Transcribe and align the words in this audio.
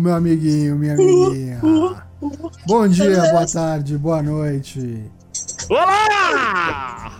Meu 0.00 0.14
amiguinho, 0.14 0.76
minha 0.76 0.94
amiguinha. 0.94 1.60
Bom 2.66 2.86
dia, 2.88 3.22
boa 3.30 3.46
tarde, 3.46 3.96
boa 3.98 4.22
noite. 4.22 5.02
Olá! 5.68 7.12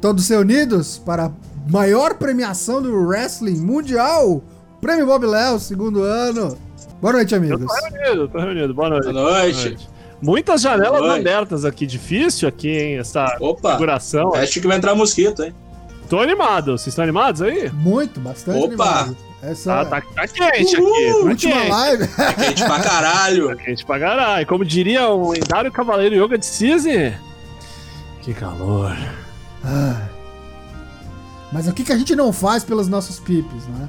Todos 0.00 0.28
reunidos 0.28 0.98
para 0.98 1.26
a 1.26 1.32
maior 1.70 2.14
premiação 2.14 2.80
do 2.82 2.94
wrestling 3.06 3.58
mundial, 3.60 4.42
Prêmio 4.80 5.06
Bob 5.06 5.26
Léo, 5.26 5.58
segundo 5.58 6.02
ano. 6.02 6.56
Boa 7.00 7.12
noite, 7.14 7.32
Eu 7.34 7.38
amigos. 7.38 7.66
tô 7.66 7.88
reunido, 7.88 8.28
tô 8.28 8.38
reunido. 8.38 8.74
Boa 8.74 8.88
noite. 8.90 9.12
Boa 9.12 9.38
noite. 9.40 9.88
Muitas 10.22 10.60
janelas 10.60 10.98
Boa 11.00 11.12
noite. 11.12 11.20
abertas 11.28 11.64
aqui. 11.64 11.86
Difícil 11.86 12.46
aqui, 12.48 12.68
hein? 12.68 12.98
Essa 12.98 13.36
Opa, 13.40 13.70
configuração. 13.70 14.34
acho 14.34 14.60
que 14.60 14.66
vai 14.66 14.76
entrar 14.76 14.94
mosquito, 14.94 15.42
hein? 15.42 15.54
Tô 16.08 16.18
animado. 16.20 16.72
Vocês 16.72 16.88
estão 16.88 17.02
animados 17.04 17.40
aí? 17.40 17.70
Muito, 17.70 18.20
bastante 18.20 18.58
Opa! 18.74 18.84
animado. 19.00 19.16
Essa 19.42 19.84
Tá, 19.86 20.00
tá, 20.00 20.26
tá 20.26 20.28
quente 20.28 20.76
Uhul! 20.76 20.94
aqui. 20.94 21.06
Tá 21.12 21.18
última 21.28 21.54
quente. 21.56 21.70
live. 21.70 22.02
É 22.18 22.32
quente 22.34 22.64
pra 22.64 22.80
caralho. 22.80 23.48
Tá 23.48 23.56
quente 23.56 23.86
pra 23.86 23.98
caralho. 23.98 24.46
Como 24.46 24.64
diria 24.64 25.08
o 25.08 25.30
lendário 25.30 25.72
cavaleiro 25.72 26.14
Yoga 26.22 26.36
de 26.36 26.44
Cise. 26.46 27.14
Que 28.22 28.34
calor. 28.34 28.96
Ah. 29.64 30.02
Mas 31.52 31.66
o 31.66 31.72
que, 31.72 31.82
que 31.84 31.92
a 31.92 31.96
gente 31.98 32.14
não 32.14 32.32
faz 32.32 32.62
pelos 32.62 32.86
nossos 32.86 33.18
pipos, 33.18 33.66
né? 33.66 33.88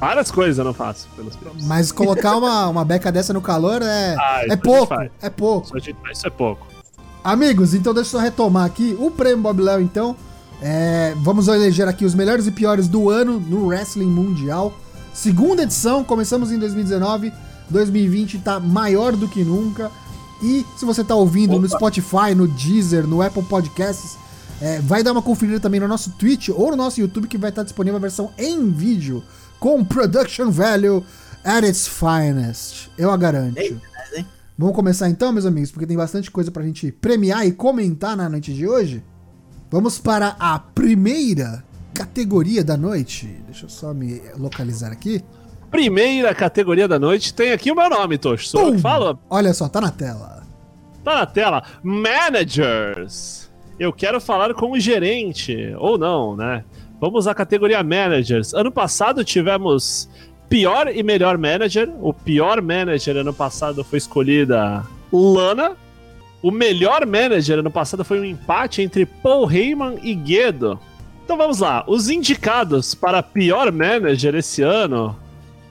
Várias 0.00 0.30
coisas 0.30 0.58
eu 0.58 0.64
não 0.64 0.74
faço 0.74 1.06
pelos 1.16 1.36
filmes. 1.36 1.64
Mas 1.66 1.92
colocar 1.92 2.36
uma, 2.36 2.66
uma 2.68 2.84
beca 2.84 3.10
dessa 3.12 3.32
no 3.32 3.40
calor 3.40 3.80
é, 3.82 4.14
Ah, 4.18 4.40
é 4.44 4.50
gente 4.50 4.60
pouco, 4.62 4.94
é 5.22 5.30
pouco. 5.30 5.66
Isso, 5.68 5.76
a 5.76 5.80
gente- 5.80 5.96
isso 6.12 6.26
é 6.26 6.30
pouco. 6.30 6.66
Amigos, 7.22 7.74
então 7.74 7.92
deixa 7.94 8.08
eu 8.08 8.12
só 8.12 8.24
retomar 8.24 8.64
aqui. 8.64 8.96
O 8.98 9.10
prêmio 9.10 9.38
Bob 9.38 9.60
Léo, 9.62 9.80
então. 9.80 10.16
É, 10.60 11.14
vamos 11.18 11.48
eleger 11.48 11.86
aqui 11.86 12.04
os 12.04 12.14
melhores 12.14 12.46
e 12.46 12.50
piores 12.50 12.88
do 12.88 13.10
ano 13.10 13.38
no 13.38 13.66
Wrestling 13.66 14.10
Mundial. 14.10 14.72
Segunda 15.12 15.62
edição, 15.62 16.04
começamos 16.04 16.50
em 16.50 16.58
2019. 16.58 17.32
2020 17.68 18.38
tá 18.38 18.60
maior 18.60 19.16
do 19.16 19.28
que 19.28 19.44
nunca. 19.44 19.90
E 20.42 20.64
se 20.76 20.84
você 20.84 21.02
tá 21.02 21.14
ouvindo 21.14 21.58
no 21.58 21.66
Opa. 21.66 21.76
Spotify, 21.76 22.34
no 22.34 22.46
Deezer, 22.46 23.06
no 23.06 23.22
Apple 23.22 23.42
Podcasts, 23.42 24.16
é, 24.60 24.78
vai 24.80 25.02
dar 25.02 25.12
uma 25.12 25.22
conferida 25.22 25.60
também 25.60 25.80
no 25.80 25.88
nosso 25.88 26.10
Twitch 26.12 26.48
ou 26.50 26.70
no 26.70 26.76
nosso 26.76 27.00
YouTube, 27.00 27.28
que 27.28 27.38
vai 27.38 27.50
estar 27.50 27.62
disponível 27.62 27.96
a 27.96 28.00
versão 28.00 28.30
em 28.38 28.70
vídeo, 28.70 29.22
com 29.58 29.84
production 29.84 30.50
value 30.50 31.02
at 31.44 31.64
its 31.64 31.86
finest. 31.86 32.90
Eu 32.96 33.10
a 33.10 33.16
garanto. 33.16 33.56
Vamos 34.58 34.74
começar 34.74 35.10
então, 35.10 35.32
meus 35.32 35.44
amigos, 35.44 35.70
porque 35.70 35.86
tem 35.86 35.98
bastante 35.98 36.30
coisa 36.30 36.50
pra 36.50 36.62
gente 36.62 36.90
premiar 36.90 37.46
e 37.46 37.52
comentar 37.52 38.16
na 38.16 38.26
noite 38.26 38.54
de 38.54 38.66
hoje. 38.66 39.02
Vamos 39.70 39.98
para 39.98 40.36
a 40.38 40.58
primeira 40.58 41.64
categoria 41.92 42.62
da 42.62 42.76
noite. 42.76 43.26
Deixa 43.46 43.66
eu 43.66 43.68
só 43.68 43.92
me 43.92 44.22
localizar 44.38 44.92
aqui. 44.92 45.22
Primeira 45.70 46.34
categoria 46.34 46.86
da 46.86 46.98
noite 46.98 47.34
tem 47.34 47.52
aqui 47.52 47.70
o 47.72 47.74
meu 47.74 47.90
nome, 47.90 48.16
Pum! 48.72 48.78
falo? 48.78 49.18
Olha 49.28 49.52
só, 49.52 49.68
tá 49.68 49.80
na 49.80 49.90
tela. 49.90 50.42
Tá 51.02 51.16
na 51.16 51.26
tela. 51.26 51.62
Managers. 51.82 53.50
Eu 53.78 53.92
quero 53.92 54.20
falar 54.20 54.54
com 54.54 54.72
o 54.72 54.80
gerente. 54.80 55.74
Ou 55.78 55.98
não, 55.98 56.36
né? 56.36 56.64
Vamos 57.00 57.26
à 57.26 57.34
categoria 57.34 57.82
Managers. 57.82 58.54
Ano 58.54 58.70
passado 58.70 59.24
tivemos 59.24 60.08
pior 60.48 60.88
e 60.88 61.02
melhor 61.02 61.36
manager. 61.36 61.92
O 62.00 62.12
pior 62.12 62.62
manager 62.62 63.16
ano 63.16 63.34
passado 63.34 63.84
foi 63.84 63.98
escolhida 63.98 64.84
Lana. 65.12 65.76
O 66.42 66.50
melhor 66.50 67.04
manager 67.06 67.58
ano 67.58 67.70
passado 67.70 68.04
foi 68.04 68.20
um 68.20 68.24
empate 68.24 68.82
entre 68.82 69.04
Paul 69.06 69.50
Heyman 69.50 69.98
e 70.02 70.14
Guedo. 70.14 70.78
Então 71.24 71.36
vamos 71.36 71.58
lá. 71.58 71.82
Os 71.88 72.08
indicados 72.08 72.94
para 72.94 73.22
pior 73.22 73.72
manager 73.72 74.34
esse 74.36 74.62
ano. 74.62 75.16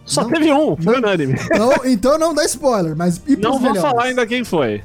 Só 0.03 0.23
Não- 0.23 0.29
teve 0.31 0.51
um, 0.51 0.75
foi 0.75 0.93
não- 0.93 0.99
unânime. 0.99 1.33
Então, 1.51 1.71
então 1.85 2.17
não 2.19 2.33
dá 2.33 2.43
spoiler, 2.45 2.95
mas 2.95 3.21
e 3.25 3.35
Não 3.37 3.51
vou 3.53 3.61
melhores? 3.61 3.81
falar 3.81 4.03
ainda 4.03 4.27
quem 4.27 4.43
foi. 4.43 4.83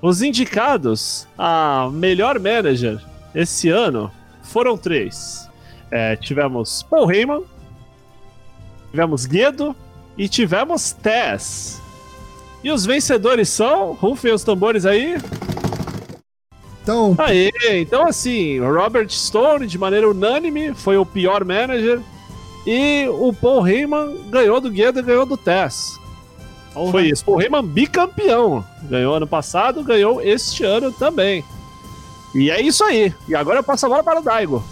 Os 0.00 0.22
indicados 0.22 1.26
a 1.36 1.88
melhor 1.92 2.38
manager 2.38 3.00
esse 3.34 3.68
ano 3.68 4.10
foram 4.42 4.76
três. 4.78 5.48
É, 5.90 6.14
tivemos 6.16 6.82
Paul 6.84 7.10
Heyman, 7.10 7.42
tivemos 8.90 9.26
Guedo 9.26 9.74
e 10.16 10.28
tivemos 10.28 10.92
Tess. 10.92 11.80
E 12.66 12.70
os 12.72 12.84
vencedores 12.84 13.48
são, 13.48 13.92
rufem 13.92 14.32
os 14.32 14.42
tambores 14.42 14.84
aí. 14.84 15.16
Então, 16.82 17.14
Aê, 17.16 17.52
então 17.80 18.08
assim, 18.08 18.58
Robert 18.58 19.08
Stone, 19.08 19.68
de 19.68 19.78
maneira 19.78 20.10
unânime, 20.10 20.74
foi 20.74 20.96
o 20.96 21.06
pior 21.06 21.44
manager. 21.44 22.00
E 22.66 23.06
o 23.20 23.32
Paul 23.32 23.68
Heyman 23.68 24.18
ganhou 24.30 24.60
do 24.60 24.68
Guedo 24.68 24.98
e 24.98 25.02
ganhou 25.02 25.24
do 25.24 25.36
Tess. 25.36 25.96
Foi 26.90 27.10
isso. 27.10 27.24
Paul 27.24 27.40
Heyman 27.40 27.64
bicampeão. 27.64 28.64
Ganhou 28.82 29.14
ano 29.14 29.28
passado, 29.28 29.84
ganhou 29.84 30.20
este 30.20 30.64
ano 30.64 30.90
também. 30.90 31.44
E 32.34 32.50
é 32.50 32.60
isso 32.60 32.82
aí. 32.82 33.14
E 33.28 33.36
agora 33.36 33.60
eu 33.60 33.62
passo 33.62 33.86
a 33.86 33.88
bola 33.88 34.02
para 34.02 34.18
o 34.18 34.24
Daigo. 34.24 34.64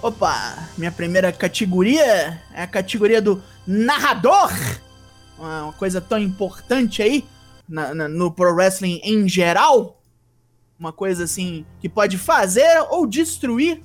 Opa, 0.00 0.70
minha 0.78 0.90
primeira 0.90 1.30
categoria 1.30 2.40
é 2.54 2.62
a 2.62 2.66
categoria 2.66 3.20
do 3.20 3.42
narrador. 3.66 4.50
Uma 5.38 5.72
coisa 5.72 6.00
tão 6.00 6.18
importante 6.18 7.02
aí 7.02 7.24
na- 7.68 7.94
na- 7.94 8.08
no 8.08 8.30
pro 8.32 8.54
wrestling 8.54 9.00
em 9.02 9.28
geral. 9.28 10.00
Uma 10.78 10.92
coisa 10.92 11.24
assim 11.24 11.64
que 11.80 11.88
pode 11.88 12.16
fazer 12.18 12.80
ou 12.90 13.06
destruir 13.06 13.82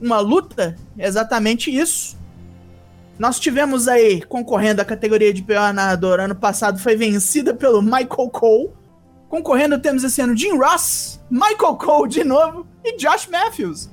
uma 0.00 0.18
luta. 0.20 0.76
Exatamente 0.98 1.74
isso. 1.74 2.16
Nós 3.18 3.40
tivemos 3.40 3.88
aí 3.88 4.20
concorrendo 4.22 4.82
à 4.82 4.84
categoria 4.84 5.32
de 5.32 5.42
pior 5.42 5.72
narrador. 5.72 6.20
Ano 6.20 6.34
passado 6.34 6.78
foi 6.78 6.96
vencida 6.96 7.54
pelo 7.54 7.80
Michael 7.80 8.28
Cole. 8.30 8.70
Concorrendo 9.28 9.78
temos 9.80 10.04
esse 10.04 10.20
ano 10.20 10.36
Jim 10.36 10.56
Ross, 10.58 11.20
Michael 11.30 11.76
Cole 11.76 12.08
de 12.10 12.22
novo 12.22 12.66
e 12.84 12.96
Josh 12.96 13.26
Matthews. 13.26 13.90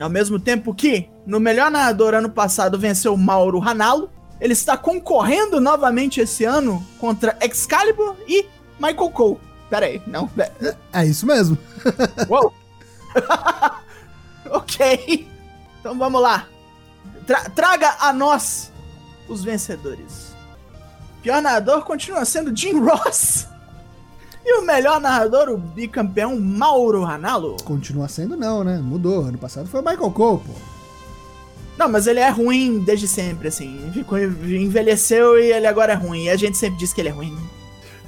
Ao 0.00 0.08
mesmo 0.10 0.38
tempo 0.40 0.74
que, 0.74 1.08
no 1.26 1.38
melhor 1.38 1.70
narrador 1.70 2.14
ano 2.14 2.30
passado, 2.30 2.78
venceu 2.78 3.16
Mauro 3.16 3.58
Ranallo, 3.58 4.10
ele 4.40 4.52
está 4.52 4.76
concorrendo 4.76 5.60
novamente 5.60 6.20
esse 6.20 6.44
ano 6.44 6.84
contra 6.98 7.36
Excalibur 7.40 8.14
e 8.28 8.46
Michael 8.78 9.10
Cole. 9.10 9.38
Pera 9.70 9.86
aí, 9.86 10.00
não. 10.06 10.28
pe- 10.28 10.50
é 10.92 11.04
isso 11.06 11.26
mesmo. 11.26 11.56
Uou. 12.28 12.52
ok. 14.50 15.28
Então 15.80 15.98
vamos 15.98 16.20
lá. 16.20 16.46
Tra- 17.26 17.48
traga 17.50 17.96
a 18.00 18.12
nós 18.12 18.70
os 19.28 19.42
vencedores. 19.42 20.34
Pior 21.22 21.42
narrador 21.42 21.82
continua 21.84 22.24
sendo 22.24 22.54
Jim 22.56 22.78
Ross. 22.84 23.46
E 24.44 24.60
o 24.60 24.62
melhor 24.62 25.00
narrador, 25.00 25.48
o 25.48 25.58
bicampeão 25.58 26.38
Mauro 26.38 27.02
Ranallo. 27.02 27.56
Continua 27.64 28.06
sendo 28.06 28.36
não, 28.36 28.62
né? 28.62 28.78
Mudou. 28.78 29.24
Ano 29.24 29.36
passado 29.38 29.66
foi 29.68 29.80
o 29.80 29.84
Michael 29.84 30.10
Cole, 30.12 30.40
pô. 30.46 30.52
Não, 31.78 31.88
mas 31.88 32.06
ele 32.06 32.20
é 32.20 32.28
ruim 32.30 32.78
desde 32.80 33.06
sempre, 33.06 33.48
assim. 33.48 33.90
Ficou, 33.92 34.18
envelheceu 34.18 35.38
e 35.38 35.52
ele 35.52 35.66
agora 35.66 35.92
é 35.92 35.96
ruim. 35.96 36.24
E 36.24 36.30
a 36.30 36.36
gente 36.36 36.56
sempre 36.56 36.78
diz 36.78 36.92
que 36.92 37.00
ele 37.00 37.08
é 37.10 37.12
ruim. 37.12 37.36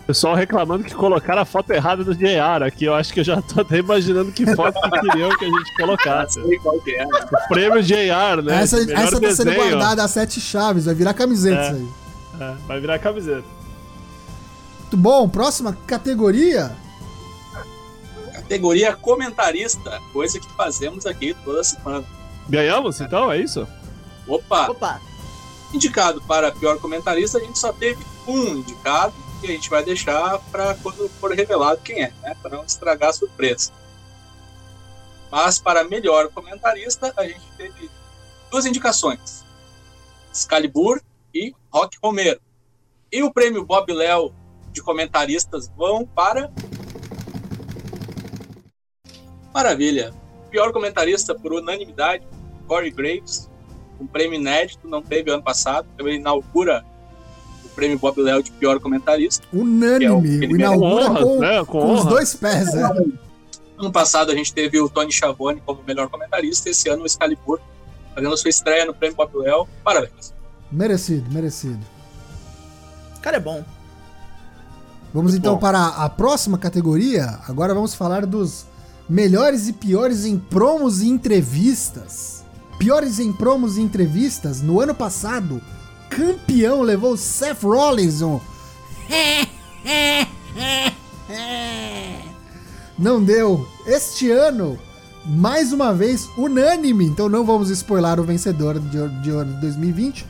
Pessoal 0.07 0.35
reclamando 0.35 0.85
que 0.85 0.95
colocaram 0.95 1.43
a 1.43 1.45
foto 1.45 1.71
errada 1.71 2.03
do 2.03 2.15
JR 2.15 2.63
aqui. 2.67 2.87
Eu 2.87 2.95
acho 2.95 3.13
que 3.13 3.21
eu 3.21 3.25
já 3.25 3.43
tô 3.43 3.61
até 3.61 3.77
imaginando 3.77 4.33
que 4.33 4.47
foto 4.55 4.81
que 4.81 5.01
queriam 5.03 5.29
que 5.37 5.45
a 5.45 5.49
gente 5.49 5.77
colocasse. 5.77 6.41
Sei 6.49 6.59
qual 6.61 6.81
que 6.81 6.95
é. 6.95 7.05
O 7.07 7.49
prêmio 7.49 7.83
JR, 7.83 8.43
né? 8.43 8.63
essa 8.63 8.79
Melhor 8.79 8.99
essa 9.03 9.21
tá 9.21 9.31
sendo 9.33 9.51
desenho. 9.51 9.57
guardada 9.71 10.03
a 10.03 10.09
sete 10.09 10.41
chaves. 10.41 10.87
Vai 10.87 10.95
virar 10.95 11.13
camiseta 11.13 11.61
É. 11.61 11.67
isso 11.73 11.75
aí. 11.77 11.89
É, 12.41 12.55
vai 12.67 12.81
virar 12.81 12.99
camiseta. 12.99 13.45
Muito 14.81 14.97
bom. 14.97 15.29
Próxima 15.29 15.77
categoria. 15.87 16.73
Categoria 18.33 18.97
comentarista, 18.97 20.01
coisa 20.15 20.41
que 20.41 20.51
fazemos 20.57 21.05
aqui 21.05 21.37
toda 21.45 21.63
semana. 21.63 22.03
Ganhamos, 22.49 23.01
então? 23.01 23.31
É 23.31 23.39
isso? 23.39 23.69
Opa, 24.27 24.71
Opa, 24.71 25.01
indicado 25.73 26.21
para 26.23 26.53
pior 26.53 26.79
comentarista, 26.79 27.39
a 27.39 27.41
gente 27.41 27.59
só 27.59 27.73
teve 27.73 28.05
um 28.27 28.59
indicado 28.59 29.15
que 29.41 29.47
a 29.47 29.51
gente 29.51 29.71
vai 29.71 29.85
deixar 29.85 30.39
para 30.51 30.75
quando 30.77 31.09
for 31.21 31.33
revelado 31.33 31.81
quem 31.83 32.03
é, 32.03 32.13
né? 32.23 32.37
Para 32.43 32.57
não 32.57 32.65
estragar 32.65 33.11
a 33.11 33.13
surpresa. 33.13 33.73
Mas 35.31 35.59
para 35.59 35.85
melhor 35.85 36.29
comentarista, 36.29 37.13
a 37.17 37.25
gente 37.25 37.47
teve 37.57 37.91
duas 38.51 38.67
indicações: 38.67 39.45
Excalibur 40.33 41.01
e 41.35 41.55
Rock 41.71 41.99
Romero. 42.03 42.41
E 43.13 43.23
o 43.23 43.33
prêmio 43.33 43.65
Bob 43.65 43.93
Léo 43.93 44.35
de 44.73 44.83
comentaristas 44.83 45.69
vão 45.77 46.07
para. 46.07 46.51
Maravilha! 49.53 50.15
Pior 50.51 50.73
comentarista 50.73 51.35
por 51.35 51.53
unanimidade, 51.53 52.27
Corey 52.69 52.91
Graves, 52.93 53.49
um 54.01 54.07
prêmio 54.07 54.39
inédito, 54.39 54.87
não 54.87 55.03
teve 55.03 55.31
ano 55.31 55.43
passado, 55.43 55.89
então 55.95 56.07
ele 56.07 56.19
inaugura 56.19 56.85
o 57.65 57.69
prêmio 57.71 57.99
Bob 57.99 58.21
Léo 58.21 58.43
de 58.43 58.51
pior 58.53 58.79
comentarista. 58.79 59.45
Unânime. 59.53 60.05
É 60.05 60.13
o- 60.13 60.19
o 60.21 60.25
ele 60.27 60.55
inaugura 60.55 61.05
Com 61.07 61.11
honras, 61.11 61.25
com, 61.25 61.39
né? 61.41 61.59
Com 61.59 61.65
com 61.81 61.93
os 61.95 62.01
honra. 62.03 62.11
dois 62.11 62.35
pés, 62.35 62.75
né? 62.75 62.83
Ano 63.79 63.91
passado 63.93 64.31
a 64.31 64.35
gente 64.35 64.53
teve 64.53 64.81
o 64.81 64.89
Tony 64.89 65.13
Schiavone 65.13 65.63
como 65.65 65.83
melhor 65.87 66.09
comentarista, 66.09 66.69
esse 66.69 66.89
ano 66.89 67.03
o 67.03 67.07
Excalibur 67.07 67.61
fazendo 68.15 68.37
sua 68.37 68.51
estreia 68.51 68.85
no 68.85 68.93
prêmio 68.95 69.17
Bob 69.17 69.31
Léo. 69.39 69.67
Parabéns! 69.85 70.35
Merecido, 70.71 71.31
merecido. 71.33 71.79
cara 73.23 73.37
é 73.37 73.41
bom. 73.41 73.65
Vamos 75.15 75.33
Muito 75.33 75.41
então 75.41 75.55
bom. 75.55 75.61
para 75.61 75.87
a 75.87 76.09
próxima 76.09 76.59
categoria. 76.59 77.39
Agora 77.49 77.73
vamos 77.73 77.95
falar 77.95 78.27
dos 78.27 78.67
melhores 79.09 79.67
e 79.69 79.73
piores 79.73 80.25
em 80.27 80.39
promos 80.39 81.01
e 81.01 81.09
entrevistas. 81.09 82.45
Piores 82.79 83.19
em 83.19 83.33
promos 83.33 83.77
e 83.77 83.83
entrevistas. 83.83 84.63
No 84.63 84.81
ano 84.81 84.95
passado, 84.95 85.61
campeão 86.09 86.81
levou 86.83 87.17
Seth 87.17 87.63
Rollins. 87.63 88.21
Não 92.97 93.23
deu. 93.23 93.69
Este 93.87 94.31
ano, 94.31 94.79
mais 95.27 95.73
uma 95.73 95.93
vez, 95.93 96.29
unânime. 96.37 97.05
Então 97.05 97.29
não 97.29 97.45
vamos 97.45 97.71
spoiler 97.71 98.19
o 98.19 98.25
vencedor 98.25 98.79
de, 98.79 99.09
de 99.23 99.31
2020. 99.61 100.27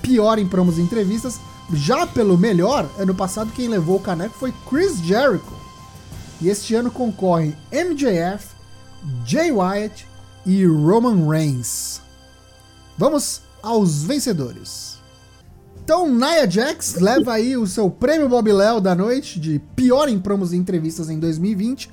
Pior 0.00 0.38
em 0.38 0.46
promos 0.46 0.78
e 0.78 0.82
entrevistas. 0.82 1.38
Já 1.72 2.06
pelo 2.06 2.36
melhor, 2.36 2.88
ano 2.98 3.14
passado 3.14 3.52
quem 3.52 3.68
levou 3.68 3.96
o 3.96 4.00
caneco 4.00 4.34
foi 4.38 4.52
Chris 4.68 4.98
Jericho. 4.98 5.54
E 6.40 6.48
este 6.48 6.74
ano 6.74 6.90
concorrem 6.90 7.56
MJF, 7.70 8.48
Jay 9.24 9.52
Wyatt 9.52 10.06
e 10.44 10.64
Roman 10.66 11.28
Reigns. 11.28 12.00
Vamos 12.98 13.42
aos 13.62 14.02
vencedores. 14.02 14.98
Então, 15.84 16.08
Nia 16.08 16.48
Jax 16.48 16.94
leva 16.94 17.32
aí 17.32 17.56
o 17.56 17.66
seu 17.66 17.90
prêmio 17.90 18.28
Bob 18.28 18.52
Léo 18.52 18.80
da 18.80 18.94
noite 18.94 19.40
de 19.40 19.60
pior 19.74 20.08
em 20.08 20.18
promos 20.18 20.52
e 20.52 20.56
entrevistas 20.56 21.10
em 21.10 21.18
2020. 21.18 21.90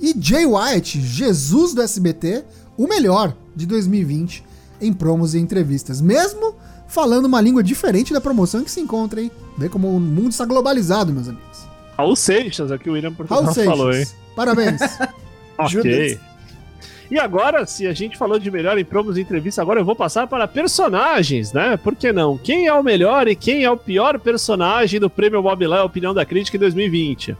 E 0.00 0.14
Jay 0.18 0.46
Wyatt, 0.46 1.00
Jesus 1.00 1.74
do 1.74 1.82
SBT, 1.82 2.44
o 2.76 2.86
melhor 2.86 3.36
de 3.54 3.66
2020 3.66 4.44
em 4.80 4.92
promos 4.92 5.34
e 5.34 5.38
entrevistas. 5.38 6.00
Mesmo 6.00 6.54
falando 6.86 7.26
uma 7.26 7.40
língua 7.40 7.62
diferente 7.62 8.12
da 8.12 8.20
promoção 8.20 8.62
que 8.62 8.70
se 8.70 8.80
encontra, 8.80 9.20
hein? 9.20 9.30
Vê 9.56 9.68
como 9.68 9.88
o 9.88 10.00
mundo 10.00 10.30
está 10.30 10.44
globalizado, 10.44 11.12
meus 11.12 11.28
amigos. 11.28 11.66
Raul 11.96 12.16
Seixas, 12.16 12.70
aqui 12.70 12.90
o 12.90 12.92
William 12.94 13.12
Portugal 13.12 13.42
Raul 13.42 13.54
falou, 13.54 13.92
hein? 13.92 14.06
Parabéns. 14.36 14.80
Ok. 15.58 16.18
E 17.12 17.18
agora, 17.18 17.66
se 17.66 17.86
a 17.86 17.92
gente 17.92 18.16
falou 18.16 18.38
de 18.38 18.50
melhor 18.50 18.78
em 18.78 18.86
promos 18.86 19.18
e 19.18 19.20
entrevista, 19.20 19.60
agora 19.60 19.78
eu 19.78 19.84
vou 19.84 19.94
passar 19.94 20.26
para 20.26 20.48
personagens, 20.48 21.52
né? 21.52 21.76
Por 21.76 21.94
que 21.94 22.10
não? 22.10 22.38
Quem 22.38 22.68
é 22.68 22.72
o 22.72 22.82
melhor 22.82 23.28
e 23.28 23.36
quem 23.36 23.64
é 23.64 23.70
o 23.70 23.76
pior 23.76 24.18
personagem 24.18 24.98
do 24.98 25.10
Prêmio 25.10 25.42
Bob 25.42 25.66
Léo 25.66 25.84
Opinião 25.84 26.14
da 26.14 26.24
Crítica 26.24 26.56
em 26.56 26.60
2020? 26.60 27.36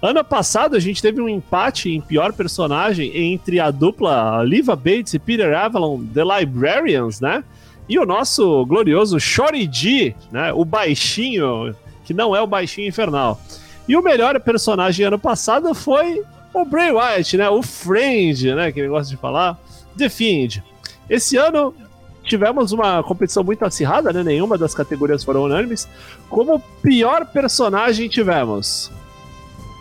Ano 0.00 0.22
passado 0.22 0.76
a 0.76 0.78
gente 0.78 1.02
teve 1.02 1.20
um 1.20 1.28
empate 1.28 1.90
em 1.90 2.00
pior 2.00 2.34
personagem 2.34 3.10
entre 3.16 3.58
a 3.58 3.72
dupla 3.72 4.44
Liva 4.44 4.76
Bates 4.76 5.14
e 5.14 5.18
Peter 5.18 5.52
Avalon, 5.56 6.04
The 6.04 6.22
Librarians, 6.22 7.20
né? 7.20 7.42
E 7.88 7.98
o 7.98 8.06
nosso 8.06 8.64
glorioso 8.64 9.18
Shorty 9.18 9.68
G, 9.72 10.14
né? 10.30 10.52
O 10.52 10.64
baixinho, 10.64 11.74
que 12.04 12.14
não 12.14 12.36
é 12.36 12.40
o 12.40 12.46
baixinho 12.46 12.86
infernal. 12.86 13.40
E 13.88 13.96
o 13.96 14.02
melhor 14.02 14.38
personagem 14.38 15.04
ano 15.04 15.18
passado 15.18 15.74
foi 15.74 16.22
o 16.60 16.64
Bray 16.64 16.92
Wyatt, 16.92 17.36
né? 17.36 17.48
O 17.48 17.62
Friend, 17.62 18.54
né? 18.54 18.72
Que 18.72 18.80
ele 18.80 18.88
gosta 18.88 19.10
de 19.10 19.16
falar. 19.16 19.58
The 19.96 20.08
Fiend. 20.08 20.62
Esse 21.08 21.36
ano 21.36 21.74
tivemos 22.22 22.72
uma 22.72 23.02
competição 23.02 23.42
muito 23.44 23.64
acirrada, 23.64 24.12
né? 24.12 24.22
Nenhuma 24.22 24.58
das 24.58 24.74
categorias 24.74 25.24
foram 25.24 25.44
unânimes. 25.44 25.88
Como 26.28 26.60
pior 26.82 27.26
personagem 27.26 28.08
tivemos 28.08 28.90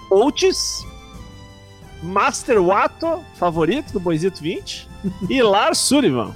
Otis, 0.10 0.86
Master 2.02 2.62
Wato, 2.62 3.24
favorito 3.36 3.92
do 3.92 4.00
Boisito 4.00 4.42
20, 4.42 4.88
e 5.30 5.42
Lars 5.42 5.80
Sullivan. 5.80 6.34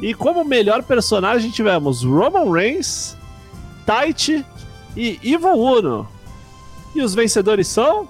E 0.00 0.14
como 0.14 0.44
melhor 0.44 0.82
personagem 0.82 1.50
tivemos 1.50 2.02
Roman 2.02 2.50
Reigns, 2.50 3.16
Taichi 3.86 4.44
e 4.96 5.18
Evil 5.22 5.54
Uno. 5.54 6.08
E 6.94 7.02
os 7.02 7.14
vencedores 7.14 7.68
são 7.68 8.08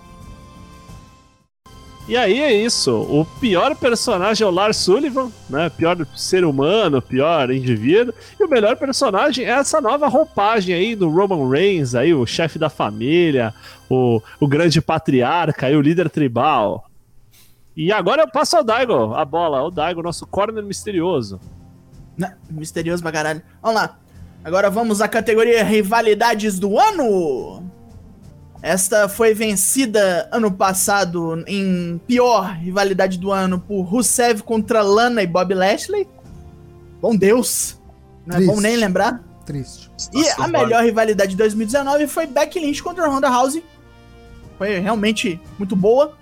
e 2.08 2.16
aí 2.16 2.40
é 2.40 2.52
isso. 2.52 2.92
O 2.92 3.24
pior 3.40 3.74
personagem 3.76 4.44
é 4.44 4.48
o 4.48 4.52
Lars 4.52 4.78
Sullivan, 4.78 5.30
né? 5.48 5.70
Pior 5.70 5.96
ser 6.16 6.44
humano, 6.44 7.00
pior 7.00 7.50
indivíduo. 7.50 8.14
E 8.38 8.44
o 8.44 8.48
melhor 8.48 8.76
personagem 8.76 9.44
é 9.44 9.50
essa 9.50 9.80
nova 9.80 10.08
roupagem 10.08 10.74
aí 10.74 10.96
do 10.96 11.08
Roman 11.08 11.48
Reigns, 11.48 11.94
aí, 11.94 12.12
o 12.12 12.26
chefe 12.26 12.58
da 12.58 12.68
família, 12.68 13.54
o, 13.88 14.20
o 14.40 14.48
grande 14.48 14.80
patriarca, 14.80 15.68
o 15.68 15.80
líder 15.80 16.10
tribal. 16.10 16.90
E 17.76 17.92
agora 17.92 18.22
eu 18.22 18.28
passo 18.28 18.56
ao 18.56 18.64
Daigo, 18.64 19.14
a 19.14 19.24
bola, 19.24 19.62
o 19.62 19.70
Daigo, 19.70 20.02
nosso 20.02 20.26
corner 20.26 20.64
misterioso. 20.64 21.40
Né? 22.16 22.36
Misterioso 22.50 23.02
pra 23.02 23.12
caralho. 23.12 23.42
Vamos 23.62 23.80
lá. 23.80 23.98
Agora 24.42 24.68
vamos 24.68 25.00
à 25.00 25.08
categoria 25.08 25.62
Rivalidades 25.62 26.58
do 26.58 26.78
Ano. 26.78 27.70
Esta 28.62 29.08
foi 29.08 29.32
vencida 29.32 30.28
ano 30.30 30.50
passado 30.52 31.42
em 31.46 31.98
pior 32.06 32.54
rivalidade 32.56 33.18
do 33.18 33.32
ano 33.32 33.58
por 33.58 33.82
Rusev 33.82 34.42
contra 34.42 34.82
Lana 34.82 35.22
e 35.22 35.26
Bob 35.26 35.54
Lashley. 35.54 36.06
Bom 37.00 37.16
Deus. 37.16 37.80
Não 38.26 38.34
é 38.34 38.38
Triste. 38.38 38.54
bom 38.54 38.60
nem 38.60 38.76
lembrar. 38.76 39.24
Triste. 39.46 39.90
E 40.12 40.28
a 40.38 40.46
melhor 40.46 40.84
rivalidade 40.84 41.30
de 41.30 41.36
2019 41.38 42.06
foi 42.06 42.26
Becky 42.26 42.60
Lynch 42.60 42.82
contra 42.82 43.08
Ronda 43.08 43.30
Rousey. 43.30 43.64
Foi 44.58 44.78
realmente 44.78 45.40
muito 45.58 45.74
boa. 45.74 46.18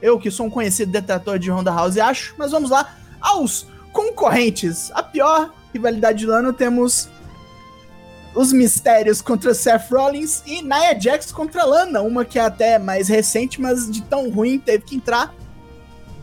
Eu, 0.00 0.18
que 0.18 0.30
sou 0.30 0.46
um 0.46 0.50
conhecido 0.50 0.90
detrator 0.90 1.38
de 1.38 1.50
Ronda 1.50 1.70
Rousey, 1.70 2.00
acho. 2.00 2.34
Mas 2.38 2.50
vamos 2.50 2.70
lá 2.70 2.94
aos 3.20 3.66
concorrentes. 3.92 4.90
A 4.94 5.02
pior 5.02 5.52
rivalidade 5.72 6.24
do 6.24 6.32
ano 6.32 6.52
temos 6.52 7.10
os 8.34 8.52
Mistérios 8.52 9.20
contra 9.20 9.54
Seth 9.54 9.90
Rollins 9.90 10.42
e 10.46 10.62
Nia 10.62 10.98
Jax 10.98 11.30
contra 11.32 11.64
Lana. 11.64 12.02
Uma 12.02 12.24
que 12.24 12.38
é 12.38 12.42
até 12.42 12.78
mais 12.78 13.08
recente, 13.08 13.60
mas 13.60 13.90
de 13.90 14.02
tão 14.02 14.30
ruim 14.30 14.58
teve 14.58 14.84
que 14.84 14.96
entrar. 14.96 15.34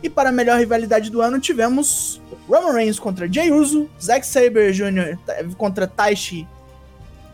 E 0.04 0.10
para 0.10 0.30
a 0.30 0.32
melhor 0.32 0.60
rivalidade 0.60 1.10
do 1.10 1.22
ano 1.22 1.40
tivemos 1.40 2.20
Roman 2.48 2.74
Reigns 2.74 3.00
contra 3.00 3.32
Jey 3.32 3.52
Uso, 3.52 3.90
Zack 4.02 4.26
Sabre 4.26 4.72
Jr. 4.72 5.18
contra 5.58 5.88
Taishi 5.88 6.48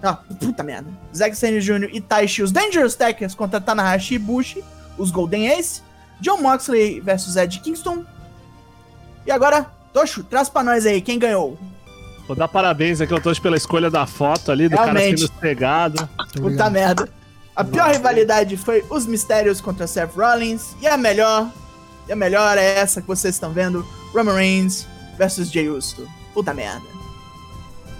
ah, 0.01 0.13
puta 0.13 0.63
merda. 0.63 0.89
Zack 1.15 1.35
Sabre 1.35 1.59
Jr. 1.59 1.89
e 1.91 1.99
Taishi, 1.99 2.43
os 2.43 2.51
Dangerous 2.51 2.95
Tekkers 2.95 3.33
contra 3.33 3.59
Tanahashi 3.59 4.15
e 4.15 4.19
Bushi, 4.19 4.63
os 4.97 5.11
Golden 5.11 5.47
Ace. 5.47 5.81
John 6.19 6.37
Moxley 6.37 6.99
versus 6.99 7.35
Ed 7.35 7.59
Kingston. 7.59 8.03
E 9.25 9.31
agora, 9.31 9.71
Tocho, 9.93 10.23
traz 10.23 10.49
pra 10.49 10.63
nós 10.63 10.85
aí, 10.85 10.99
quem 11.01 11.19
ganhou? 11.19 11.57
Vou 12.27 12.35
dar 12.35 12.47
parabéns 12.49 12.99
aqui 12.99 13.13
ao 13.13 13.21
Tosh 13.21 13.39
pela 13.39 13.55
escolha 13.55 13.89
da 13.89 14.05
foto 14.05 14.51
ali, 14.51 14.67
do 14.67 14.75
cara 14.75 14.91
Realmente. 14.91 15.21
sendo 15.21 15.31
pegado. 15.33 16.09
Puta 16.35 16.69
merda. 16.69 17.07
A 17.55 17.63
pior 17.63 17.89
rivalidade 17.89 18.57
foi 18.57 18.83
os 18.89 19.05
Mistérios 19.05 19.61
contra 19.61 19.87
Seth 19.87 20.13
Rollins. 20.13 20.75
E 20.81 20.87
a 20.87 20.97
melhor, 20.97 21.49
e 22.07 22.11
a 22.11 22.15
melhor 22.15 22.57
é 22.57 22.79
essa 22.79 23.01
que 23.01 23.07
vocês 23.07 23.35
estão 23.35 23.51
vendo, 23.51 23.87
Roman 24.13 24.35
Reigns 24.35 24.85
versus 25.17 25.49
Jey 25.49 25.69
Uso. 25.69 26.07
Puta 26.33 26.53
merda. 26.53 26.85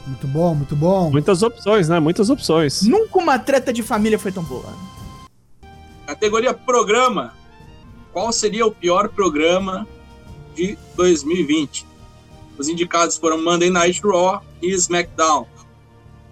Muito 0.05 0.27
bom, 0.27 0.53
muito 0.53 0.75
bom. 0.75 1.09
Muitas 1.09 1.41
opções, 1.41 1.89
né? 1.89 1.99
Muitas 1.99 2.29
opções. 2.29 2.83
Nunca 2.83 3.17
uma 3.17 3.39
treta 3.39 3.73
de 3.73 3.81
família 3.81 4.19
foi 4.19 4.31
tão 4.31 4.43
boa. 4.43 4.73
Categoria 6.05 6.53
programa. 6.53 7.33
Qual 8.13 8.31
seria 8.31 8.65
o 8.65 8.71
pior 8.71 9.09
programa 9.09 9.87
de 10.55 10.77
2020? 10.95 11.85
Os 12.57 12.67
indicados 12.67 13.17
foram 13.17 13.43
Monday 13.43 13.69
Night 13.69 14.01
Raw 14.01 14.41
e 14.61 14.71
SmackDown. 14.71 15.45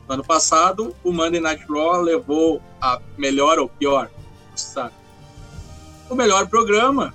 No 0.07 0.15
ano 0.15 0.23
passado, 0.23 0.95
o 1.03 1.11
Monday 1.11 1.39
Night 1.39 1.65
Raw 1.69 2.01
levou 2.01 2.61
a 2.81 2.99
melhor 3.17 3.59
ou 3.59 3.69
pior, 3.69 4.09
sabe. 4.55 4.93
O 6.09 6.15
melhor 6.15 6.47
programa 6.47 7.13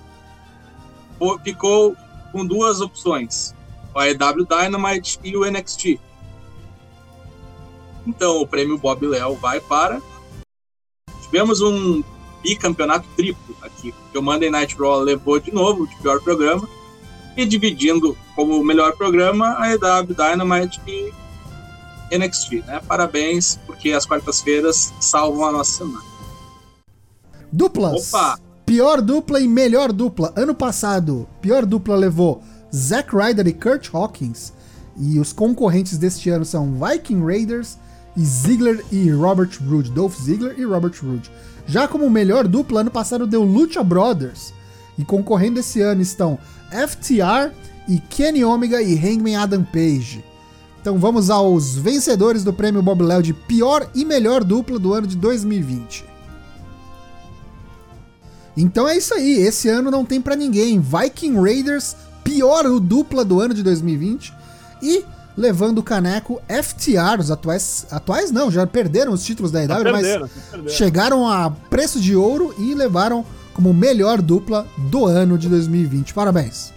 ficou 1.42 1.96
com 2.32 2.46
duas 2.46 2.80
opções: 2.80 3.54
o 3.94 3.98
AEW 3.98 4.46
Dynamite 4.46 5.18
e 5.22 5.36
o 5.36 5.44
NXT. 5.44 6.00
Então, 8.06 8.40
o 8.40 8.46
prêmio 8.46 8.78
Bob 8.78 9.06
Léo 9.06 9.34
vai 9.36 9.60
para. 9.60 10.00
Tivemos 11.22 11.60
um 11.60 12.02
bicampeonato 12.42 13.06
triplo 13.16 13.56
aqui, 13.62 13.94
que 14.10 14.18
o 14.18 14.22
Monday 14.22 14.50
Night 14.50 14.76
Raw 14.76 15.00
levou 15.00 15.38
de 15.38 15.52
novo 15.52 15.86
de 15.86 15.94
pior 15.96 16.20
programa, 16.20 16.68
e 17.36 17.44
dividindo 17.46 18.16
como 18.34 18.58
o 18.58 18.64
melhor 18.64 18.96
programa 18.96 19.56
a 19.58 19.72
EW 19.72 20.14
Dynamite 20.14 20.80
e 20.86 21.12
NXT, 22.16 22.64
né? 22.66 22.80
Parabéns, 22.86 23.58
porque 23.66 23.92
as 23.92 24.04
quartas-feiras 24.04 24.92
salvam 25.00 25.46
a 25.46 25.52
nossa 25.52 25.78
semana. 25.78 26.04
Duplas. 27.52 28.12
Opa! 28.12 28.38
Pior 28.66 29.00
dupla 29.00 29.40
e 29.40 29.48
melhor 29.48 29.92
dupla. 29.92 30.32
Ano 30.36 30.54
passado, 30.54 31.28
pior 31.40 31.66
dupla 31.66 31.96
levou 31.96 32.42
Zack 32.74 33.14
Ryder 33.14 33.48
e 33.48 33.52
Kurt 33.52 33.92
Hawkins. 33.92 34.52
E 34.96 35.18
os 35.18 35.32
concorrentes 35.32 35.98
deste 35.98 36.30
ano 36.30 36.44
são 36.44 36.74
Viking 36.74 37.24
Raiders 37.24 37.78
e 38.16 38.24
Ziggler 38.24 38.84
e 38.92 39.10
Robert 39.10 39.50
Roode. 39.68 39.90
Dolph 39.90 40.16
Ziggler 40.20 40.58
e 40.58 40.64
Robert 40.64 40.94
Roode. 41.02 41.30
Já 41.66 41.88
como 41.88 42.08
melhor 42.10 42.46
dupla, 42.46 42.80
ano 42.80 42.90
passado 42.90 43.26
deu 43.26 43.42
Lucha 43.42 43.82
Brothers. 43.82 44.52
E 45.00 45.04
concorrendo 45.04 45.58
esse 45.58 45.80
ano 45.80 46.02
estão 46.02 46.38
FTR 46.70 47.54
e 47.88 47.98
Kenny 47.98 48.44
Omega 48.44 48.82
e 48.82 48.94
Hangman 48.94 49.34
Adam 49.34 49.64
Page. 49.64 50.22
Então 50.78 50.98
vamos 50.98 51.30
aos 51.30 51.74
vencedores 51.74 52.44
do 52.44 52.52
prêmio 52.52 52.82
Bob 52.82 53.02
Léo 53.02 53.22
de 53.22 53.32
pior 53.32 53.88
e 53.94 54.04
melhor 54.04 54.44
dupla 54.44 54.78
do 54.78 54.92
ano 54.92 55.06
de 55.06 55.16
2020. 55.16 56.04
Então 58.54 58.86
é 58.86 58.94
isso 58.94 59.14
aí, 59.14 59.38
esse 59.38 59.70
ano 59.70 59.90
não 59.90 60.04
tem 60.04 60.20
pra 60.20 60.36
ninguém. 60.36 60.78
Viking 60.78 61.40
Raiders, 61.40 61.96
pior 62.22 62.64
dupla 62.78 63.24
do 63.24 63.40
ano 63.40 63.54
de 63.54 63.62
2020. 63.62 64.34
E 64.82 65.02
levando 65.34 65.78
o 65.78 65.82
caneco 65.82 66.42
FTR, 66.46 67.20
os 67.20 67.30
atuais. 67.30 67.86
Atuais 67.90 68.30
não, 68.30 68.50
já 68.50 68.66
perderam 68.66 69.12
os 69.12 69.24
títulos 69.24 69.50
da 69.50 69.64
EW, 69.64 69.92
mas 69.92 70.06
perderam. 70.06 70.28
chegaram 70.68 71.26
a 71.26 71.50
preço 71.50 71.98
de 71.98 72.14
ouro 72.14 72.54
e 72.58 72.74
levaram 72.74 73.24
como 73.60 73.74
melhor 73.74 74.22
dupla 74.22 74.66
do 74.78 75.04
ano 75.04 75.36
de 75.36 75.46
2020. 75.46 76.14
Parabéns. 76.14 76.72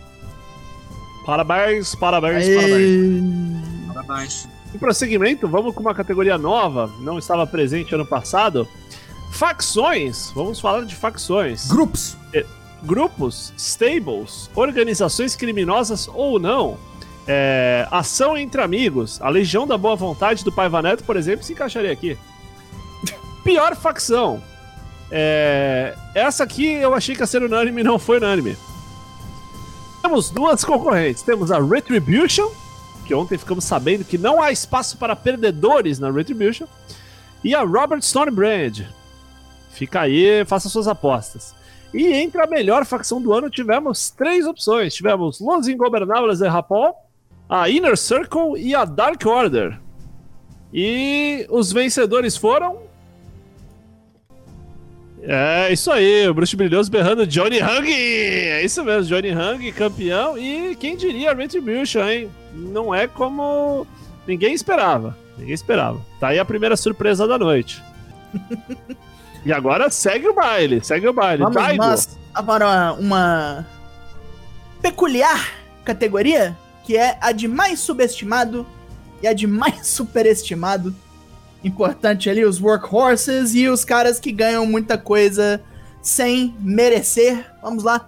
Parabéns, 1.25 1.95
parabéns, 1.95 2.45
parabéns. 2.45 2.73
Aê. 2.73 3.93
Parabéns. 3.93 4.49
Em 4.75 4.77
prosseguimento, 4.77 5.47
vamos 5.47 5.73
com 5.73 5.79
uma 5.79 5.95
categoria 5.95 6.37
nova, 6.37 6.91
não 6.99 7.17
estava 7.17 7.47
presente 7.47 7.95
ano 7.95 8.05
passado. 8.05 8.67
Facções, 9.31 10.29
vamos 10.35 10.59
falar 10.59 10.83
de 10.83 10.93
facções. 10.93 11.67
Grupos. 11.67 12.17
Grupos, 12.83 13.53
stables, 13.55 14.49
organizações 14.53 15.37
criminosas 15.37 16.09
ou 16.13 16.37
não. 16.37 16.77
É, 17.25 17.87
ação 17.91 18.37
entre 18.37 18.61
amigos. 18.61 19.21
A 19.21 19.29
Legião 19.29 19.65
da 19.65 19.77
Boa 19.77 19.95
Vontade 19.95 20.43
do 20.43 20.51
Paiva 20.51 20.81
Neto, 20.81 21.05
por 21.05 21.15
exemplo, 21.15 21.45
se 21.45 21.53
encaixaria 21.53 21.93
aqui. 21.93 22.17
Pior 23.41 23.73
facção. 23.73 24.43
É, 25.11 25.95
essa 26.15 26.43
aqui 26.43 26.65
eu 26.65 26.93
achei 26.93 27.15
que 27.15 27.21
ia 27.21 27.27
ser 27.27 27.43
unânime 27.43 27.81
e 27.81 27.83
não 27.83 27.99
foi 27.99 28.17
unânime. 28.17 28.57
Temos 30.01 30.29
duas 30.29 30.63
concorrentes. 30.63 31.23
Temos 31.23 31.51
a 31.51 31.59
Retribution, 31.59 32.49
que 33.05 33.13
ontem 33.13 33.37
ficamos 33.37 33.63
sabendo 33.63 34.03
que 34.03 34.17
não 34.17 34.41
há 34.41 34.51
espaço 34.51 34.97
para 34.97 35.15
perdedores 35.15 35.99
na 35.99 36.11
Retribution, 36.11 36.65
e 37.43 37.53
a 37.55 37.61
Robert 37.61 38.01
Stonebrand. 38.01 38.85
Fica 39.71 40.01
aí, 40.01 40.45
faça 40.45 40.69
suas 40.69 40.87
apostas. 40.87 41.53
E 41.93 42.07
entre 42.07 42.41
a 42.41 42.47
melhor 42.47 42.85
facção 42.85 43.21
do 43.21 43.33
ano 43.33 43.49
tivemos 43.49 44.09
três 44.09 44.45
opções. 44.47 44.93
Tivemos 44.95 45.39
Los 45.39 45.67
Ingobernables 45.67 46.39
de 46.39 46.45
Japão, 46.45 46.95
a 47.47 47.69
Inner 47.69 47.95
Circle 47.95 48.57
e 48.57 48.73
a 48.73 48.83
Dark 48.83 49.23
Order. 49.25 49.79
E 50.73 51.45
os 51.49 51.71
vencedores 51.71 52.35
foram. 52.35 52.79
É 55.25 55.71
isso 55.71 55.89
aí, 55.89 56.27
o 56.27 56.33
Bruxo 56.33 56.57
Brilhoso 56.57 56.91
berrando 56.91 57.25
Johnny 57.25 57.61
Hung! 57.61 57.89
É 57.89 58.61
isso 58.61 58.83
mesmo, 58.83 59.03
Johnny 59.05 59.31
Hung, 59.31 59.71
campeão. 59.71 60.37
E 60.37 60.75
quem 60.75 60.97
diria 60.97 61.33
Retribution, 61.33 62.03
hein? 62.03 62.29
Não 62.53 62.93
é 62.93 63.07
como 63.07 63.87
ninguém 64.27 64.53
esperava. 64.53 65.17
Ninguém 65.37 65.53
esperava. 65.53 66.01
Tá 66.19 66.29
aí 66.29 66.39
a 66.39 66.45
primeira 66.45 66.75
surpresa 66.75 67.25
da 67.25 67.37
noite. 67.37 67.81
e 69.45 69.53
agora 69.53 69.89
segue 69.89 70.27
o 70.27 70.33
baile, 70.33 70.83
segue 70.83 71.07
o 71.07 71.13
baile. 71.13 71.43
Vamos 71.43 71.55
Daigo. 71.55 71.83
nós 71.83 72.19
para 72.45 72.93
uma 72.93 73.65
peculiar 74.81 75.53
categoria, 75.85 76.57
que 76.83 76.97
é 76.97 77.17
a 77.21 77.31
de 77.31 77.47
mais 77.47 77.79
subestimado 77.79 78.65
e 79.21 79.27
a 79.27 79.33
de 79.33 79.47
mais 79.47 79.87
superestimado. 79.87 80.93
Importante 81.63 82.29
ali, 82.29 82.43
os 82.43 82.59
workhorses 82.59 83.55
e 83.55 83.67
os 83.69 83.85
caras 83.85 84.19
que 84.19 84.31
ganham 84.31 84.65
muita 84.65 84.97
coisa 84.97 85.61
sem 86.01 86.55
merecer. 86.59 87.45
Vamos 87.61 87.83
lá. 87.83 88.07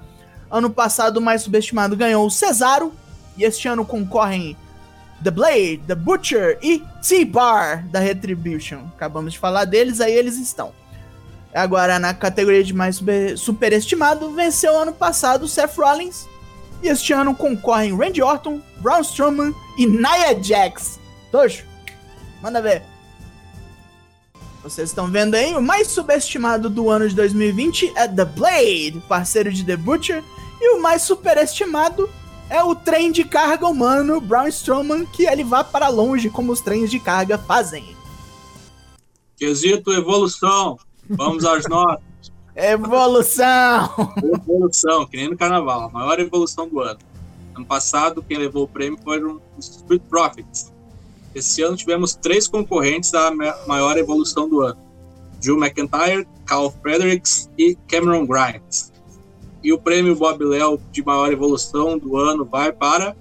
Ano 0.51 0.69
passado, 0.69 1.17
o 1.17 1.21
mais 1.21 1.41
subestimado 1.41 1.95
ganhou 1.95 2.25
o 2.25 2.31
Cesaro. 2.31 2.93
E 3.37 3.43
este 3.43 3.67
ano 3.67 3.85
concorrem 3.85 4.57
The 5.23 5.31
Blade, 5.31 5.81
The 5.87 5.95
Butcher 5.95 6.59
e 6.61 6.83
T-Bar 7.07 7.87
da 7.87 7.99
Retribution. 7.99 8.81
Acabamos 8.95 9.33
de 9.33 9.39
falar 9.39 9.65
deles, 9.65 10.01
aí 10.01 10.13
eles 10.13 10.37
estão. 10.37 10.73
Agora, 11.53 11.97
na 11.99 12.13
categoria 12.13 12.63
de 12.63 12.73
mais 12.73 12.97
super- 12.97 13.37
superestimado, 13.37 14.31
venceu 14.33 14.77
ano 14.77 14.91
passado 14.91 15.47
Seth 15.47 15.77
Rollins. 15.77 16.27
E 16.83 16.89
este 16.89 17.13
ano 17.13 17.33
concorrem 17.33 17.97
Randy 17.97 18.21
Orton, 18.21 18.61
Braun 18.79 18.99
Strowman 19.01 19.55
e 19.77 19.87
Nia 19.87 20.37
Jax. 20.41 20.99
Tocho, 21.31 21.63
manda 22.41 22.61
ver. 22.61 22.83
Vocês 24.65 24.89
estão 24.89 25.05
vendo 25.05 25.35
aí, 25.35 25.53
o 25.53 25.61
mais 25.61 25.89
subestimado 25.89 26.71
do 26.71 26.89
ano 26.89 27.07
de 27.07 27.13
2020 27.13 27.93
é 27.95 28.07
The 28.07 28.25
Blade, 28.25 29.03
parceiro 29.07 29.53
de 29.53 29.63
The 29.63 29.77
Butcher. 29.77 30.23
E 30.59 30.75
o 30.75 30.81
mais 30.81 31.03
superestimado 31.03 32.09
é 32.49 32.63
o 32.63 32.73
trem 32.73 33.11
de 33.11 33.23
carga 33.23 33.67
humano 33.67 34.19
Braun 34.19 34.47
Strowman, 34.47 35.05
que 35.05 35.27
ele 35.27 35.43
vá 35.43 35.63
para 35.63 35.87
longe 35.87 36.31
como 36.31 36.51
os 36.51 36.61
trens 36.61 36.89
de 36.89 36.99
carga 36.99 37.37
fazem. 37.37 37.95
Quesito 39.37 39.93
evolução. 39.93 40.79
Vamos 41.11 41.45
às 41.45 41.65
notas. 41.69 42.03
Evolução! 42.55 43.91
Evolução, 44.17 45.05
que 45.05 45.17
nem 45.17 45.29
no 45.29 45.37
carnaval. 45.37 45.81
A 45.81 45.89
maior 45.89 46.19
evolução 46.19 46.67
do 46.67 46.79
ano. 46.79 46.99
Ano 47.53 47.65
passado, 47.67 48.23
quem 48.27 48.39
levou 48.39 48.63
o 48.63 48.67
prêmio 48.67 48.97
foram 49.03 49.39
os 49.55 49.67
Street 49.67 50.01
Profits. 50.09 50.73
Esse 51.35 51.61
ano 51.61 51.75
tivemos 51.75 52.15
três 52.15 52.47
concorrentes 52.47 53.11
da 53.11 53.29
ma- 53.29 53.57
maior 53.67 53.97
evolução 53.97 54.47
do 54.47 54.61
ano: 54.61 54.79
Drew 55.41 55.57
McIntyre, 55.57 56.25
Carl 56.45 56.73
Fredericks 56.81 57.49
e 57.57 57.75
Cameron 57.89 58.25
Grimes. 58.25 58.93
E 59.61 59.73
o 59.73 59.77
prêmio 59.77 60.15
Bob 60.15 60.43
Léo 60.45 60.79
de 60.91 61.03
maior 61.03 61.31
evolução 61.33 61.97
do 61.97 62.15
ano 62.15 62.45
vai 62.45 62.71
para. 62.71 63.15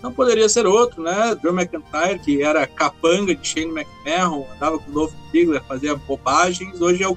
Não 0.00 0.12
poderia 0.12 0.48
ser 0.48 0.66
outro, 0.66 1.02
né? 1.02 1.34
Drew 1.34 1.52
McIntyre, 1.52 2.20
que 2.20 2.42
era 2.42 2.66
capanga 2.66 3.34
de 3.34 3.46
Shane 3.46 3.72
McMahon, 3.72 4.46
andava 4.54 4.78
com 4.78 4.90
o 4.90 4.94
novo 4.94 5.14
Ziggler, 5.32 5.64
fazia 5.64 5.96
bobagens. 5.96 6.80
Hoje 6.80 7.02
é 7.02 7.08
o 7.08 7.16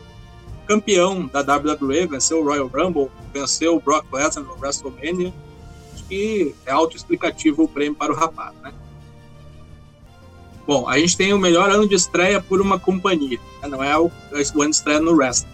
campeão 0.66 1.28
da 1.28 1.42
WWE, 1.42 2.08
venceu 2.08 2.42
o 2.42 2.46
Royal 2.46 2.68
Rumble, 2.68 3.12
venceu 3.34 3.76
o 3.76 3.82
Brock 3.82 4.06
Lesnar 4.12 4.46
no 4.46 4.54
WrestleMania. 4.54 5.34
Acho 5.94 6.04
que 6.06 6.56
é 6.66 6.72
autoexplicativo 6.72 7.64
o 7.64 7.68
prêmio 7.68 7.96
para 7.96 8.12
o 8.12 8.16
rapaz, 8.16 8.56
né? 8.64 8.74
Bom, 10.68 10.88
a 10.88 11.00
gente 11.00 11.16
tem 11.16 11.34
o 11.34 11.40
melhor 11.40 11.70
ano 11.70 11.88
de 11.88 11.96
estreia 11.96 12.42
por 12.42 12.60
uma 12.60 12.78
companhia, 12.78 13.40
né? 13.62 13.70
não 13.70 13.82
é 13.82 13.98
o, 13.98 14.12
o 14.12 14.62
ano 14.62 14.70
de 14.70 14.76
estreia 14.76 15.00
no 15.00 15.14
wrestling, 15.16 15.50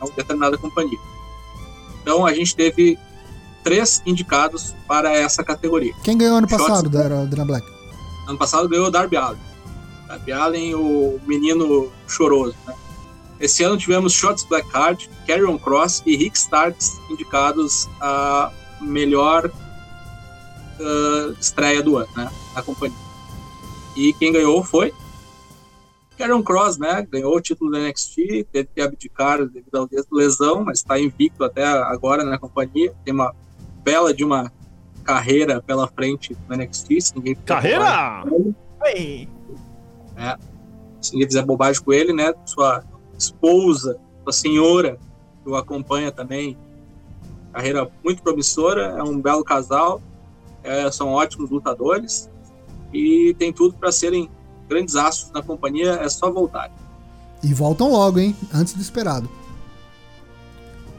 é 0.00 0.04
uma 0.04 0.14
determinada 0.14 0.56
companhia. 0.56 0.98
Então 2.00 2.24
a 2.24 2.32
gente 2.32 2.54
teve 2.54 2.96
três 3.64 4.00
indicados 4.06 4.74
para 4.86 5.12
essa 5.12 5.42
categoria. 5.42 5.92
Quem 6.04 6.16
ganhou 6.16 6.36
ano 6.36 6.48
Shots- 6.48 6.66
passado 6.66 6.88
da 6.88 7.24
Dana 7.24 7.44
Black? 7.44 7.66
Ano 8.28 8.38
passado 8.38 8.68
ganhou 8.68 8.86
o 8.86 8.90
Darby 8.90 9.16
Allin. 9.16 9.38
Darby 10.06 10.32
Allin, 10.32 10.74
o 10.74 11.20
menino 11.26 11.90
choroso, 12.06 12.54
né? 12.66 12.74
Esse 13.40 13.64
ano 13.64 13.76
tivemos 13.76 14.12
Shots 14.12 14.44
Blackheart, 14.44 15.08
Carrion 15.26 15.58
Cross 15.58 16.02
e 16.06 16.14
Rick 16.16 16.38
Starks 16.38 16.92
indicados 17.10 17.88
a 18.00 18.52
melhor 18.80 19.50
ah, 20.80 21.34
estreia 21.40 21.82
do 21.82 21.96
ano, 21.96 22.08
né? 22.16 22.30
Na 22.54 22.62
companhia. 22.62 23.03
E 23.96 24.12
quem 24.14 24.32
ganhou 24.32 24.62
foi 24.64 24.92
Carrion 26.16 26.42
Cross, 26.42 26.78
né? 26.78 27.06
Ganhou 27.10 27.36
o 27.36 27.40
título 27.40 27.70
do 27.70 27.78
NXT, 27.78 28.46
teve 28.52 28.68
que 28.74 28.80
abdicar 28.80 29.44
devido 29.46 29.76
à 29.76 29.86
lesão, 30.12 30.64
mas 30.64 30.78
está 30.78 30.98
invicto 30.98 31.44
até 31.44 31.64
agora 31.64 32.24
na 32.24 32.38
companhia. 32.38 32.94
Tem 33.04 33.12
uma 33.12 33.34
bela 33.82 34.14
de 34.14 34.24
uma 34.24 34.52
carreira 35.02 35.60
pela 35.60 35.86
frente 35.88 36.36
no 36.48 36.56
NXT. 36.56 37.00
Se 37.00 37.16
ninguém 37.16 37.34
Carreira! 37.34 38.24
Oi. 38.82 39.28
se 41.00 41.12
ninguém 41.12 41.28
fizer 41.28 41.42
bobagem 41.42 41.82
com 41.82 41.92
ele, 41.92 42.12
né? 42.12 42.32
Sua 42.46 42.84
esposa, 43.18 43.98
sua 44.22 44.32
senhora, 44.32 44.98
que 45.42 45.50
o 45.50 45.56
acompanha 45.56 46.12
também. 46.12 46.56
Carreira 47.52 47.88
muito 48.02 48.22
promissora, 48.22 48.96
é 48.98 49.02
um 49.02 49.20
belo 49.20 49.44
casal, 49.44 50.02
é, 50.62 50.90
são 50.90 51.12
ótimos 51.12 51.50
lutadores 51.50 52.28
e 52.94 53.34
tem 53.34 53.52
tudo 53.52 53.74
para 53.74 53.90
serem 53.90 54.30
grandes 54.68 54.94
astros 54.96 55.32
na 55.32 55.42
companhia, 55.42 55.98
é 56.00 56.08
só 56.08 56.30
voltar. 56.30 56.70
E 57.42 57.52
voltam 57.52 57.90
logo, 57.90 58.18
hein? 58.18 58.34
Antes 58.52 58.72
do 58.72 58.80
esperado. 58.80 59.28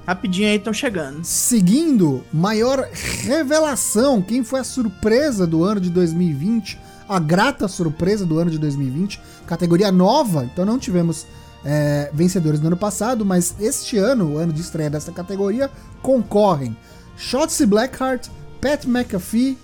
Rapidinho 0.06 0.50
aí, 0.50 0.58
estão 0.58 0.72
chegando. 0.72 1.24
Seguindo, 1.24 2.24
maior 2.32 2.88
revelação. 3.24 4.22
Quem 4.22 4.44
foi 4.44 4.60
a 4.60 4.64
surpresa 4.64 5.48
do 5.48 5.64
ano 5.64 5.82
de 5.82 5.90
2020? 5.90 6.80
A 7.10 7.18
grata 7.18 7.68
surpresa 7.68 8.24
do 8.24 8.38
ano 8.38 8.52
de 8.52 8.60
2020. 8.60 9.20
Categoria 9.48 9.92
nova, 9.92 10.46
então 10.46 10.64
não 10.64 10.78
tivemos 10.78 11.26
é, 11.64 12.12
vencedores 12.14 12.60
no 12.60 12.68
ano 12.68 12.78
passado, 12.78 13.26
mas 13.26 13.56
este 13.60 13.98
ano, 13.98 14.34
o 14.34 14.38
ano 14.38 14.54
de 14.54 14.62
estreia 14.62 14.92
dessa 14.92 15.12
categoria, 15.12 15.72
concorrem 16.04 16.78
Shotzi 17.18 17.66
Blackheart, 17.66 18.30
Pat 18.62 18.86
McAfee 18.86 19.58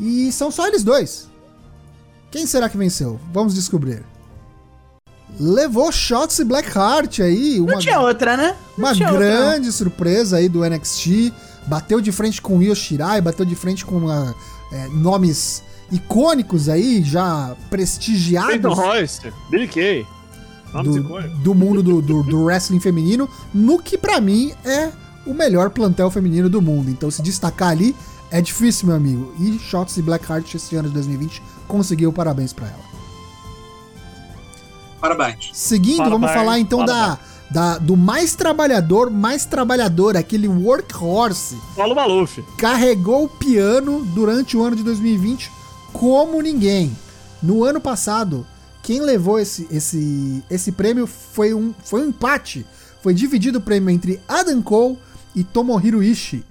e 0.00 0.32
são 0.32 0.50
só 0.50 0.66
eles 0.66 0.82
dois. 0.82 1.28
Quem 2.34 2.48
será 2.48 2.68
que 2.68 2.76
venceu? 2.76 3.20
Vamos 3.32 3.54
descobrir. 3.54 4.02
Levou 5.38 5.92
Shotzi 5.92 6.42
Blackheart 6.42 7.20
aí, 7.20 7.60
uma 7.60 7.74
Não 7.74 7.78
tinha 7.78 8.00
outra, 8.00 8.36
né? 8.36 8.56
Não 8.76 8.86
uma 8.86 8.92
tinha 8.92 9.08
outra, 9.08 9.24
grande 9.24 9.70
surpresa 9.70 10.38
aí 10.38 10.48
do 10.48 10.68
NXT. 10.68 11.32
Bateu 11.68 12.00
de 12.00 12.10
frente 12.10 12.42
com 12.42 12.58
o 12.58 12.62
Io 12.62 12.74
Shirai, 12.74 13.20
bateu 13.20 13.46
de 13.46 13.54
frente 13.54 13.84
com 13.84 14.08
ah, 14.08 14.34
é, 14.72 14.88
nomes 14.88 15.62
icônicos 15.92 16.68
aí, 16.68 17.04
já 17.04 17.54
prestigiados 17.70 18.50
Peyton 18.50 18.74
Royce, 18.74 19.32
Billy 19.48 19.68
Kay. 19.68 20.04
Nomes 20.72 20.92
do, 20.92 21.00
icônicos. 21.02 21.38
do 21.38 21.54
mundo 21.54 21.82
do, 21.84 22.02
do, 22.02 22.22
do 22.24 22.44
wrestling 22.44 22.80
feminino, 22.80 23.30
no 23.54 23.78
que 23.78 23.96
pra 23.96 24.20
mim 24.20 24.52
é 24.64 24.90
o 25.24 25.32
melhor 25.32 25.70
plantel 25.70 26.10
feminino 26.10 26.50
do 26.50 26.60
mundo. 26.60 26.90
Então 26.90 27.08
se 27.12 27.22
destacar 27.22 27.68
ali 27.68 27.94
é 28.28 28.40
difícil, 28.40 28.88
meu 28.88 28.96
amigo. 28.96 29.32
E 29.38 29.56
Shots 29.60 29.96
e 29.98 30.02
Blackheart 30.02 30.52
esse 30.52 30.74
ano 30.74 30.88
de 30.88 30.94
2020 30.94 31.40
conseguiu 31.66 32.12
parabéns 32.12 32.52
pra 32.52 32.66
ela. 32.66 32.94
Parabéns. 35.00 35.50
Seguindo, 35.52 36.04
vamos 36.04 36.28
Parabéns, 36.28 36.34
falar 36.34 36.58
então 36.58 36.84
da, 36.84 37.18
da, 37.50 37.78
do 37.78 37.96
mais 37.96 38.34
trabalhador, 38.34 39.10
mais 39.10 39.44
trabalhador, 39.44 40.16
aquele 40.16 40.48
workhorse. 40.48 41.58
Paulo 41.76 41.94
Maluf. 41.94 42.42
Carregou 42.56 43.24
o 43.24 43.28
piano 43.28 44.04
durante 44.14 44.56
o 44.56 44.62
ano 44.62 44.74
de 44.74 44.82
2020 44.82 45.50
como 45.92 46.42
ninguém. 46.42 46.96
No 47.42 47.64
ano 47.64 47.80
passado, 47.80 48.46
quem 48.82 49.00
levou 49.00 49.38
esse, 49.38 49.68
esse, 49.70 50.42
esse 50.50 50.72
prêmio 50.72 51.06
foi 51.06 51.54
um, 51.54 51.72
foi 51.84 52.02
um 52.02 52.08
empate. 52.08 52.66
Foi 53.02 53.14
dividido 53.14 53.58
o 53.58 53.62
prêmio 53.62 53.90
entre 53.90 54.20
Adam 54.26 54.60
Cole 54.60 54.98
e 55.34 55.44
Tomohiro 55.44 56.02
Ishii. 56.02 56.44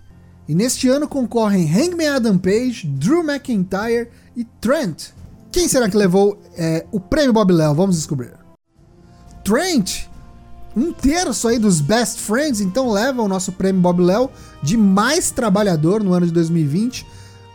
E 0.47 0.55
neste 0.55 0.87
ano 0.87 1.07
concorrem 1.07 1.69
Hangman 1.69 2.07
Adam 2.07 2.37
Page, 2.37 2.85
Drew 2.87 3.23
McIntyre 3.23 4.09
e 4.35 4.43
Trent. 4.43 5.09
Quem 5.51 5.67
será 5.67 5.89
que 5.89 5.95
levou 5.95 6.41
é, 6.57 6.85
o 6.91 6.99
prêmio 6.99 7.33
Bob 7.33 7.51
Léo? 7.51 7.73
Vamos 7.73 7.95
descobrir. 7.95 8.33
Trent, 9.43 10.05
um 10.75 10.91
terço 10.91 11.47
aí 11.47 11.59
dos 11.59 11.79
best 11.79 12.19
friends, 12.19 12.59
então 12.59 12.91
leva 12.91 13.21
o 13.21 13.27
nosso 13.27 13.51
prêmio 13.51 13.81
Bob 13.81 14.01
Léo 14.01 14.29
de 14.61 14.75
mais 14.75 15.29
trabalhador 15.29 16.03
no 16.03 16.13
ano 16.13 16.25
de 16.25 16.31
2020. 16.31 17.05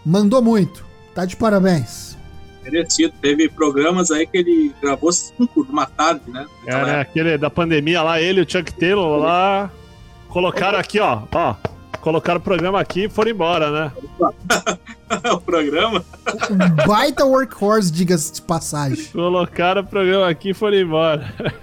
Mandou 0.07 0.41
muito. 0.41 0.85
Tá 1.15 1.25
de 1.25 1.37
parabéns. 1.37 2.17
Merecido. 2.63 3.13
Teve 3.21 3.49
programas 3.49 4.11
aí 4.11 4.27
que 4.27 4.39
ele 4.39 4.75
gravou 4.81 5.11
cinco 5.11 5.65
de 5.65 5.71
uma 5.71 5.87
tarde, 5.87 6.23
né? 6.31 6.47
É, 6.67 6.85
né? 6.85 7.01
Aquele 7.01 7.39
da 7.39 7.51
pandemia 7.51 8.03
lá, 8.03 8.21
ele 8.21 8.41
e 8.41 8.45
o 8.45 8.51
Chuck 8.51 8.73
Taylor 8.75 9.19
lá. 9.19 9.71
Colocaram 10.29 10.79
aqui, 10.79 11.01
ó. 11.01 11.23
Ó. 11.33 11.55
Colocaram 12.01 12.39
o 12.39 12.43
programa 12.43 12.81
aqui 12.81 13.05
e 13.05 13.09
foram 13.09 13.31
embora, 13.31 13.71
né? 13.71 13.93
o 15.33 15.41
programa. 15.41 16.05
Um 16.51 16.87
baita 16.87 17.25
workhorse, 17.25 17.91
diga-se 17.91 18.33
de 18.35 18.43
passagem. 18.43 19.05
Colocaram 19.07 19.83
o 19.83 19.87
programa 19.87 20.29
aqui 20.29 20.51
e 20.51 20.55
foram 20.55 20.77
embora. 20.77 21.35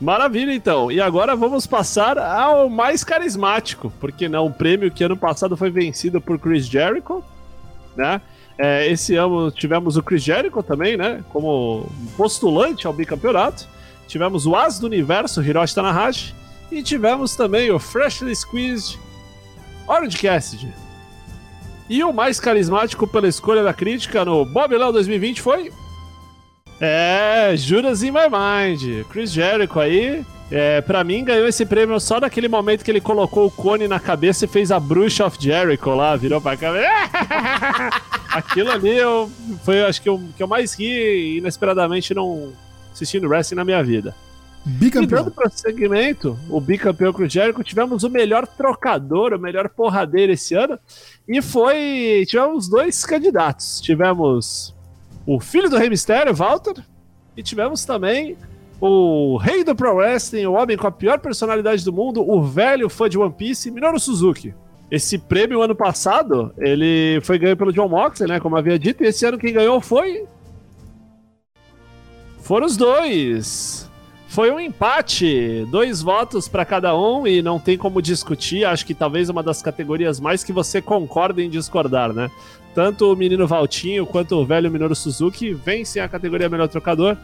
Maravilha, 0.00 0.54
então. 0.54 0.90
E 0.90 1.00
agora 1.00 1.36
vamos 1.36 1.66
passar 1.66 2.18
ao 2.18 2.70
mais 2.70 3.04
carismático, 3.04 3.92
porque 4.00 4.28
não, 4.28 4.46
o 4.46 4.52
prêmio 4.52 4.90
que 4.90 5.04
ano 5.04 5.16
passado 5.16 5.56
foi 5.56 5.70
vencido 5.70 6.20
por 6.20 6.38
Chris 6.38 6.66
Jericho, 6.66 7.22
né? 7.94 8.20
É, 8.58 8.90
esse 8.90 9.14
ano 9.16 9.50
tivemos 9.50 9.96
o 9.96 10.02
Chris 10.02 10.22
Jericho 10.22 10.62
também, 10.62 10.96
né? 10.96 11.22
Como 11.30 11.86
postulante 12.16 12.86
ao 12.86 12.92
bicampeonato. 12.92 13.68
Tivemos 14.06 14.46
o 14.46 14.56
As 14.56 14.78
do 14.78 14.86
Universo, 14.86 15.42
Hiroshi 15.42 15.74
Tanahashi. 15.74 16.34
E 16.72 16.82
tivemos 16.82 17.36
também 17.36 17.70
o 17.70 17.78
Freshly 17.78 18.34
Squeezed 18.34 18.98
Orange 19.86 20.18
Cassidy. 20.18 20.72
E 21.88 22.04
o 22.04 22.12
mais 22.12 22.38
carismático 22.38 23.06
pela 23.06 23.26
escolha 23.26 23.62
da 23.62 23.74
crítica 23.74 24.24
no 24.24 24.44
Bob 24.44 24.76
Léo 24.76 24.92
2020 24.92 25.42
foi 25.42 25.72
é, 26.80 27.54
Judas 27.56 28.02
in 28.02 28.10
My 28.10 28.28
Mind. 28.30 29.04
Chris 29.10 29.30
Jericho 29.30 29.78
aí, 29.78 30.24
é, 30.50 30.80
pra 30.80 31.04
mim, 31.04 31.22
ganhou 31.22 31.46
esse 31.46 31.66
prêmio 31.66 32.00
só 32.00 32.18
naquele 32.18 32.48
momento 32.48 32.82
que 32.82 32.90
ele 32.90 33.02
colocou 33.02 33.46
o 33.46 33.50
cone 33.50 33.86
na 33.86 34.00
cabeça 34.00 34.46
e 34.46 34.48
fez 34.48 34.72
a 34.72 34.80
Bruxa 34.80 35.26
of 35.26 35.36
Jericho 35.38 35.90
lá, 35.90 36.16
virou 36.16 36.40
pra 36.40 36.56
cá. 36.56 36.72
Aquilo 38.32 38.70
ali 38.70 38.96
eu, 38.96 39.30
foi, 39.62 39.84
acho 39.84 40.00
que 40.00 40.08
eu, 40.08 40.22
que 40.34 40.42
eu 40.42 40.48
mais 40.48 40.72
ri 40.72 41.36
inesperadamente 41.36 42.14
não 42.14 42.52
assistindo 42.92 43.28
wrestling 43.28 43.56
na 43.56 43.64
minha 43.64 43.82
vida. 43.84 44.14
E 44.66 44.68
Bicampeão. 44.68 45.24
dando 45.24 45.34
prosseguimento, 45.34 46.38
o 46.48 46.60
bicampeão 46.60 47.12
Chris 47.12 47.32
Jericho, 47.32 47.64
tivemos 47.64 48.04
o 48.04 48.10
melhor 48.10 48.46
trocador, 48.46 49.32
o 49.32 49.38
melhor 49.38 49.68
porradeiro 49.70 50.32
esse 50.32 50.54
ano. 50.54 50.78
E 51.26 51.40
foi. 51.40 52.24
Tivemos 52.28 52.68
dois 52.68 53.04
candidatos. 53.04 53.80
Tivemos 53.80 54.74
o 55.26 55.40
filho 55.40 55.70
do 55.70 55.78
Rei 55.78 55.88
Mistério, 55.88 56.34
Walter, 56.34 56.74
e 57.36 57.42
tivemos 57.42 57.84
também 57.84 58.36
o 58.80 59.36
rei 59.36 59.62
do 59.62 59.74
Pro 59.74 59.94
Wrestling, 59.94 60.46
o 60.46 60.54
homem 60.54 60.76
com 60.76 60.86
a 60.86 60.92
pior 60.92 61.18
personalidade 61.18 61.84
do 61.84 61.92
mundo, 61.92 62.26
o 62.26 62.42
velho 62.42 62.88
fã 62.88 63.08
de 63.08 63.18
One 63.18 63.32
Piece, 63.32 63.70
Minoru 63.70 64.00
Suzuki. 64.00 64.54
Esse 64.90 65.18
prêmio 65.18 65.62
ano 65.62 65.74
passado, 65.74 66.52
ele 66.58 67.20
foi 67.22 67.38
ganho 67.38 67.56
pelo 67.56 67.72
John 67.72 67.88
Moxley, 67.88 68.28
né, 68.28 68.40
como 68.40 68.56
havia 68.56 68.78
dito, 68.78 69.04
e 69.04 69.06
esse 69.06 69.24
ano 69.24 69.38
quem 69.38 69.52
ganhou 69.52 69.80
foi 69.80 70.26
foram 72.38 72.66
os 72.66 72.76
dois. 72.76 73.89
Foi 74.30 74.48
um 74.52 74.60
empate, 74.60 75.66
dois 75.70 76.00
votos 76.00 76.46
para 76.46 76.64
cada 76.64 76.96
um 76.96 77.26
e 77.26 77.42
não 77.42 77.58
tem 77.58 77.76
como 77.76 78.00
discutir. 78.00 78.64
Acho 78.64 78.86
que 78.86 78.94
talvez 78.94 79.28
uma 79.28 79.42
das 79.42 79.60
categorias 79.60 80.20
mais 80.20 80.44
que 80.44 80.52
você 80.52 80.80
concorda 80.80 81.42
em 81.42 81.50
discordar, 81.50 82.12
né? 82.12 82.30
Tanto 82.72 83.12
o 83.12 83.16
menino 83.16 83.44
Valtinho 83.48 84.06
quanto 84.06 84.36
o 84.36 84.46
velho 84.46 84.70
Minoru 84.70 84.94
Suzuki 84.94 85.52
vencem 85.52 86.00
a 86.00 86.08
categoria 86.08 86.48
melhor 86.48 86.68
trocador. 86.68 87.16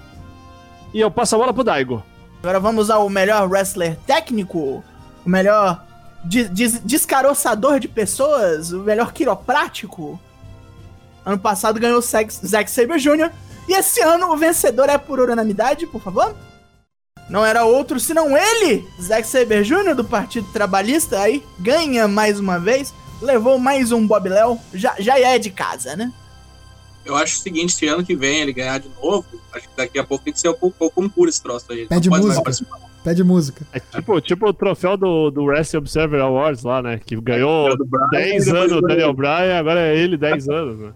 E 0.92 0.98
eu 1.00 1.08
passo 1.08 1.36
a 1.36 1.38
bola 1.38 1.54
pro 1.54 1.62
Daigo. 1.62 2.02
Agora 2.42 2.58
vamos 2.58 2.90
ao 2.90 3.08
melhor 3.08 3.48
wrestler 3.48 3.96
técnico, 4.04 4.82
o 5.24 5.28
melhor 5.30 5.84
de- 6.24 6.48
des- 6.48 6.80
descaroçador 6.84 7.78
de 7.78 7.86
pessoas, 7.86 8.72
o 8.72 8.80
melhor 8.80 9.12
quiroprático. 9.12 10.18
Ano 11.24 11.38
passado 11.38 11.78
ganhou 11.78 11.98
o 11.98 12.02
Zack 12.02 12.68
Sabre 12.68 12.98
Jr. 12.98 13.30
E 13.68 13.74
esse 13.74 14.00
ano 14.00 14.32
o 14.32 14.36
vencedor 14.36 14.88
é 14.88 14.98
por 14.98 15.20
unanimidade, 15.20 15.86
por 15.86 16.00
favor? 16.02 16.34
Não 17.28 17.44
era 17.44 17.64
outro 17.64 17.98
senão 17.98 18.36
ele, 18.36 18.86
Zack 19.00 19.26
Sabre 19.26 19.62
Jr. 19.62 19.94
do 19.94 20.04
Partido 20.04 20.46
Trabalhista, 20.52 21.20
aí 21.20 21.42
ganha 21.58 22.06
mais 22.06 22.38
uma 22.38 22.58
vez, 22.58 22.94
levou 23.20 23.58
mais 23.58 23.90
um 23.90 24.06
Bob 24.06 24.28
Léo, 24.28 24.58
já, 24.72 24.94
já 24.98 25.18
é 25.18 25.38
de 25.38 25.50
casa, 25.50 25.96
né? 25.96 26.12
Eu 27.04 27.16
acho 27.16 27.38
o 27.38 27.40
seguinte, 27.40 27.72
se 27.72 27.86
ano 27.86 28.04
que 28.04 28.16
vem 28.16 28.40
ele 28.40 28.52
ganhar 28.52 28.78
de 28.78 28.88
novo, 29.00 29.24
acho 29.52 29.68
que 29.68 29.76
daqui 29.76 29.98
a 29.98 30.04
pouco 30.04 30.24
tem 30.24 30.32
que 30.32 30.40
ser 30.40 30.48
o, 30.48 30.70
concurso 30.70 31.28
esse 31.28 31.42
troço 31.42 31.66
aí. 31.70 31.86
Pede 31.86 32.10
música. 32.10 32.52
Pede 33.04 33.22
música. 33.22 33.64
É 33.72 33.78
tipo, 33.78 34.20
tipo 34.20 34.48
o 34.48 34.52
troféu 34.52 34.96
do, 34.96 35.30
do 35.30 35.44
Wrestling 35.44 35.78
Observer 35.78 36.20
Awards 36.20 36.64
lá, 36.64 36.82
né? 36.82 36.98
Que 37.04 37.14
ganhou 37.20 37.76
Do 37.76 37.86
Brian, 37.86 38.08
10 38.10 38.44
depois 38.44 38.62
anos 38.62 38.76
o 38.76 38.80
Daniel 38.80 39.14
Bryan, 39.14 39.58
agora 39.58 39.80
é 39.80 39.96
ele 39.96 40.16
10 40.16 40.48
anos, 40.48 40.78
né? 40.80 40.92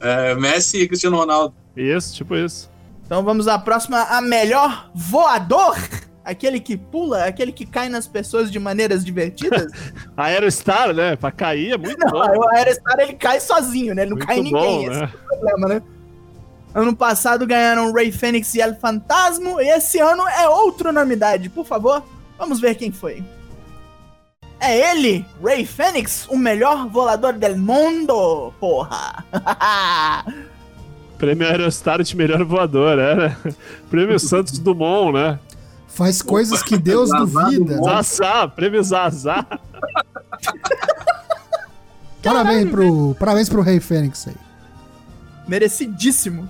É, 0.00 0.34
Messi 0.34 0.78
e 0.78 0.88
Cristiano 0.88 1.18
Ronaldo. 1.18 1.54
Isso, 1.76 2.14
tipo 2.14 2.34
isso. 2.34 2.69
Então 3.10 3.24
vamos 3.24 3.48
à 3.48 3.58
próxima, 3.58 4.04
a 4.04 4.20
melhor 4.20 4.88
voador. 4.94 5.76
Aquele 6.24 6.60
que 6.60 6.76
pula, 6.76 7.24
aquele 7.24 7.50
que 7.50 7.66
cai 7.66 7.88
nas 7.88 8.06
pessoas 8.06 8.52
de 8.52 8.58
maneiras 8.60 9.04
divertidas. 9.04 9.66
Aerostar, 10.16 10.94
né? 10.94 11.16
Pra 11.16 11.32
cair 11.32 11.72
é 11.72 11.76
muito 11.76 11.98
Não, 11.98 12.12
bom. 12.12 12.20
o 12.20 12.48
Aerostar 12.50 13.00
ele 13.00 13.14
cai 13.14 13.40
sozinho, 13.40 13.96
né? 13.96 14.02
Ele 14.02 14.10
não 14.10 14.16
Muito 14.16 14.28
cai 14.28 14.38
em 14.38 14.44
ninguém, 14.44 14.86
bom, 14.86 14.92
esse 14.92 15.00
né? 15.00 15.10
é 15.12 15.16
o 15.16 15.28
problema, 15.28 15.68
né? 15.74 15.82
Ano 16.72 16.94
passado 16.94 17.44
ganharam 17.48 17.92
Ray 17.92 18.12
Fênix 18.12 18.54
e 18.54 18.60
El 18.60 18.76
Fantasma, 18.76 19.60
e 19.60 19.68
esse 19.70 19.98
ano 19.98 20.22
é 20.28 20.48
outra 20.48 20.90
unanimidade. 20.90 21.48
Por 21.48 21.66
favor, 21.66 22.04
vamos 22.38 22.60
ver 22.60 22.76
quem 22.76 22.92
foi. 22.92 23.24
É 24.60 24.92
ele, 24.92 25.26
Ray 25.42 25.66
Fênix, 25.66 26.28
o 26.28 26.36
melhor 26.36 26.86
volador 26.86 27.32
del 27.32 27.56
mundo, 27.56 28.54
porra! 28.60 29.24
Prêmio 31.20 31.46
Aerostar 31.46 32.02
de 32.02 32.16
melhor 32.16 32.42
voador, 32.44 32.98
é, 32.98 33.14
né? 33.14 33.36
Prêmio 33.90 34.18
Santos 34.18 34.58
Dumont, 34.58 35.12
né? 35.12 35.38
Faz 35.86 36.22
coisas 36.22 36.62
que 36.62 36.78
Deus 36.78 37.10
duvida. 37.10 37.76
Zazá, 37.82 38.48
prêmio 38.48 38.82
Zazá. 38.82 39.44
Parabéns 42.22 42.70
pro, 42.70 43.14
parabéns 43.18 43.48
pro 43.48 43.60
Rei 43.60 43.80
Fênix 43.80 44.28
aí. 44.28 44.34
Merecidíssimo. 45.46 46.48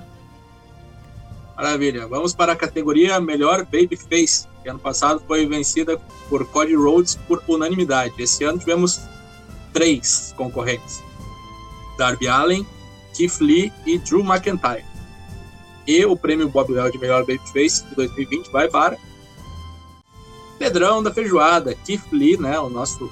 Maravilha. 1.57 2.07
Vamos 2.07 2.35
para 2.35 2.53
a 2.53 2.57
categoria 2.57 3.21
Melhor 3.21 3.65
Babyface, 3.65 4.47
que 4.63 4.69
ano 4.69 4.79
passado 4.79 5.23
foi 5.27 5.47
vencida 5.47 5.99
por 6.29 6.47
Cody 6.47 6.75
Rhodes 6.75 7.17
por 7.27 7.43
unanimidade. 7.49 8.15
Esse 8.19 8.45
ano 8.45 8.59
tivemos 8.59 9.01
três 9.73 10.35
concorrentes: 10.37 11.03
Darby 11.99 12.29
Allen, 12.29 12.67
Keith 13.15 13.41
Lee 13.41 13.73
e 13.87 13.99
Drew 13.99 14.25
McIntyre. 14.25 14.85
E 15.87 16.05
o 16.05 16.17
prêmio 16.17 16.49
Bob 16.49 16.73
Léo 16.73 16.91
de 16.91 16.99
Melhor 16.99 17.25
Babyface 17.25 17.85
de 17.87 17.95
2020 17.95 18.51
vai 18.51 18.69
para 18.69 18.97
Pedrão 20.59 21.03
da 21.03 21.13
Feijoada, 21.13 21.75
Keith 21.75 22.05
Lee, 22.13 22.37
né, 22.37 22.59
o 22.59 22.69
nosso 22.69 23.11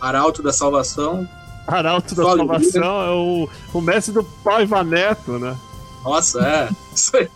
arauto 0.00 0.42
da 0.42 0.52
salvação. 0.52 1.28
Arauto 1.66 2.14
da 2.14 2.22
Só 2.22 2.36
Salvação 2.36 3.02
é 3.02 3.10
o, 3.10 3.48
o 3.74 3.80
mestre 3.82 4.14
do 4.14 4.24
Paiva 4.24 4.82
Neto, 4.82 5.38
né? 5.38 5.54
Nossa, 6.02 6.40
é. 6.40 6.70
Isso 6.94 7.14
aí. 7.14 7.28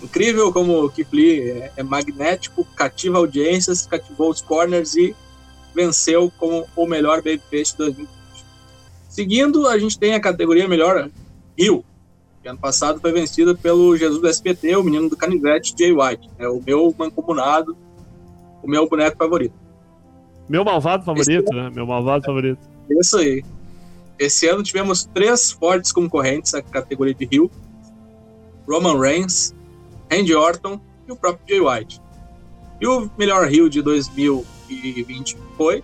Incrível 0.00 0.52
como 0.52 0.84
o 0.84 0.88
Keith 0.88 1.08
Lee 1.12 1.50
é, 1.50 1.72
é 1.78 1.82
magnético, 1.82 2.64
cativa 2.76 3.18
audiências, 3.18 3.86
cativou 3.86 4.30
os 4.30 4.40
corners 4.40 4.94
e 4.94 5.14
venceu 5.74 6.32
como 6.38 6.68
o 6.76 6.86
melhor 6.86 7.16
babyface 7.16 7.72
de 7.72 7.78
2020. 7.78 8.19
Seguindo, 9.10 9.66
a 9.66 9.76
gente 9.76 9.98
tem 9.98 10.14
a 10.14 10.20
categoria 10.20 10.68
melhor 10.68 11.10
Rio, 11.58 11.84
que 12.40 12.48
ano 12.48 12.60
passado 12.60 13.00
foi 13.00 13.10
vencida 13.10 13.56
pelo 13.56 13.96
Jesus 13.96 14.20
do 14.20 14.28
SPT, 14.28 14.76
o 14.76 14.84
menino 14.84 15.10
do 15.10 15.16
canivete, 15.16 15.74
Jay 15.76 15.92
White. 15.92 16.30
É 16.38 16.48
o 16.48 16.62
meu 16.64 16.94
mancomunado, 16.96 17.76
o 18.62 18.70
meu 18.70 18.88
boneco 18.88 19.16
favorito. 19.16 19.52
Meu 20.48 20.64
malvado 20.64 21.04
favorito, 21.04 21.52
né? 21.52 21.70
Meu 21.74 21.84
malvado 21.84 22.24
favorito. 22.24 22.60
Isso 22.88 23.18
aí. 23.18 23.44
Esse 24.16 24.46
ano 24.46 24.62
tivemos 24.62 25.04
três 25.12 25.50
fortes 25.50 25.90
concorrentes 25.90 26.54
à 26.54 26.62
categoria 26.62 27.14
de 27.14 27.24
Rio: 27.24 27.50
Roman 28.68 28.96
Reigns, 28.96 29.52
Randy 30.10 30.36
Orton 30.36 30.80
e 31.08 31.10
o 31.10 31.16
próprio 31.16 31.44
Jay 31.48 31.60
White. 31.60 32.00
E 32.80 32.86
o 32.86 33.10
melhor 33.18 33.48
Rio 33.48 33.68
de 33.68 33.82
2020 33.82 35.36
foi 35.56 35.82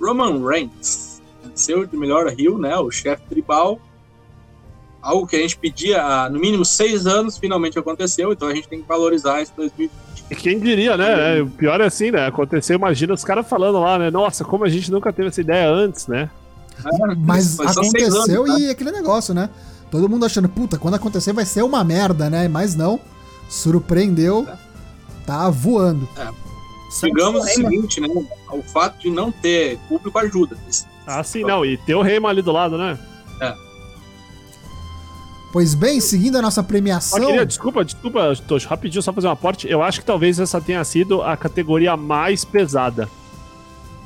Roman 0.00 0.46
Reigns. 0.46 1.05
Venceu 1.48 1.86
de 1.86 1.96
melhor 1.96 2.26
Rio, 2.28 2.58
né? 2.58 2.76
O 2.76 2.90
chefe 2.90 3.22
tribal. 3.28 3.80
Algo 5.00 5.26
que 5.26 5.36
a 5.36 5.38
gente 5.38 5.56
pedia 5.56 6.02
há 6.02 6.28
no 6.28 6.38
mínimo 6.40 6.64
seis 6.64 7.06
anos, 7.06 7.38
finalmente 7.38 7.78
aconteceu, 7.78 8.32
então 8.32 8.48
a 8.48 8.54
gente 8.54 8.68
tem 8.68 8.82
que 8.82 8.88
valorizar 8.88 9.40
esse 9.40 9.52
2020. 9.56 10.06
E 10.28 10.34
quem 10.34 10.58
diria, 10.58 10.96
né? 10.96 11.38
É, 11.38 11.42
O 11.42 11.48
pior 11.48 11.80
é 11.80 11.86
assim, 11.86 12.10
né? 12.10 12.26
Aconteceu, 12.26 12.76
imagina 12.76 13.14
os 13.14 13.22
caras 13.22 13.48
falando 13.48 13.78
lá, 13.78 13.98
né? 13.98 14.10
Nossa, 14.10 14.44
como 14.44 14.64
a 14.64 14.68
gente 14.68 14.90
nunca 14.90 15.12
teve 15.12 15.28
essa 15.28 15.40
ideia 15.40 15.68
antes, 15.68 16.08
né? 16.08 16.28
Mas 17.18 17.56
Mas 17.56 17.76
aconteceu 17.76 18.44
anos, 18.44 18.60
e 18.60 18.68
aquele 18.68 18.90
negócio, 18.90 19.32
né? 19.32 19.48
Todo 19.90 20.08
mundo 20.08 20.26
achando, 20.26 20.48
puta, 20.48 20.78
quando 20.78 20.94
acontecer 20.94 21.32
vai 21.32 21.46
ser 21.46 21.62
uma 21.62 21.84
merda, 21.84 22.28
né? 22.28 22.48
Mas 22.48 22.74
não, 22.74 23.00
surpreendeu, 23.48 24.46
tá 25.24 25.48
voando. 25.48 26.08
Digamos 27.02 27.42
o 27.42 27.44
Remo. 27.44 27.70
seguinte, 27.70 28.00
né? 28.00 28.08
O 28.50 28.62
fato 28.62 28.98
de 29.00 29.10
não 29.10 29.30
ter 29.30 29.78
público 29.88 30.18
ajuda. 30.18 30.56
Ah, 31.06 31.22
sim, 31.22 31.42
não. 31.42 31.64
E 31.64 31.76
ter 31.76 31.94
o 31.94 32.02
Reyman 32.02 32.30
ali 32.30 32.42
do 32.42 32.52
lado, 32.52 32.76
né? 32.76 32.98
Pois 35.56 35.74
bem, 35.74 36.02
seguindo 36.02 36.36
a 36.36 36.42
nossa 36.42 36.60
Só 36.60 36.66
premiação, 36.66 37.18
queria, 37.18 37.46
desculpa, 37.46 37.82
desculpa, 37.82 38.36
Tocho, 38.46 38.68
rapidinho, 38.68 39.02
só 39.02 39.10
fazer 39.10 39.26
um 39.26 39.30
aporte. 39.30 39.66
Eu 39.66 39.82
acho 39.82 40.00
que 40.00 40.04
talvez 40.04 40.38
essa 40.38 40.60
tenha 40.60 40.84
sido 40.84 41.22
a 41.22 41.34
categoria 41.34 41.96
mais 41.96 42.44
pesada. 42.44 43.08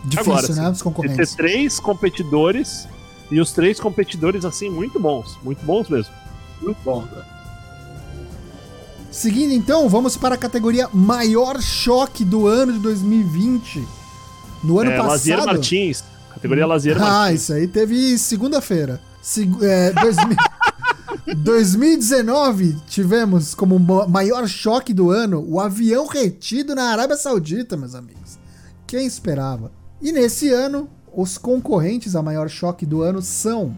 difícil, 0.04 0.32
agora, 0.32 0.54
né? 0.54 0.68
Os 0.68 0.76
De 0.76 0.78
ter 0.78 0.84
concorrentes. 0.84 1.34
três 1.34 1.80
competidores 1.80 2.86
e 3.32 3.40
os 3.40 3.50
três 3.50 3.80
competidores, 3.80 4.44
assim, 4.44 4.70
muito 4.70 5.00
bons. 5.00 5.38
Muito 5.42 5.64
bons 5.64 5.88
mesmo. 5.88 6.14
Muito 6.62 6.78
bom. 6.84 7.02
né? 7.02 7.24
Seguindo 9.10 9.52
então, 9.52 9.88
vamos 9.88 10.16
para 10.16 10.36
a 10.36 10.38
categoria 10.38 10.88
maior 10.92 11.60
choque 11.60 12.24
do 12.24 12.46
ano 12.46 12.74
de 12.74 12.78
2020. 12.78 13.84
No 14.62 14.78
ano 14.78 14.92
é, 14.92 14.96
passado. 14.96 15.10
Lazier 15.10 15.44
Martins. 15.44 16.04
Categoria 16.40 16.66
Lazier 16.66 16.96
Ah, 16.96 17.00
Martins. 17.00 17.42
isso 17.42 17.53
aí 17.53 17.68
teve 17.68 18.16
segunda-feira. 18.18 19.00
Segu- 19.22 19.62
é, 19.64 19.92
2000 19.92 20.37
2019 21.37 22.76
tivemos 22.88 23.55
como 23.55 23.79
ma- 23.79 24.07
maior 24.07 24.48
choque 24.48 24.92
do 24.94 25.11
ano 25.11 25.44
o 25.46 25.61
avião 25.61 26.07
retido 26.07 26.74
na 26.74 26.85
Arábia 26.90 27.16
Saudita, 27.16 27.76
meus 27.76 27.94
amigos. 27.94 28.38
Quem 28.87 29.07
esperava? 29.07 29.70
E 30.00 30.12
nesse 30.12 30.48
ano, 30.48 30.88
os 31.14 31.37
concorrentes 31.37 32.16
a 32.16 32.22
maior 32.22 32.48
choque 32.48 32.87
do 32.87 33.03
ano 33.03 33.20
são 33.20 33.76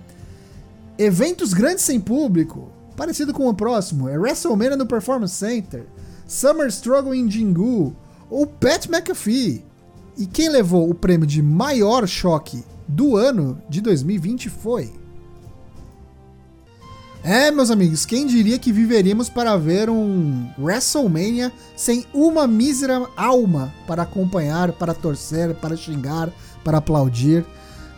eventos 0.97 1.53
grandes 1.53 1.85
sem 1.85 1.99
público, 2.01 2.71
parecido 2.97 3.33
com 3.33 3.49
o 3.49 3.55
próximo, 3.55 4.09
é 4.09 4.17
WrestleMania 4.19 4.77
no 4.77 4.87
Performance 4.87 5.35
Center, 5.35 5.85
Summer 6.27 6.69
Struggle 6.69 7.15
em 7.15 7.29
Jingu 7.31 7.95
ou 8.31 8.47
Pat 8.47 8.87
McAfee. 8.89 9.65
E 10.23 10.27
quem 10.27 10.49
levou 10.49 10.89
o 10.89 10.95
prêmio 10.95 11.27
de 11.27 11.43
maior 11.43 12.07
choque 12.07 12.65
do 12.87 13.17
ano 13.17 13.61
de 13.69 13.81
2020 13.81 14.49
foi. 14.51 14.93
É, 17.25 17.51
meus 17.51 17.73
amigos, 17.73 18.07
quem 18.07 18.25
diria 18.25 18.57
que 18.57 18.71
viveríamos 18.71 19.29
para 19.29 19.57
ver 19.57 19.91
um 19.91 20.49
WrestleMania 20.57 21.51
sem 21.75 22.07
uma 22.15 22.47
mísera 22.47 23.05
alma 23.17 23.75
para 23.85 24.05
acompanhar, 24.05 24.71
para 24.71 24.95
torcer, 24.95 25.57
para 25.57 25.77
xingar, 25.77 26.31
para 26.63 26.79
aplaudir? 26.79 27.45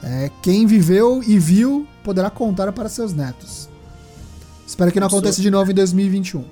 É, 0.03 0.31
quem 0.41 0.67
viveu 0.67 1.23
e 1.23 1.39
viu 1.39 1.87
poderá 2.03 2.31
contar 2.31 2.73
para 2.73 2.89
seus 2.89 3.13
netos. 3.13 3.69
Espero 4.67 4.91
que 4.91 4.99
não 4.99 5.09
aconteça 5.09 5.43
de 5.43 5.51
novo 5.51 5.71
em 5.71 5.75
2021. 5.75 6.43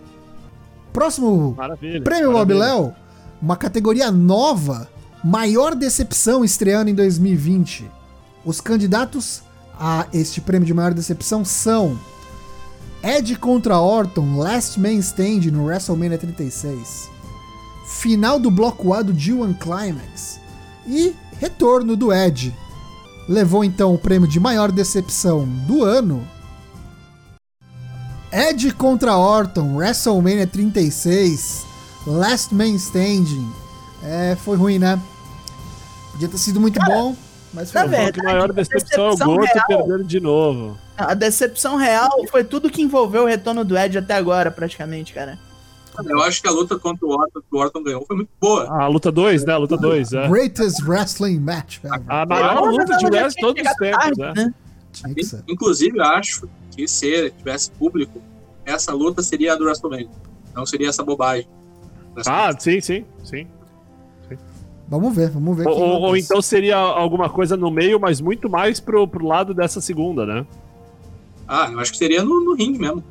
Próximo 0.93 1.55
Maravilha. 1.57 2.03
Prêmio 2.03 2.33
Bob. 2.33 2.53
Léo, 2.53 2.95
uma 3.41 3.57
categoria 3.57 4.13
nova, 4.13 4.87
maior 5.23 5.75
decepção 5.75 6.45
estreando 6.45 6.91
em 6.91 6.95
2020. 6.95 7.89
Os 8.45 8.61
candidatos 8.61 9.43
a 9.79 10.07
este 10.13 10.41
prêmio 10.41 10.67
de 10.67 10.75
maior 10.75 10.93
decepção 10.93 11.45
são 11.45 11.99
Edge 13.03 13.37
contra 13.37 13.81
Orton, 13.81 14.37
Last 14.37 14.79
Man 14.79 14.95
Stand 14.95 15.51
no 15.53 15.65
WrestleMania 15.65 16.19
36. 16.19 17.11
Final 18.01 18.39
do 18.39 18.51
bloco 18.51 18.93
A 18.95 19.03
do 19.03 19.13
G1 19.13 19.59
Climax. 19.59 20.41
E 20.87 21.15
retorno 21.39 21.97
do 21.97 22.13
Edge. 22.13 22.55
Levou 23.29 23.65
então 23.65 23.95
o 23.95 23.99
prêmio 23.99 24.29
de 24.29 24.41
maior 24.41 24.71
decepção 24.71 25.47
do 25.67 25.85
ano. 25.85 26.27
Edge 28.33 28.73
contra 28.73 29.17
Orton, 29.17 29.77
WrestleMania 29.77 30.47
36. 30.47 31.65
Last 32.07 32.55
Man 32.55 32.75
Standing. 32.75 33.53
É, 34.03 34.37
foi 34.37 34.57
ruim, 34.57 34.79
né? 34.79 35.01
Podia 36.13 36.29
ter 36.29 36.39
sido 36.39 36.61
muito 36.61 36.79
bom, 36.85 37.17
mas 37.53 37.71
foi 37.73 37.81
na 37.83 37.87
verdade, 37.87 38.13
Que 38.21 38.23
maior 38.25 38.51
a 38.51 38.53
decepção 38.53 39.05
é 39.05 39.09
o 39.09 39.11
decepção 39.11 39.37
Goto 39.37 39.45
real- 39.53 39.67
perdendo 39.87 40.05
de 40.05 40.21
novo. 40.21 40.79
A 40.97 41.15
decepção 41.15 41.77
real 41.77 42.11
foi 42.31 42.45
tudo 42.45 42.71
que 42.71 42.83
envolveu 42.83 43.23
o 43.25 43.27
retorno 43.27 43.65
do 43.65 43.77
Ed 43.77 43.99
até 43.99 44.15
agora, 44.15 44.51
praticamente, 44.51 45.13
cara. 45.13 45.39
Eu 46.07 46.23
acho 46.23 46.41
que 46.41 46.49
a 46.49 46.51
luta 46.51 46.79
contra 46.79 47.05
o 47.07 47.11
Orton, 47.11 47.41
que 47.41 47.55
o 47.55 47.59
Orton 47.59 47.83
ganhou, 47.83 48.05
foi 48.07 48.17
muito 48.17 48.31
boa. 48.41 48.67
A 48.67 48.87
luta 48.87 49.13
2, 49.13 49.45
né? 49.45 49.53
A 49.53 49.59
luta 49.59 49.77
2, 49.77 50.13
é. 50.15 50.29
Greatest 50.29 50.83
Wrestling 50.87 51.39
Match 51.41 51.79
ever. 51.85 52.01
A 52.09 52.25
maior 52.25 52.71
luta 52.71 52.97
de 52.97 53.05
wrestling 53.07 53.41
todos 53.43 53.63
os 53.63 53.77
tempos, 53.77 53.99
tarde, 54.03 54.21
né? 54.21 54.33
né? 54.37 54.55
Ser. 55.23 55.43
Inclusive, 55.49 55.99
eu 55.99 56.05
acho 56.05 56.49
que 56.75 56.89
se 56.89 57.31
tivesse 57.37 57.71
público, 57.73 58.23
essa 58.65 58.93
luta 58.93 59.23
seria 59.23 59.53
a 59.53 59.57
do 59.57 59.65
WrestleMania. 59.65 60.09
Não 60.55 60.65
seria 60.65 60.89
essa 60.89 61.03
bobagem. 61.03 61.47
Ah, 62.27 62.51
sim, 62.59 62.81
sim, 62.81 63.05
sim. 63.23 63.47
Vamos 64.93 65.17
ver, 65.17 65.31
vamos 65.31 65.57
ver. 65.57 65.67
Ou, 65.67 65.81
ou- 66.03 66.17
então 66.19 66.43
seria 66.43 66.77
alguma 66.77 67.31
coisa 67.31 67.57
no 67.57 67.71
meio, 67.71 67.99
mas 67.99 68.21
muito 68.21 68.51
mais 68.51 68.79
pro, 68.79 69.09
pro 69.09 69.27
lado 69.27 69.55
dessa 69.55 69.81
segunda, 69.81 70.27
né? 70.27 70.47
Ah, 71.49 71.71
eu 71.73 71.81
acho 71.81 71.93
que 71.93 71.97
seria 71.97 72.23
no, 72.23 72.45
no 72.45 72.55
ringue 72.55 72.79
mesmo. 72.79 73.03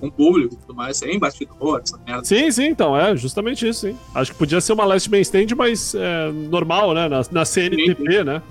Com 0.00 0.10
público 0.10 0.54
e 0.54 0.56
tudo 0.56 0.74
mais, 0.74 0.96
sem 0.96 1.16
bastidor, 1.16 1.82
essa 1.84 1.96
merda. 2.04 2.24
Sim, 2.24 2.50
sim, 2.50 2.64
então, 2.64 2.96
é 2.98 3.16
justamente 3.16 3.66
isso, 3.66 3.82
sim. 3.86 3.96
Acho 4.12 4.32
que 4.32 4.38
podia 4.38 4.60
ser 4.60 4.72
uma 4.72 4.84
Last 4.84 5.08
Man 5.08 5.20
Stand, 5.20 5.46
mas 5.56 5.94
é, 5.94 6.32
normal, 6.32 6.92
né? 6.92 7.08
Na, 7.08 7.20
na 7.30 7.44
CNTP, 7.44 8.24
né? 8.24 8.42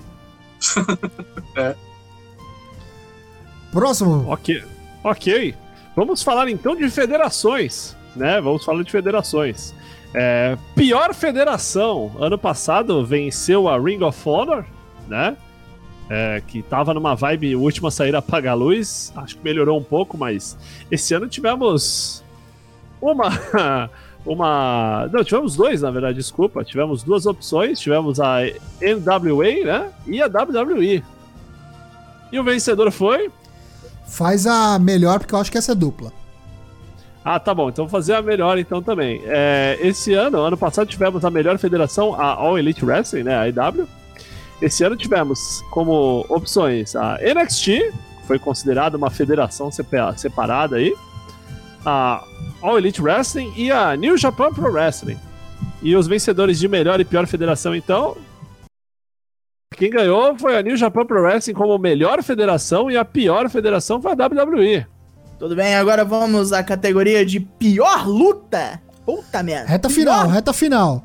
Próximo. 3.70 4.24
Ok. 4.30 4.62
Ok. 5.04 5.54
Vamos 5.94 6.22
falar 6.22 6.48
então 6.48 6.74
de 6.74 6.88
federações, 6.88 7.94
né? 8.16 8.40
Vamos 8.40 8.64
falar 8.64 8.82
de 8.82 8.90
federações. 8.90 9.74
É, 10.14 10.56
pior 10.74 11.12
federação. 11.12 12.12
Ano 12.18 12.38
passado 12.38 13.04
venceu 13.04 13.68
a 13.68 13.78
Ring 13.78 14.02
of 14.02 14.18
Honor, 14.28 14.64
né? 15.08 15.36
É, 16.08 16.42
que 16.46 16.62
tava 16.62 16.94
numa 16.94 17.14
vibe 17.14 17.56
última 17.56 17.90
sair 17.90 18.14
apagar 18.14 18.52
a 18.52 18.56
luz. 18.56 19.12
Acho 19.16 19.36
que 19.36 19.44
melhorou 19.44 19.78
um 19.78 19.82
pouco, 19.82 20.16
mas 20.16 20.56
esse 20.90 21.14
ano 21.14 21.28
tivemos 21.28 22.22
uma. 23.00 23.30
Uma. 24.26 25.06
Não, 25.12 25.22
tivemos 25.22 25.54
dois, 25.54 25.82
na 25.82 25.90
verdade, 25.90 26.16
desculpa. 26.16 26.64
Tivemos 26.64 27.02
duas 27.02 27.26
opções. 27.26 27.78
Tivemos 27.78 28.18
a 28.18 28.38
NWA, 28.80 29.66
né? 29.66 29.92
E 30.06 30.22
a 30.22 30.28
WWE. 30.28 31.04
E 32.32 32.38
o 32.38 32.42
vencedor 32.42 32.90
foi 32.90 33.30
Faz 34.06 34.46
a 34.46 34.78
melhor, 34.78 35.18
porque 35.18 35.34
eu 35.34 35.38
acho 35.38 35.50
que 35.50 35.58
essa 35.58 35.72
é 35.72 35.74
dupla. 35.74 36.12
Ah, 37.24 37.40
tá 37.40 37.54
bom. 37.54 37.70
Então 37.70 37.86
vou 37.86 37.90
fazer 37.90 38.14
a 38.14 38.20
melhor 38.22 38.58
então 38.58 38.82
também. 38.82 39.22
É, 39.24 39.78
esse 39.80 40.12
ano, 40.12 40.38
ano 40.40 40.56
passado, 40.58 40.86
tivemos 40.88 41.24
a 41.24 41.30
melhor 41.30 41.56
federação, 41.58 42.14
a 42.14 42.34
All 42.34 42.58
Elite 42.58 42.84
Wrestling, 42.84 43.22
né? 43.22 43.34
A 43.36 43.46
IW. 43.48 43.88
Esse 44.60 44.84
ano 44.84 44.94
tivemos 44.96 45.62
como 45.70 46.24
opções 46.28 46.94
a 46.94 47.18
NXT, 47.20 47.64
que 47.64 48.26
foi 48.26 48.38
considerada 48.38 48.96
uma 48.96 49.10
federação 49.10 49.70
sepa- 49.70 50.14
separada 50.16 50.76
aí. 50.76 50.94
A 51.84 52.22
All 52.60 52.76
Elite 52.78 53.00
Wrestling 53.02 53.52
e 53.56 53.70
a 53.72 53.96
New 53.96 54.16
Japan 54.18 54.52
Pro 54.52 54.70
Wrestling. 54.70 55.18
E 55.82 55.96
os 55.96 56.06
vencedores 56.06 56.58
de 56.58 56.68
melhor 56.68 57.00
e 57.00 57.04
pior 57.04 57.26
federação, 57.26 57.74
então. 57.74 58.16
Quem 59.76 59.90
ganhou 59.90 60.38
foi 60.38 60.56
a 60.56 60.62
New 60.62 60.76
Japan 60.76 61.04
Pro 61.04 61.22
Wrestling 61.22 61.54
como 61.54 61.76
melhor 61.78 62.22
federação 62.22 62.90
e 62.90 62.96
a 62.96 63.04
pior 63.04 63.48
federação 63.50 64.00
foi 64.00 64.12
a 64.12 64.14
WWE. 64.14 64.86
Tudo 65.44 65.56
bem, 65.56 65.74
agora 65.74 66.06
vamos 66.06 66.54
à 66.54 66.62
categoria 66.64 67.22
de 67.22 67.38
pior 67.38 68.08
luta. 68.08 68.80
Puta 69.04 69.42
merda. 69.42 69.68
Reta 69.68 69.88
Pior- 69.88 69.94
final, 69.94 70.28
reta 70.28 70.52
final. 70.54 71.04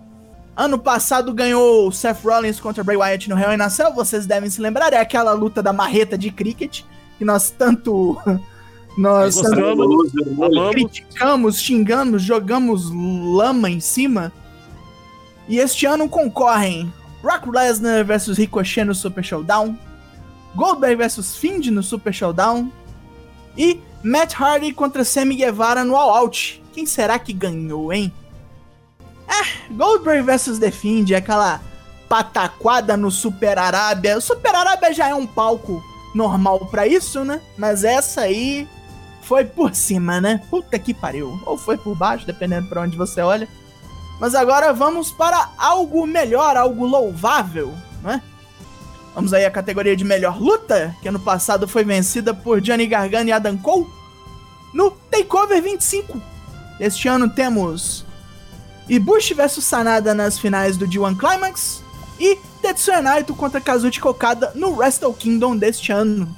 Ano 0.55 0.79
passado 0.79 1.33
ganhou 1.33 1.91
Seth 1.91 2.23
Rollins 2.23 2.57
contra 2.57 2.81
Bray 2.81 2.95
Wyatt 2.95 3.29
no 3.29 3.37
Hell 3.37 3.51
in 3.51 3.61
a 3.61 3.69
Cell, 3.69 3.93
vocês 3.93 4.25
devem 4.25 4.49
se 4.49 4.61
lembrar, 4.61 4.93
é 4.93 4.97
aquela 4.97 5.33
luta 5.33 5.61
da 5.61 5.73
marreta 5.73 6.17
de 6.17 6.31
cricket 6.31 6.83
que 7.17 7.25
nós 7.25 7.49
tanto 7.49 8.17
nós 8.97 9.35
tanto 9.35 9.75
Gostamos, 9.75 10.71
criticamos, 10.71 11.59
xingamos, 11.59 12.21
jogamos 12.23 12.89
lama 12.89 13.69
em 13.69 13.81
cima. 13.81 14.31
E 15.49 15.59
este 15.59 15.85
ano 15.85 16.07
concorrem 16.07 16.93
Brock 17.21 17.45
Lesnar 17.45 18.05
versus 18.05 18.37
Ricochet 18.37 18.85
no 18.85 18.95
Super 18.95 19.21
Showdown, 19.21 19.77
Goldberg 20.55 20.95
versus 20.95 21.35
Fiend 21.35 21.69
no 21.71 21.83
Super 21.83 22.13
Showdown 22.13 22.71
e 23.57 23.81
Matt 24.03 24.33
Hardy 24.39 24.73
contra 24.73 25.03
Sammy 25.03 25.35
Guevara 25.35 25.83
no 25.83 25.95
All 25.95 26.15
Out. 26.15 26.63
Quem 26.73 26.85
será 26.85 27.19
que 27.19 27.33
ganhou, 27.33 27.91
hein? 27.91 28.13
É, 29.27 29.73
Goldberg 29.73 30.23
versus 30.23 30.57
The 30.57 30.71
Fiend, 30.71 31.13
aquela 31.13 31.61
pataquada 32.07 32.97
no 32.97 33.11
Super 33.11 33.59
Arábia. 33.59 34.17
O 34.17 34.21
Super 34.21 34.55
Arábia 34.55 34.93
já 34.93 35.09
é 35.09 35.15
um 35.15 35.27
palco 35.27 35.83
normal 36.15 36.59
pra 36.65 36.87
isso, 36.87 37.23
né? 37.23 37.41
Mas 37.57 37.83
essa 37.83 38.21
aí 38.21 38.67
foi 39.21 39.45
por 39.45 39.75
cima, 39.75 40.19
né? 40.19 40.41
Puta 40.49 40.79
que 40.79 40.93
pariu. 40.93 41.39
Ou 41.45 41.57
foi 41.57 41.77
por 41.77 41.95
baixo, 41.95 42.25
dependendo 42.25 42.67
pra 42.67 42.81
onde 42.81 42.97
você 42.97 43.21
olha. 43.21 43.47
Mas 44.19 44.33
agora 44.33 44.73
vamos 44.73 45.11
para 45.11 45.49
algo 45.57 46.05
melhor, 46.07 46.57
algo 46.57 46.85
louvável, 46.85 47.73
né? 48.01 48.21
Vamos 49.13 49.33
aí 49.33 49.45
à 49.45 49.51
categoria 49.51 49.95
de 49.95 50.03
melhor 50.03 50.39
luta, 50.39 50.95
que 51.01 51.07
ano 51.07 51.19
passado 51.19 51.67
foi 51.67 51.83
vencida 51.83 52.33
por 52.33 52.61
Johnny 52.61 52.87
Gargano 52.87 53.29
e 53.29 53.31
Adam 53.31 53.57
Cole 53.57 53.87
no 54.73 54.91
Takeover 54.91 55.61
25. 55.61 56.21
Este 56.79 57.07
ano 57.07 57.29
temos 57.29 58.05
Ibushi 58.87 59.33
vs 59.33 59.63
Sanada 59.63 60.13
nas 60.13 60.39
finais 60.39 60.77
do 60.77 60.87
G1 60.87 61.17
Climax 61.17 61.83
e 62.19 62.37
Tetsuya 62.61 63.01
Naito 63.01 63.35
contra 63.35 63.61
Kazuchi 63.61 63.99
Kokada 63.99 64.51
no 64.55 64.75
Wrestle 64.75 65.13
Kingdom 65.13 65.55
deste 65.57 65.91
ano. 65.91 66.35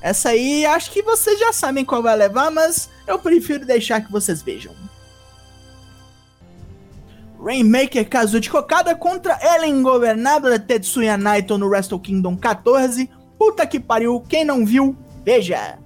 Essa 0.00 0.30
aí 0.30 0.64
acho 0.64 0.90
que 0.90 1.02
vocês 1.02 1.38
já 1.38 1.52
sabem 1.52 1.84
qual 1.84 2.02
vai 2.02 2.16
levar, 2.16 2.50
mas 2.50 2.88
eu 3.06 3.18
prefiro 3.18 3.64
deixar 3.64 4.00
que 4.00 4.12
vocês 4.12 4.42
vejam. 4.42 4.72
Rainmaker 7.40 8.08
Kazuchi 8.08 8.50
Kokada 8.50 8.94
contra 8.94 9.38
Ellen 9.42 9.78
Ingovernável 9.78 10.58
Tetsuya 10.58 11.16
Naito 11.16 11.56
no 11.56 11.68
Wrestle 11.68 12.00
Kingdom 12.00 12.36
14. 12.36 13.08
Puta 13.38 13.66
que 13.66 13.78
pariu, 13.78 14.20
quem 14.28 14.44
não 14.44 14.66
viu, 14.66 14.96
veja. 15.24 15.78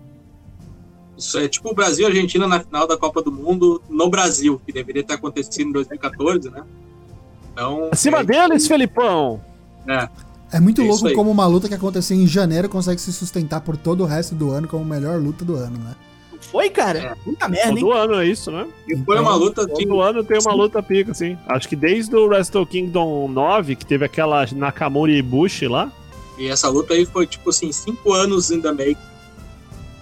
Isso 1.16 1.38
é 1.38 1.46
tipo 1.46 1.70
o 1.70 1.74
Brasil 1.74 2.06
e 2.06 2.08
Argentina 2.08 2.48
na 2.48 2.60
final 2.60 2.86
da 2.86 2.96
Copa 2.96 3.22
do 3.22 3.30
Mundo 3.30 3.82
no 3.88 4.08
Brasil, 4.08 4.60
que 4.64 4.72
deveria 4.72 5.04
ter 5.04 5.14
acontecido 5.14 5.68
em 5.68 5.72
2014, 5.72 6.50
né? 6.50 6.64
Então. 7.52 7.88
Acima 7.92 8.20
é, 8.20 8.24
deles, 8.24 8.66
Felipão! 8.66 9.40
É, 9.86 10.08
É 10.52 10.60
muito 10.60 10.80
É 10.80 10.84
louco 10.84 11.12
como 11.14 11.30
uma 11.30 11.46
luta 11.46 11.68
que 11.68 11.74
aconteceu 11.74 12.16
em 12.16 12.26
janeiro 12.26 12.68
consegue 12.68 13.00
se 13.00 13.12
sustentar 13.12 13.60
por 13.60 13.76
todo 13.76 14.02
o 14.02 14.06
resto 14.06 14.34
do 14.34 14.50
ano 14.50 14.66
como 14.66 14.82
a 14.84 14.86
melhor 14.86 15.20
luta 15.20 15.44
do 15.44 15.54
ano, 15.54 15.78
né? 15.78 15.94
Foi, 16.50 16.68
cara? 16.68 16.98
É. 16.98 17.14
Puta 17.24 17.48
merda, 17.48 17.68
hein? 17.70 17.80
Todo 17.80 17.92
ano 17.92 18.14
é 18.14 18.26
isso, 18.26 18.50
né? 18.50 18.66
e 18.88 18.96
foi 18.96 19.18
uma 19.18 19.34
luta 19.34 19.62
assim. 19.62 19.86
Todo 19.86 20.00
ano 20.00 20.24
tem 20.24 20.38
uma 20.38 20.52
luta 20.52 20.82
pica, 20.82 21.12
assim. 21.12 21.38
Acho 21.46 21.68
que 21.68 21.76
desde 21.76 22.14
o 22.14 22.26
Wrestle 22.26 22.66
Kingdom 22.66 23.28
9, 23.28 23.76
que 23.76 23.86
teve 23.86 24.04
aquela 24.04 24.44
Nakamura 24.52 25.10
e 25.12 25.22
Bush 25.22 25.62
lá. 25.62 25.90
E 26.38 26.48
essa 26.48 26.68
luta 26.68 26.94
aí 26.94 27.06
foi, 27.06 27.26
tipo 27.26 27.50
assim, 27.50 27.70
cinco 27.72 28.12
anos 28.12 28.50
in 28.50 28.60
the 28.60 28.72
make 28.72 29.00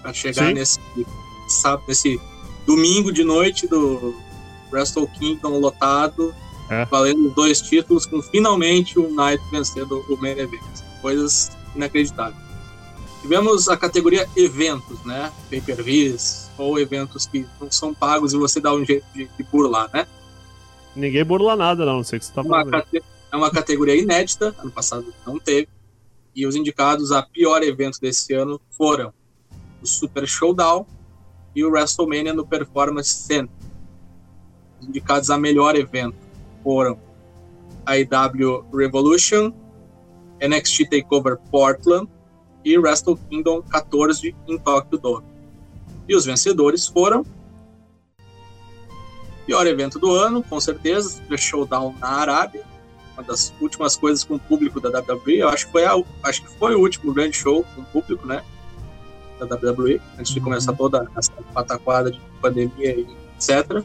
pra 0.01 0.11
chegar 0.13 0.47
Sim. 0.47 0.53
nesse, 0.53 0.79
sabe, 1.47 1.83
nesse 1.87 2.19
domingo 2.65 3.11
de 3.11 3.23
noite 3.23 3.67
do 3.67 4.15
Wrestle 4.71 5.07
Kingdom 5.07 5.59
lotado, 5.59 6.33
É. 6.69 6.85
valendo 6.85 7.29
dois 7.31 7.61
títulos, 7.61 8.05
com 8.05 8.21
finalmente 8.21 8.97
o 8.97 9.09
Knight 9.09 9.43
vencendo 9.51 10.03
o 10.09 10.17
Main 10.17 10.37
Event. 10.39 10.61
Coisas 11.01 11.51
inacreditáveis. 11.75 12.50
Tivemos 13.21 13.67
a 13.69 13.77
categoria 13.77 14.27
eventos, 14.35 15.03
né? 15.05 15.31
Pay-per-views, 15.49 16.49
ou 16.57 16.79
eventos 16.79 17.25
que 17.27 17.45
não 17.59 17.69
são 17.71 17.93
pagos 17.93 18.33
e 18.33 18.37
você 18.37 18.59
dá 18.59 18.73
um 18.73 18.83
jeito 18.83 19.05
de, 19.13 19.27
de 19.37 19.43
burlar, 19.43 19.89
né? 19.93 20.07
Ninguém 20.95 21.23
burla 21.23 21.55
nada, 21.55 21.85
não. 21.85 21.97
Não 21.97 22.03
sei 22.03 22.17
o 22.17 22.19
que 22.19 22.25
você 22.25 22.33
tá 22.33 22.43
falando. 22.43 22.71
cate- 22.71 23.03
é 23.31 23.35
uma 23.37 23.49
categoria 23.51 23.95
inédita, 23.95 24.53
ano 24.59 24.71
passado 24.71 25.13
não 25.25 25.39
teve. 25.39 25.69
E 26.35 26.45
os 26.47 26.55
indicados 26.55 27.11
a 27.11 27.21
pior 27.21 27.61
evento 27.63 27.99
desse 28.01 28.33
ano 28.33 28.59
foram 28.71 29.13
o 29.81 29.85
Super 29.87 30.27
Showdown 30.27 30.85
e 31.55 31.63
o 31.63 31.69
WrestleMania 31.69 32.33
no 32.33 32.45
Performance 32.45 33.09
Center. 33.09 33.55
Os 34.81 34.87
indicados 34.87 35.29
a 35.29 35.37
melhor 35.37 35.75
evento 35.75 36.15
foram 36.63 36.99
a 37.85 37.97
IW 37.97 38.65
Revolution, 38.73 39.53
NXT 40.41 40.89
TakeOver 40.89 41.37
Portland 41.51 42.09
e 42.63 42.77
Wrestle 42.77 43.17
Kingdom 43.29 43.61
14 43.63 44.35
em 44.47 44.57
Tokyo 44.57 44.97
Dome. 44.97 45.25
E 46.07 46.15
os 46.15 46.25
vencedores 46.25 46.87
foram 46.87 47.25
pior 49.45 49.65
evento 49.67 49.99
do 49.99 50.11
ano, 50.11 50.43
com 50.43 50.59
certeza, 50.59 51.09
Super 51.09 51.39
Showdown 51.39 51.95
na 51.99 52.07
Arábia, 52.07 52.63
uma 53.13 53.23
das 53.23 53.53
últimas 53.59 53.95
coisas 53.97 54.23
com 54.23 54.35
o 54.35 54.39
público 54.39 54.79
da 54.79 54.89
WWE. 54.99 55.39
Eu 55.39 55.49
acho 55.49 55.65
que 55.65 55.71
foi, 55.71 55.85
a, 55.85 56.01
acho 56.23 56.43
que 56.43 56.57
foi 56.57 56.75
o 56.75 56.79
último 56.79 57.13
grande 57.13 57.35
show 57.35 57.65
com 57.75 57.81
o 57.81 57.85
público, 57.85 58.25
né? 58.25 58.43
Da 59.39 59.45
WWE, 59.45 59.99
antes 60.17 60.31
de 60.33 60.39
Uhum. 60.39 60.45
começar 60.45 60.73
toda 60.73 61.09
essa 61.17 61.31
pataquada 61.53 62.11
de 62.11 62.21
pandemia 62.41 62.71
e 62.95 63.07
etc. 63.35 63.83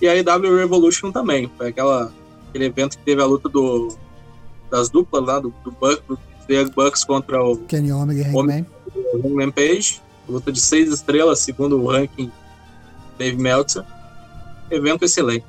E 0.00 0.08
a 0.08 0.12
AEW 0.12 0.56
Revolution 0.56 1.10
também. 1.10 1.50
Foi 1.56 1.68
aquela, 1.68 2.12
aquele 2.48 2.66
evento 2.66 2.96
que 2.96 3.04
teve 3.04 3.20
a 3.20 3.26
luta 3.26 3.48
do, 3.48 3.96
das 4.70 4.88
duplas 4.88 5.24
lá, 5.24 5.40
do, 5.40 5.52
do, 5.64 5.72
Buck, 5.72 6.02
do 6.06 6.18
Young 6.48 6.70
Bucks 6.74 7.04
contra 7.04 7.42
o 7.42 7.56
Kenny 7.56 7.92
Omega 7.92 8.20
e 8.20 8.24
Hangman. 8.24 8.66
Hangman 9.14 9.50
Page. 9.50 10.00
Luta 10.28 10.50
de 10.50 10.60
seis 10.60 10.92
estrelas, 10.92 11.38
segundo 11.40 11.80
o 11.80 11.86
ranking 11.90 12.30
Dave 13.18 13.36
Meltzer. 13.36 13.84
Evento 14.70 15.04
excelente. 15.04 15.44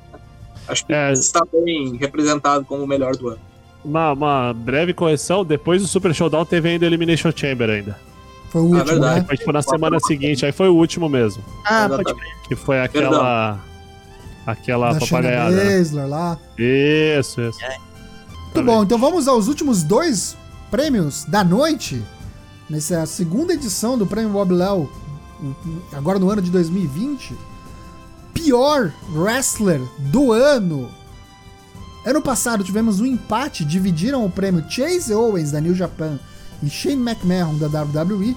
Acho 0.68 0.86
que 0.86 0.92
É. 0.92 1.12
está 1.12 1.42
bem 1.52 1.96
representado 1.96 2.64
como 2.64 2.84
o 2.84 2.86
melhor 2.86 3.16
do 3.16 3.28
ano. 3.28 3.40
Uma, 3.84 4.12
uma 4.12 4.52
breve 4.52 4.92
correção, 4.94 5.44
depois 5.44 5.82
do 5.82 5.88
Super 5.88 6.14
Showdown 6.14 6.44
teve 6.44 6.68
ainda 6.68 6.86
Elimination 6.86 7.32
Chamber 7.34 7.70
ainda. 7.70 7.98
Foi 8.50 8.60
o 8.60 8.64
último, 8.66 8.84
verdade. 8.84 9.26
né? 9.28 9.36
Foi 9.44 9.52
na 9.52 9.62
semana 9.62 9.98
seguinte, 10.00 10.46
aí 10.46 10.52
foi 10.52 10.68
o 10.68 10.74
último 10.74 11.08
mesmo. 11.08 11.42
Ah, 11.64 11.88
pode 11.88 12.02
Exatamente. 12.02 12.48
Que 12.48 12.54
foi 12.56 12.80
aquela. 12.80 13.58
Aquela 14.46 14.92
Da 14.94 15.00
papagaiada. 15.00 15.56
Baszler 15.56 16.08
lá. 16.08 16.38
Isso, 16.56 17.40
isso. 17.42 17.58
Muito 18.44 18.62
bom, 18.64 18.82
então 18.84 18.96
vamos 18.98 19.28
aos 19.28 19.46
últimos 19.48 19.82
dois 19.82 20.36
prêmios 20.70 21.24
da 21.24 21.42
noite. 21.42 22.02
Nessa 22.68 23.06
segunda 23.06 23.54
edição 23.54 23.96
do 23.96 24.06
Prêmio 24.06 24.30
Bob 24.30 24.52
Léo, 24.52 24.90
agora 25.92 26.18
no 26.18 26.30
ano 26.30 26.42
de 26.42 26.50
2020. 26.50 27.34
Pior 28.34 28.92
wrestler 29.12 29.80
do 29.98 30.32
ano. 30.32 30.90
Ano 32.04 32.22
passado 32.22 32.62
tivemos 32.62 33.00
um 33.00 33.06
empate, 33.06 33.64
dividiram 33.64 34.24
o 34.24 34.30
prêmio 34.30 34.64
Chase 34.68 35.12
Owens 35.14 35.50
da 35.50 35.60
New 35.60 35.74
Japan 35.74 36.18
e 36.62 36.68
Shane 36.68 37.02
McMahon 37.02 37.56
da 37.58 37.66
WWE. 37.66 38.36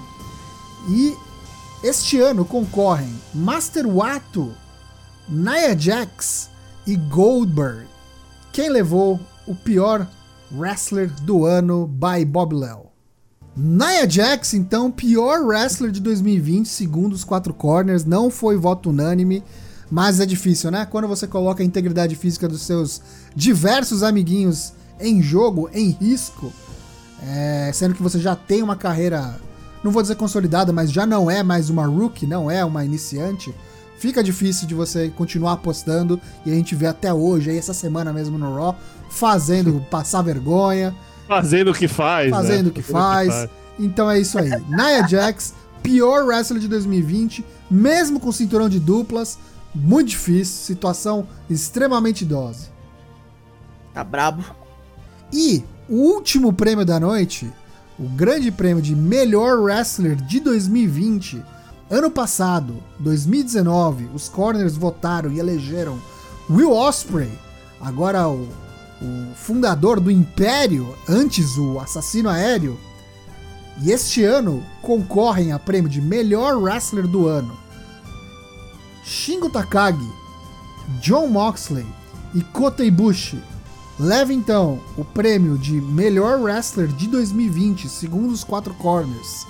E 0.89 1.15
este 1.83 2.19
ano 2.19 2.45
concorrem 2.45 3.13
Master 3.33 3.87
Wato, 3.87 4.53
Nia 5.27 5.77
Jax 5.77 6.49
e 6.87 6.95
Goldberg. 6.95 7.85
Quem 8.51 8.69
levou 8.69 9.19
o 9.45 9.55
pior 9.55 10.07
wrestler 10.55 11.09
do 11.21 11.45
ano 11.45 11.87
by 11.87 12.25
Bob 12.25 12.55
Léo? 12.55 12.91
Nia 13.55 14.09
Jax, 14.09 14.53
então, 14.53 14.89
pior 14.89 15.45
wrestler 15.45 15.91
de 15.91 15.99
2020, 15.99 16.67
segundo 16.67 17.13
os 17.13 17.23
quatro 17.23 17.53
corners, 17.53 18.05
não 18.05 18.29
foi 18.29 18.55
voto 18.55 18.89
unânime, 18.89 19.43
mas 19.89 20.21
é 20.21 20.25
difícil, 20.25 20.71
né? 20.71 20.87
Quando 20.89 21.07
você 21.07 21.27
coloca 21.27 21.61
a 21.61 21.65
integridade 21.65 22.15
física 22.15 22.47
dos 22.47 22.61
seus 22.61 23.01
diversos 23.35 24.03
amiguinhos 24.03 24.73
em 24.99 25.21
jogo, 25.21 25.69
em 25.73 25.89
risco, 25.89 26.51
é, 27.23 27.71
sendo 27.73 27.93
que 27.93 28.01
você 28.01 28.19
já 28.19 28.35
tem 28.35 28.63
uma 28.63 28.77
carreira, 28.77 29.37
não 29.83 29.91
vou 29.91 30.01
dizer 30.01 30.15
consolidada, 30.15 30.71
mas 30.71 30.89
já 30.89 31.05
não 31.05 31.29
é 31.29 31.43
mais 31.43 31.69
uma 31.69 31.85
rookie, 31.85 32.25
não 32.25 32.49
é 32.49 32.63
uma 32.63 32.85
iniciante, 32.85 33.53
fica 33.97 34.23
difícil 34.23 34.65
de 34.65 34.73
você 34.73 35.09
continuar 35.09 35.53
apostando 35.53 36.19
e 36.45 36.51
a 36.51 36.55
gente 36.55 36.73
vê 36.73 36.87
até 36.87 37.13
hoje, 37.13 37.49
aí 37.49 37.57
essa 37.57 37.73
semana 37.73 38.13
mesmo 38.13 38.37
no 38.37 38.55
Raw, 38.55 38.77
fazendo 39.11 39.85
passar 39.91 40.21
vergonha, 40.23 40.95
Fazendo 41.27 41.71
o 41.71 41.73
que 41.73 41.87
faz. 41.87 42.29
né? 42.31 42.37
fazendo 42.37 42.67
o 42.67 42.71
que 42.71 42.81
faz. 42.81 43.47
Então 43.79 44.09
é 44.11 44.19
isso 44.19 44.37
aí. 44.37 44.49
Nia 44.67 45.07
Jax, 45.07 45.53
pior 45.81 46.25
wrestler 46.25 46.59
de 46.59 46.67
2020, 46.67 47.45
mesmo 47.69 48.19
com 48.19 48.31
cinturão 48.31 48.67
de 48.67 48.79
duplas, 48.79 49.37
muito 49.73 50.09
difícil, 50.09 50.65
situação 50.65 51.25
extremamente 51.49 52.23
idosa. 52.23 52.67
Tá 53.93 54.03
brabo. 54.03 54.43
E 55.31 55.63
o 55.87 55.95
último 55.95 56.51
prêmio 56.51 56.85
da 56.85 56.99
noite, 56.99 57.49
o 57.97 58.09
grande 58.09 58.51
prêmio 58.51 58.81
de 58.83 58.93
melhor 58.95 59.57
wrestler 59.59 60.15
de 60.15 60.39
2020. 60.41 61.41
Ano 61.89 62.11
passado, 62.11 62.75
2019, 62.99 64.09
os 64.13 64.27
corners 64.27 64.75
votaram 64.75 65.31
e 65.31 65.39
elegeram 65.39 65.97
Will 66.49 66.71
Osprey. 66.73 67.31
Agora 67.79 68.27
o 68.27 68.47
o 69.01 69.35
fundador 69.35 69.99
do 69.99 70.11
Império, 70.11 70.95
antes 71.09 71.57
o 71.57 71.79
assassino 71.79 72.29
aéreo. 72.29 72.79
E 73.81 73.91
este 73.91 74.23
ano 74.23 74.63
concorrem 74.81 75.51
a 75.51 75.59
prêmio 75.59 75.89
de 75.89 76.01
melhor 76.01 76.61
wrestler 76.61 77.07
do 77.07 77.27
ano. 77.27 77.57
Shingo 79.03 79.49
Takagi, 79.49 80.07
John 80.99 81.27
Moxley 81.27 81.85
e 82.35 82.41
Kota 82.41 82.83
Ibushi. 82.83 83.41
Leva 83.99 84.33
então 84.33 84.79
o 84.97 85.03
prêmio 85.03 85.57
de 85.57 85.73
melhor 85.73 86.39
wrestler 86.39 86.87
de 86.87 87.07
2020, 87.07 87.89
segundo 87.89 88.31
os 88.31 88.43
quatro 88.43 88.73
corners. 88.75 89.45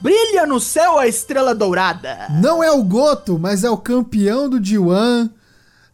Brilha 0.00 0.46
no 0.46 0.58
céu 0.58 0.98
a 0.98 1.06
estrela 1.06 1.54
dourada. 1.54 2.28
Não 2.40 2.62
é 2.62 2.70
o 2.70 2.82
Goto, 2.82 3.38
mas 3.38 3.64
é 3.64 3.70
o 3.70 3.76
campeão 3.76 4.48
do 4.48 4.58
D1. 4.58 5.30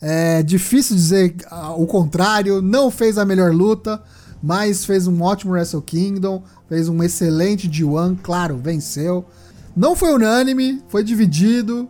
É 0.01 0.43
difícil 0.43 0.97
dizer 0.97 1.37
ah, 1.51 1.75
o 1.75 1.87
contrário. 1.87 2.63
Não 2.63 2.91
fez 2.91 3.19
a 3.19 3.25
melhor 3.25 3.53
luta, 3.53 4.03
mas 4.43 4.85
fez 4.85 5.07
um 5.07 5.23
ótimo 5.23 5.53
Wrestle 5.53 5.83
Kingdom. 5.83 6.43
Fez 6.69 6.89
um 6.89 7.03
excelente 7.03 7.69
D1, 7.69 8.19
claro, 8.23 8.57
venceu. 8.57 9.25
Não 9.77 9.95
foi 9.95 10.13
unânime, 10.13 10.83
foi 10.89 11.05
dividido, 11.05 11.89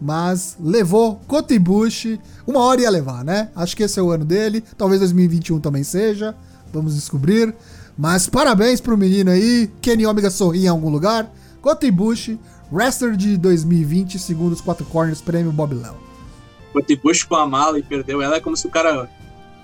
mas 0.00 0.56
levou 0.60 1.16
Kotibushi. 1.26 2.20
Uma 2.46 2.60
hora 2.60 2.82
ia 2.82 2.90
levar, 2.90 3.24
né? 3.24 3.48
Acho 3.56 3.76
que 3.76 3.82
esse 3.82 3.98
é 3.98 4.02
o 4.02 4.10
ano 4.10 4.24
dele. 4.24 4.62
Talvez 4.76 5.00
2021 5.00 5.60
também 5.60 5.82
seja. 5.82 6.34
Vamos 6.72 6.94
descobrir. 6.94 7.54
Mas 7.96 8.28
parabéns 8.28 8.80
pro 8.80 8.98
menino 8.98 9.30
aí. 9.30 9.70
Kenny 9.80 10.06
Omega 10.06 10.30
sorri 10.30 10.64
em 10.64 10.68
algum 10.68 10.90
lugar. 10.90 11.32
Kotibushi, 11.62 12.38
wrestler 12.70 13.16
de 13.16 13.36
2020, 13.36 14.18
segundo 14.18 14.52
os 14.52 14.60
quatro 14.60 14.84
corners, 14.86 15.20
prêmio 15.20 15.50
Bob 15.50 15.74
Léo. 16.76 16.82
Kotibushi 16.82 17.26
com 17.26 17.36
a 17.36 17.46
mala 17.46 17.78
e 17.78 17.82
perdeu 17.82 18.22
ela. 18.22 18.36
É 18.36 18.40
como 18.40 18.56
se 18.56 18.66
o 18.66 18.70
cara 18.70 19.08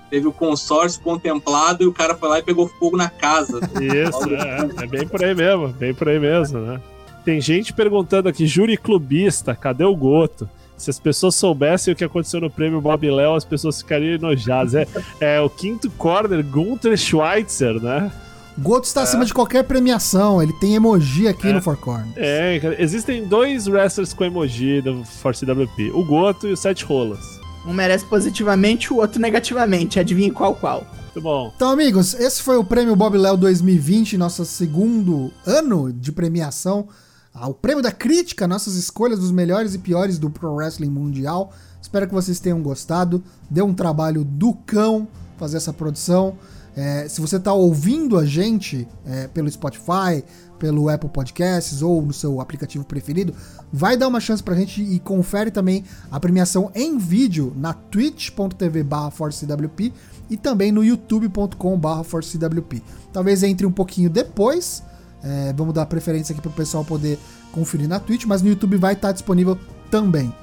teve 0.09 0.27
o 0.27 0.31
consórcio 0.31 1.01
contemplado 1.01 1.83
e 1.83 1.87
o 1.87 1.93
cara 1.93 2.15
foi 2.15 2.29
lá 2.29 2.39
e 2.39 2.43
pegou 2.43 2.67
fogo 2.67 2.95
na 2.95 3.09
casa. 3.09 3.59
Isso, 3.81 4.29
é, 4.33 4.83
é 4.83 4.87
bem 4.87 5.07
por 5.07 5.23
aí 5.23 5.33
mesmo, 5.33 5.69
bem 5.69 5.93
por 5.93 6.07
aí 6.07 6.19
mesmo, 6.19 6.59
né? 6.59 6.79
Tem 7.25 7.39
gente 7.39 7.73
perguntando 7.73 8.29
aqui, 8.29 8.45
júri 8.45 8.77
clubista, 8.77 9.55
cadê 9.55 9.83
o 9.83 9.95
Goto? 9.95 10.49
Se 10.75 10.89
as 10.89 10.99
pessoas 10.99 11.35
soubessem 11.35 11.93
o 11.93 11.95
que 11.95 12.03
aconteceu 12.03 12.41
no 12.41 12.49
prêmio 12.49 12.81
Bob 12.81 13.09
Léo, 13.09 13.35
as 13.35 13.45
pessoas 13.45 13.81
ficariam 13.81 14.15
enojadas. 14.15 14.75
É, 14.75 14.87
é 15.21 15.39
o 15.39 15.49
quinto 15.49 15.89
corner, 15.91 16.43
Gunther 16.43 16.97
Schweitzer, 16.97 17.81
né? 17.81 18.11
Goto 18.57 18.85
está 18.85 19.01
acima 19.01 19.25
de 19.25 19.33
qualquer 19.33 19.63
premiação, 19.63 20.41
ele 20.41 20.53
tem 20.53 20.75
emoji 20.75 21.27
aqui 21.27 21.51
no 21.51 21.61
Four 21.61 21.77
Corners. 21.77 22.13
É, 22.15 22.59
existem 22.77 23.25
dois 23.25 23.67
wrestlers 23.67 24.13
com 24.13 24.23
emoji 24.23 24.81
do 24.81 25.03
Force 25.03 25.43
WP, 25.43 25.91
o 25.93 26.03
Goto 26.05 26.47
e 26.47 26.53
o 26.53 26.57
Sete 26.57 26.85
Rolas. 26.85 27.39
Um 27.65 27.73
merece 27.73 28.05
positivamente, 28.05 28.93
o 28.93 28.97
outro 28.97 29.21
negativamente. 29.21 29.99
Adivinhe 29.99 30.29
qual 30.31 30.53
qual. 30.53 30.85
Muito 31.05 31.21
bom. 31.21 31.51
Então, 31.55 31.69
amigos, 31.69 32.13
esse 32.15 32.41
foi 32.41 32.57
o 32.57 32.63
prêmio 32.63 32.95
Bob 32.95 33.17
Léo 33.17 33.37
2020, 33.37 34.17
nosso 34.17 34.43
segundo 34.45 35.31
ano 35.45 35.91
de 35.91 36.11
premiação. 36.11 36.87
O 37.33 37.53
prêmio 37.53 37.81
da 37.81 37.91
crítica, 37.91 38.47
nossas 38.47 38.75
escolhas 38.75 39.19
dos 39.19 39.31
melhores 39.31 39.73
e 39.73 39.79
piores 39.79 40.19
do 40.19 40.29
Pro 40.29 40.53
Wrestling 40.53 40.89
Mundial. 40.89 41.51
Espero 41.81 42.07
que 42.07 42.13
vocês 42.13 42.39
tenham 42.39 42.61
gostado. 42.61 43.23
Deu 43.49 43.65
um 43.65 43.73
trabalho 43.73 44.23
do 44.23 44.53
cão 44.53 45.07
fazer 45.37 45.57
essa 45.57 45.73
produção. 45.73 46.37
É, 46.75 47.07
se 47.07 47.21
você 47.21 47.37
está 47.37 47.53
ouvindo 47.53 48.17
a 48.17 48.25
gente 48.25 48.87
é, 49.05 49.27
pelo 49.27 49.49
Spotify, 49.49 50.23
pelo 50.57 50.89
Apple 50.89 51.09
Podcasts 51.09 51.81
ou 51.81 52.01
no 52.01 52.13
seu 52.13 52.39
aplicativo 52.39 52.83
preferido, 52.83 53.33
vai 53.71 53.97
dar 53.97 54.07
uma 54.07 54.19
chance 54.19 54.41
pra 54.41 54.55
gente 54.55 54.81
e 54.81 54.99
confere 54.99 55.51
também 55.51 55.83
a 56.09 56.19
premiação 56.19 56.71
em 56.73 56.97
vídeo 56.97 57.53
na 57.55 57.73
twitch.tv 57.73 58.85
ForceCWP 59.11 59.93
e 60.29 60.37
também 60.37 60.71
no 60.71 60.83
youtube.com 60.83 61.79
ForceCWP. 62.03 62.81
Talvez 63.11 63.43
entre 63.43 63.65
um 63.65 63.71
pouquinho 63.71 64.09
depois, 64.09 64.81
é, 65.23 65.53
vamos 65.53 65.73
dar 65.73 65.85
preferência 65.85 66.33
aqui 66.33 66.41
pro 66.41 66.51
pessoal 66.51 66.83
poder 66.83 67.19
conferir 67.51 67.87
na 67.87 67.99
Twitch, 67.99 68.25
mas 68.25 68.41
no 68.41 68.49
YouTube 68.49 68.77
vai 68.77 68.93
estar 68.93 69.11
disponível 69.11 69.57
também. 69.91 70.33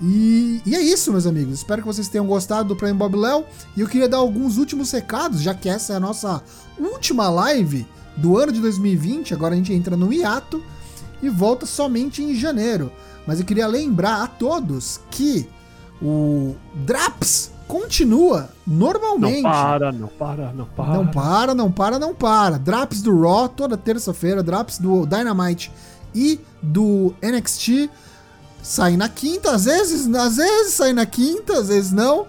E, 0.00 0.62
e 0.64 0.74
é 0.74 0.80
isso, 0.80 1.12
meus 1.12 1.26
amigos. 1.26 1.54
Espero 1.54 1.82
que 1.82 1.86
vocês 1.86 2.08
tenham 2.08 2.26
gostado 2.26 2.68
do 2.68 2.76
Prêmio 2.76 2.96
Bob 2.96 3.16
Léo. 3.16 3.44
E 3.76 3.80
eu 3.80 3.88
queria 3.88 4.08
dar 4.08 4.18
alguns 4.18 4.56
últimos 4.56 4.90
recados, 4.90 5.42
já 5.42 5.54
que 5.54 5.68
essa 5.68 5.92
é 5.92 5.96
a 5.96 6.00
nossa 6.00 6.42
última 6.78 7.28
live 7.28 7.86
do 8.16 8.38
ano 8.38 8.52
de 8.52 8.60
2020. 8.60 9.34
Agora 9.34 9.54
a 9.54 9.56
gente 9.56 9.72
entra 9.72 9.96
no 9.96 10.12
hiato 10.12 10.62
e 11.22 11.28
volta 11.28 11.66
somente 11.66 12.22
em 12.22 12.34
janeiro. 12.34 12.90
Mas 13.26 13.38
eu 13.40 13.46
queria 13.46 13.66
lembrar 13.66 14.22
a 14.22 14.26
todos 14.26 15.00
que 15.10 15.46
o 16.00 16.54
Draps 16.86 17.50
continua 17.68 18.48
normalmente. 18.66 19.42
Não 19.42 19.50
para, 19.50 19.92
não 19.92 20.08
para, 20.08 20.52
não 20.52 20.66
para. 20.66 20.92
Não 20.92 21.06
para, 21.06 21.54
não 21.54 21.70
para, 21.70 21.98
não 21.98 22.14
para. 22.14 22.58
Drops 22.58 23.02
do 23.02 23.20
Raw 23.20 23.48
toda 23.48 23.76
terça-feira, 23.76 24.42
drops 24.42 24.78
do 24.78 25.06
Dynamite 25.06 25.70
e 26.14 26.40
do 26.62 27.14
NXT 27.22 27.90
saem 28.62 28.96
na 28.96 29.08
quinta, 29.08 29.52
às 29.52 29.64
vezes, 29.64 30.12
às 30.14 30.36
vezes 30.36 30.74
sai 30.74 30.92
na 30.92 31.06
quinta, 31.06 31.58
às 31.58 31.68
vezes 31.68 31.92
não. 31.92 32.26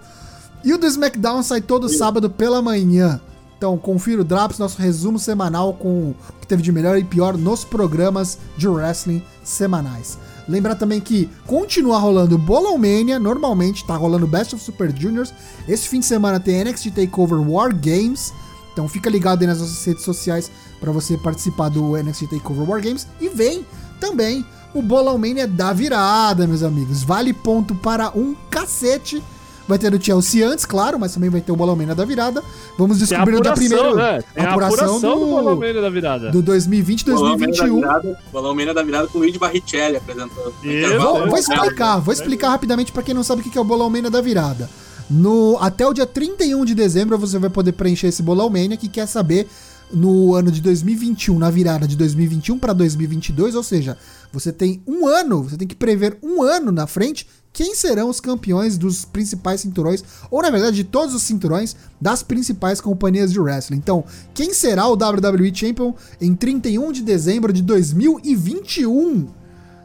E 0.63 0.74
o 0.74 0.78
do 0.78 0.86
SmackDown 0.86 1.41
sai 1.41 1.62
todo 1.62 1.89
sábado 1.89 2.30
pela 2.30 2.62
manhã. 2.62 3.20
Então, 3.58 3.78
confira 3.78 4.22
o 4.22 4.24
Drops, 4.24 4.58
nosso 4.58 4.82
resumo 4.82 5.20
semanal 5.20 5.74
com 5.74 6.10
o 6.10 6.15
que 6.39 6.48
teve 6.48 6.63
de 6.63 6.72
melhor 6.72 6.98
e 6.98 7.04
pior 7.04 7.38
nos 7.38 7.63
programas 7.63 8.39
de 8.58 8.67
wrestling 8.67 9.24
semanais. 9.44 10.17
Lembrar 10.48 10.76
também 10.76 11.00
que 11.00 11.30
continua 11.46 12.00
rolando 12.00 12.38
Bolão 12.38 12.78
Mania, 12.78 13.20
normalmente 13.20 13.86
tá 13.86 13.96
rolando 13.96 14.26
Best 14.26 14.56
of 14.56 14.63
Super 14.63 14.91
Juniors. 14.96 15.34
Esse 15.67 15.88
fim 15.88 16.00
de 16.00 16.06
semana 16.08 16.39
tem 16.39 16.63
NXT 16.63 16.91
Takeover 16.91 17.39
War 17.39 17.74
Games. 17.76 18.34
Então 18.74 18.88
fica 18.88 19.10
ligado 19.10 19.41
aí 19.41 19.48
nas 19.48 19.60
nossas 19.60 19.86
redes 19.86 20.04
sociais 20.04 20.50
para 20.80 20.91
você 20.91 21.17
participar 21.17 21.70
do 21.70 21.96
NXT 21.96 22.30
Takeover 22.32 22.67
War 22.67 22.82
Games. 22.82 23.06
E 23.20 23.30
vem 23.30 23.65
também 24.00 24.46
o 24.73 24.81
Bolão 24.81 25.17
Mania 25.17 25.47
da 25.47 25.73
virada, 25.73 26.47
meus 26.47 26.63
amigos. 26.63 27.03
Vale 27.03 27.34
ponto 27.34 27.75
para 27.75 28.10
um 28.17 28.36
cacete. 28.49 29.21
Vai 29.67 29.77
ter 29.77 29.93
o 29.93 30.01
Chelsea 30.03 30.45
antes, 30.45 30.65
claro, 30.65 30.99
mas 30.99 31.13
também 31.13 31.29
vai 31.29 31.39
ter 31.39 31.51
o 31.51 31.55
Bolão 31.55 31.75
Mania 31.75 31.95
da 31.95 32.03
virada. 32.03 32.43
Vamos 32.77 32.99
descobrir 32.99 33.36
o 33.36 33.41
da 33.41 33.53
primeira 33.53 33.93
né? 33.95 34.21
Tem 34.34 34.43
a 34.45 34.49
apuração 34.51 34.99
do 34.99 35.15
Bolão 35.25 35.55
Mania 35.55 35.81
da 35.81 35.89
virada. 35.89 36.31
do 36.31 36.41
2020 36.41 37.05
Bolão 37.05 37.21
Mania 37.38 37.38
da 37.38 37.45
2021. 37.63 37.75
virada- 37.79 38.19
Bolão 38.34 38.55
Mania 38.55 38.73
da 38.73 38.84
virada 38.84 39.07
com 39.07 39.17
o 39.19 39.21
Luigi 39.21 39.38
Barrichelli 39.39 39.95
apresentando. 39.97 40.53
Vou, 40.99 41.27
vou 41.27 41.38
explicar, 41.38 41.97
vou 41.99 42.13
explicar 42.13 42.49
rapidamente 42.49 42.91
pra 42.91 43.01
quem 43.03 43.13
não 43.13 43.23
sabe 43.23 43.41
o 43.41 43.43
que 43.45 43.57
é 43.57 43.62
o 43.62 43.63
Bolão 43.63 43.89
Mania 43.89 44.10
da 44.10 44.19
virada. 44.19 44.69
No, 45.10 45.57
até 45.62 45.86
o 45.88 45.93
dia 45.93 46.05
31 46.05 46.65
de 46.65 46.73
dezembro 46.73 47.17
você 47.17 47.38
vai 47.38 47.49
poder 47.49 47.73
preencher 47.73 48.07
esse 48.07 48.23
Bolão 48.23 48.49
Mania 48.49 48.75
que 48.77 48.88
quer 48.89 49.05
saber 49.05 49.47
no 49.93 50.34
ano 50.34 50.51
de 50.51 50.62
2021, 50.62 51.38
na 51.38 51.49
virada 51.49 51.88
de 51.88 51.95
2021 51.95 52.60
para 52.60 52.73
2022, 52.73 53.56
ou 53.56 53.63
seja, 53.63 53.97
você 54.32 54.51
tem 54.51 54.82
um 54.88 55.08
ano, 55.08 55.43
você 55.43 55.58
tem 55.58 55.67
que 55.67 55.75
prever 55.75 56.17
um 56.23 56.41
ano 56.41 56.71
na 56.71 56.88
frente 56.88 57.27
quem 57.54 57.75
serão 57.75 58.10
os 58.10 58.19
campeões 58.19 58.77
dos 58.77 59.04
principais 59.04 59.62
cinturões, 59.62 60.04
ou 60.30 60.41
na 60.41 60.49
verdade 60.49 60.77
de 60.77 60.84
todos 60.84 61.13
os 61.13 61.21
cinturões 61.23 61.75
das 61.99 62.23
principais 62.23 62.80
companhias 62.80 63.32
de 63.32 63.39
wrestling. 63.39 63.77
Então, 63.77 64.06
quem 64.34 64.54
será 64.54 64.88
o 64.88 64.93
WWE 64.93 65.54
Champion 65.54 65.93
em 66.19 66.34
31 66.34 66.91
de 66.91 67.01
dezembro 67.01 67.51
de 67.51 67.62
2021? 67.62 69.27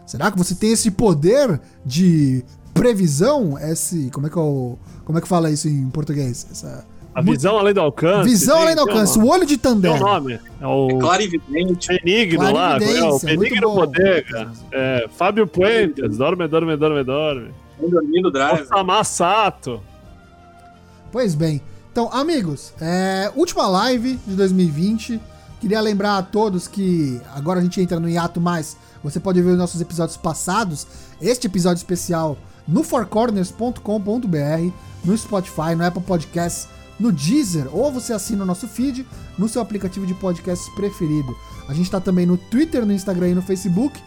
Será 0.06 0.30
que 0.30 0.38
você 0.38 0.54
tem 0.54 0.72
esse 0.72 0.92
poder 0.92 1.60
de 1.84 2.44
previsão? 2.72 3.58
Esse, 3.58 4.10
como 4.12 4.28
é 4.28 4.30
que 4.30 4.38
é 4.38 4.40
o, 4.40 4.78
como 5.04 5.18
é 5.18 5.20
que 5.20 5.26
fala 5.26 5.50
isso 5.50 5.68
em 5.68 5.90
português? 5.90 6.46
Essa 6.50 6.86
A 7.16 7.22
visão 7.22 7.58
além 7.58 7.72
do 7.72 7.80
alcance. 7.80 8.28
visão 8.28 8.58
além 8.60 8.74
do 8.74 8.82
alcance, 8.82 9.18
o 9.18 9.26
olho 9.26 9.46
de 9.46 9.56
Tem 9.56 9.72
um 9.72 9.80
Tandem. 9.80 9.98
nome. 9.98 10.40
É 10.60 10.66
o 10.66 10.98
Clarividente. 10.98 11.88
Benigno 12.04 12.52
lá. 12.52 12.72
É 12.74 12.76
o 12.76 12.78
Clarividência, 12.78 13.28
muito 13.36 13.38
Benigno. 13.40 13.74
Bodega. 13.74 14.52
É, 14.70 15.06
Fábio 15.16 15.46
Puentes. 15.46 16.18
Dorme, 16.18 16.46
dorme, 16.46 16.76
dorme, 16.76 17.02
dorme. 17.02 17.50
Dormindo 17.80 18.28
o 18.28 18.30
drive. 18.30 18.60
Osama 18.62 19.02
Sato. 19.02 19.80
Pois 21.10 21.34
bem. 21.34 21.62
Então, 21.90 22.10
amigos, 22.12 22.74
é, 22.78 23.32
última 23.34 23.66
live 23.66 24.18
de 24.26 24.34
2020. 24.36 25.18
Queria 25.58 25.80
lembrar 25.80 26.18
a 26.18 26.22
todos 26.22 26.68
que 26.68 27.18
agora 27.34 27.60
a 27.60 27.62
gente 27.62 27.80
entra 27.80 27.98
no 27.98 28.10
hiato, 28.10 28.38
mas 28.42 28.76
você 29.02 29.18
pode 29.18 29.40
ver 29.40 29.52
os 29.52 29.58
nossos 29.58 29.80
episódios 29.80 30.18
passados. 30.18 30.86
Este 31.18 31.46
episódio 31.46 31.78
especial 31.78 32.36
no 32.68 32.82
fourcorners.com.br, 32.82 34.70
no 35.04 35.16
Spotify, 35.16 35.74
no 35.74 35.86
Apple 35.86 36.02
Podcasts, 36.02 36.68
no 36.98 37.12
Deezer, 37.12 37.68
ou 37.72 37.92
você 37.92 38.12
assina 38.12 38.42
o 38.42 38.46
nosso 38.46 38.66
feed 38.66 39.06
no 39.38 39.48
seu 39.48 39.60
aplicativo 39.60 40.06
de 40.06 40.14
podcasts 40.14 40.68
preferido. 40.74 41.36
A 41.68 41.74
gente 41.74 41.90
tá 41.90 42.00
também 42.00 42.24
no 42.26 42.36
Twitter, 42.36 42.86
no 42.86 42.92
Instagram 42.92 43.28
e 43.30 43.34
no 43.34 43.42
Facebook. 43.42 44.00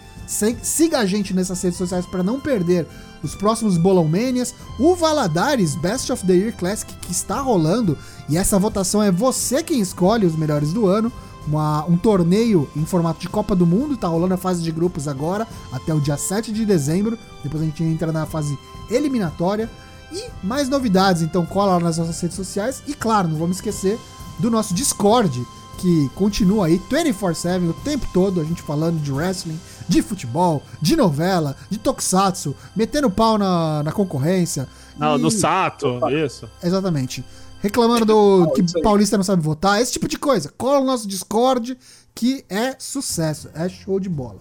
Siga 0.61 0.99
a 0.99 1.05
gente 1.07 1.33
nessas 1.33 1.59
redes 1.61 1.77
sociais 1.77 2.05
para 2.05 2.21
não 2.21 2.39
perder 2.39 2.87
os 3.23 3.33
próximos 3.35 3.77
Bolão 3.77 4.05
Manias, 4.07 4.53
o 4.79 4.95
Valadares 4.95 5.75
Best 5.75 6.11
of 6.11 6.23
the 6.25 6.33
Year 6.33 6.55
Classic 6.55 6.93
que 7.01 7.11
está 7.11 7.41
rolando 7.41 7.97
e 8.29 8.37
essa 8.37 8.59
votação 8.59 9.01
é 9.01 9.11
você 9.11 9.63
quem 9.63 9.79
escolhe 9.79 10.25
os 10.27 10.35
melhores 10.35 10.71
do 10.71 10.85
ano. 10.85 11.11
Uma- 11.47 11.83
um 11.85 11.97
torneio 11.97 12.69
em 12.75 12.85
formato 12.85 13.19
de 13.19 13.27
Copa 13.27 13.55
do 13.55 13.65
Mundo, 13.65 13.97
tá 13.97 14.07
rolando 14.07 14.35
a 14.35 14.37
fase 14.37 14.61
de 14.61 14.71
grupos 14.71 15.07
agora, 15.07 15.47
até 15.71 15.91
o 15.95 15.99
dia 15.99 16.15
7 16.15 16.51
de 16.51 16.63
dezembro. 16.63 17.17
Depois 17.43 17.63
a 17.63 17.65
gente 17.65 17.81
entra 17.83 18.11
na 18.11 18.27
fase 18.27 18.55
eliminatória. 18.89 19.67
E 20.12 20.30
mais 20.43 20.68
novidades, 20.70 21.22
então 21.22 21.45
cola 21.45 21.74
lá 21.74 21.80
nas 21.80 21.97
nossas 21.97 22.20
redes 22.20 22.36
sociais. 22.36 22.82
E 22.88 22.93
claro, 22.93 23.28
não 23.28 23.38
vamos 23.38 23.57
esquecer 23.57 23.99
do 24.39 24.49
nosso 24.49 24.74
Discord, 24.74 25.45
que 25.78 26.10
continua 26.16 26.66
aí 26.68 26.80
24-7 26.91 27.70
o 27.70 27.74
tempo 27.74 28.07
todo, 28.14 28.41
a 28.41 28.43
gente 28.43 28.62
falando 28.62 28.99
de 29.01 29.12
wrestling, 29.12 29.60
de 29.88 30.01
futebol, 30.01 30.62
de 30.82 30.95
novela, 30.95 31.55
de 31.70 31.78
tokusatsu, 31.78 32.55
metendo 32.76 33.10
pau 33.10 33.38
na, 33.38 33.84
na 33.84 33.91
concorrência. 33.91 34.68
Não, 34.97 35.18
E- 35.18 35.22
no 35.22 35.32
Sato, 35.32 35.99
isso. 36.10 36.49
Exatamente. 36.64 37.24
Reclamando 37.62 38.05
do 38.05 38.51
que 38.55 38.82
paulista 38.82 39.18
não 39.18 39.24
sabe 39.24 39.41
votar, 39.41 39.82
esse 39.82 39.93
tipo 39.93 40.07
de 40.07 40.18
coisa. 40.18 40.51
Cola 40.57 40.80
no 40.80 40.86
nosso 40.86 41.07
Discord, 41.07 41.78
que 42.16 42.43
é 42.49 42.76
sucesso, 42.80 43.49
é 43.53 43.70
show 43.70 43.99
de 43.99 44.10
bola. 44.10 44.39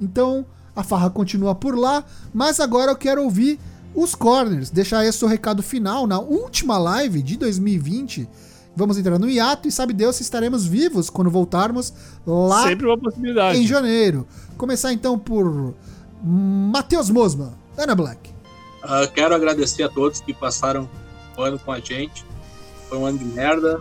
Então, 0.00 0.44
a 0.74 0.82
farra 0.82 1.10
continua 1.10 1.54
por 1.54 1.76
lá, 1.78 2.04
mas 2.32 2.58
agora 2.58 2.90
eu 2.90 2.96
quero 2.96 3.22
ouvir 3.22 3.60
os 3.94 4.14
corners. 4.14 4.70
Deixar 4.70 5.04
o 5.04 5.12
seu 5.12 5.28
recado 5.28 5.62
final 5.62 6.06
na 6.06 6.18
última 6.18 6.78
live 6.78 7.22
de 7.22 7.36
2020. 7.36 8.28
Vamos 8.74 8.96
entrar 8.96 9.18
no 9.18 9.28
hiato 9.28 9.68
e 9.68 9.72
sabe 9.72 9.92
Deus 9.92 10.16
se 10.16 10.22
estaremos 10.22 10.66
vivos 10.66 11.10
quando 11.10 11.30
voltarmos 11.30 11.92
lá 12.26 12.64
Sempre 12.64 12.86
uma 12.86 12.96
possibilidade. 12.96 13.58
em 13.58 13.66
janeiro. 13.66 14.26
Começar 14.56 14.92
então 14.92 15.18
por 15.18 15.74
Matheus 16.22 17.10
Mosman, 17.10 17.52
Ana 17.76 17.94
Black. 17.94 18.30
Ah, 18.82 19.06
quero 19.06 19.34
agradecer 19.34 19.82
a 19.82 19.88
todos 19.88 20.20
que 20.20 20.32
passaram 20.32 20.88
o 21.36 21.42
ano 21.42 21.58
com 21.58 21.70
a 21.70 21.80
gente. 21.80 22.24
Foi 22.88 22.98
um 22.98 23.06
ano 23.06 23.18
de 23.18 23.24
merda. 23.26 23.80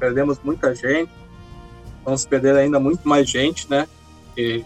Perdemos 0.00 0.38
muita 0.42 0.74
gente. 0.74 1.10
Vamos 2.04 2.24
perder 2.26 2.56
ainda 2.56 2.80
muito 2.80 3.08
mais 3.08 3.28
gente, 3.28 3.68
né? 3.70 3.86
Porque 4.26 4.64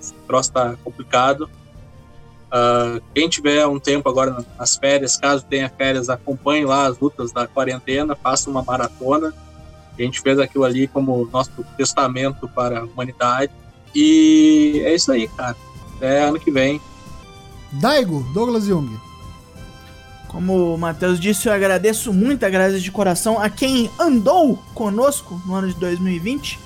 esse 0.00 0.12
troço 0.26 0.52
tá 0.52 0.76
complicado. 0.84 1.50
Ah, 2.54 3.00
quem 3.14 3.30
tiver 3.30 3.66
um 3.66 3.80
tempo 3.80 4.06
agora 4.10 4.44
nas 4.58 4.76
férias, 4.76 5.16
caso 5.16 5.42
tenha 5.48 5.70
férias, 5.70 6.10
acompanhe 6.10 6.66
lá 6.66 6.86
as 6.86 6.98
lutas 6.98 7.32
da 7.32 7.46
quarentena, 7.46 8.14
faça 8.14 8.50
uma 8.50 8.62
maratona. 8.62 9.32
A 9.98 10.02
gente 10.02 10.20
fez 10.20 10.38
aquilo 10.38 10.64
ali 10.64 10.86
como 10.86 11.26
nosso 11.32 11.50
testamento 11.78 12.46
para 12.48 12.80
a 12.80 12.84
humanidade. 12.84 13.50
E 13.94 14.82
é 14.84 14.94
isso 14.94 15.10
aí, 15.10 15.26
cara. 15.28 15.56
Até 15.96 16.24
ano 16.24 16.38
que 16.38 16.50
vem. 16.50 16.78
Daigo, 17.72 18.22
Douglas 18.34 18.64
Jung. 18.66 18.98
Como 20.28 20.74
o 20.74 20.78
Matheus 20.78 21.20
disse, 21.20 21.48
eu 21.48 21.52
agradeço 21.52 22.12
muito, 22.12 22.44
agradeço 22.44 22.82
de 22.82 22.90
coração 22.90 23.38
a 23.38 23.48
quem 23.48 23.90
andou 23.98 24.58
conosco 24.74 25.40
no 25.46 25.54
ano 25.54 25.68
de 25.68 25.74
2020. 25.74 26.58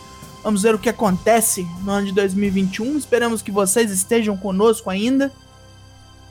Vamos 0.43 0.63
ver 0.63 0.75
o 0.75 0.79
que 0.79 0.89
acontece 0.89 1.67
no 1.83 1.91
ano 1.93 2.07
de 2.07 2.13
2021. 2.13 2.97
Esperamos 2.97 3.43
que 3.43 3.51
vocês 3.51 3.91
estejam 3.91 4.37
conosco 4.37 4.89
ainda. 4.89 5.33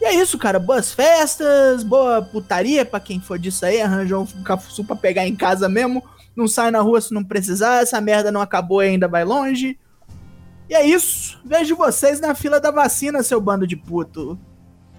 E 0.05 0.07
é 0.07 0.13
isso, 0.13 0.37
cara. 0.37 0.59
Boas 0.59 0.93
festas, 0.93 1.83
boa 1.83 2.21
putaria 2.21 2.85
pra 2.85 2.99
quem 2.99 3.19
for 3.19 3.39
disso 3.39 3.65
aí. 3.65 3.81
Arranjou 3.81 4.21
um 4.37 4.43
cafuçu 4.43 4.83
pra 4.83 4.95
pegar 4.95 5.27
em 5.27 5.35
casa 5.35 5.67
mesmo. 5.67 6.03
Não 6.35 6.47
sai 6.47 6.69
na 6.69 6.79
rua 6.79 7.01
se 7.01 7.11
não 7.11 7.23
precisar. 7.23 7.81
Essa 7.81 7.99
merda 7.99 8.31
não 8.31 8.39
acabou 8.39 8.83
e 8.83 8.89
ainda 8.89 9.07
vai 9.07 9.25
longe. 9.25 9.79
E 10.69 10.75
é 10.75 10.85
isso. 10.85 11.41
Vejo 11.43 11.75
vocês 11.75 12.19
na 12.19 12.35
fila 12.35 12.59
da 12.59 12.69
vacina, 12.69 13.23
seu 13.23 13.41
bando 13.41 13.65
de 13.65 13.75
puto. 13.75 14.37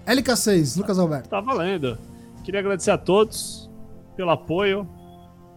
LK6, 0.05 0.75
Lucas 0.75 0.99
Alberto. 0.99 1.29
Tá 1.29 1.39
valendo. 1.39 1.97
Queria 2.43 2.59
agradecer 2.59 2.91
a 2.91 2.97
todos 2.97 3.69
pelo 4.17 4.31
apoio, 4.31 4.85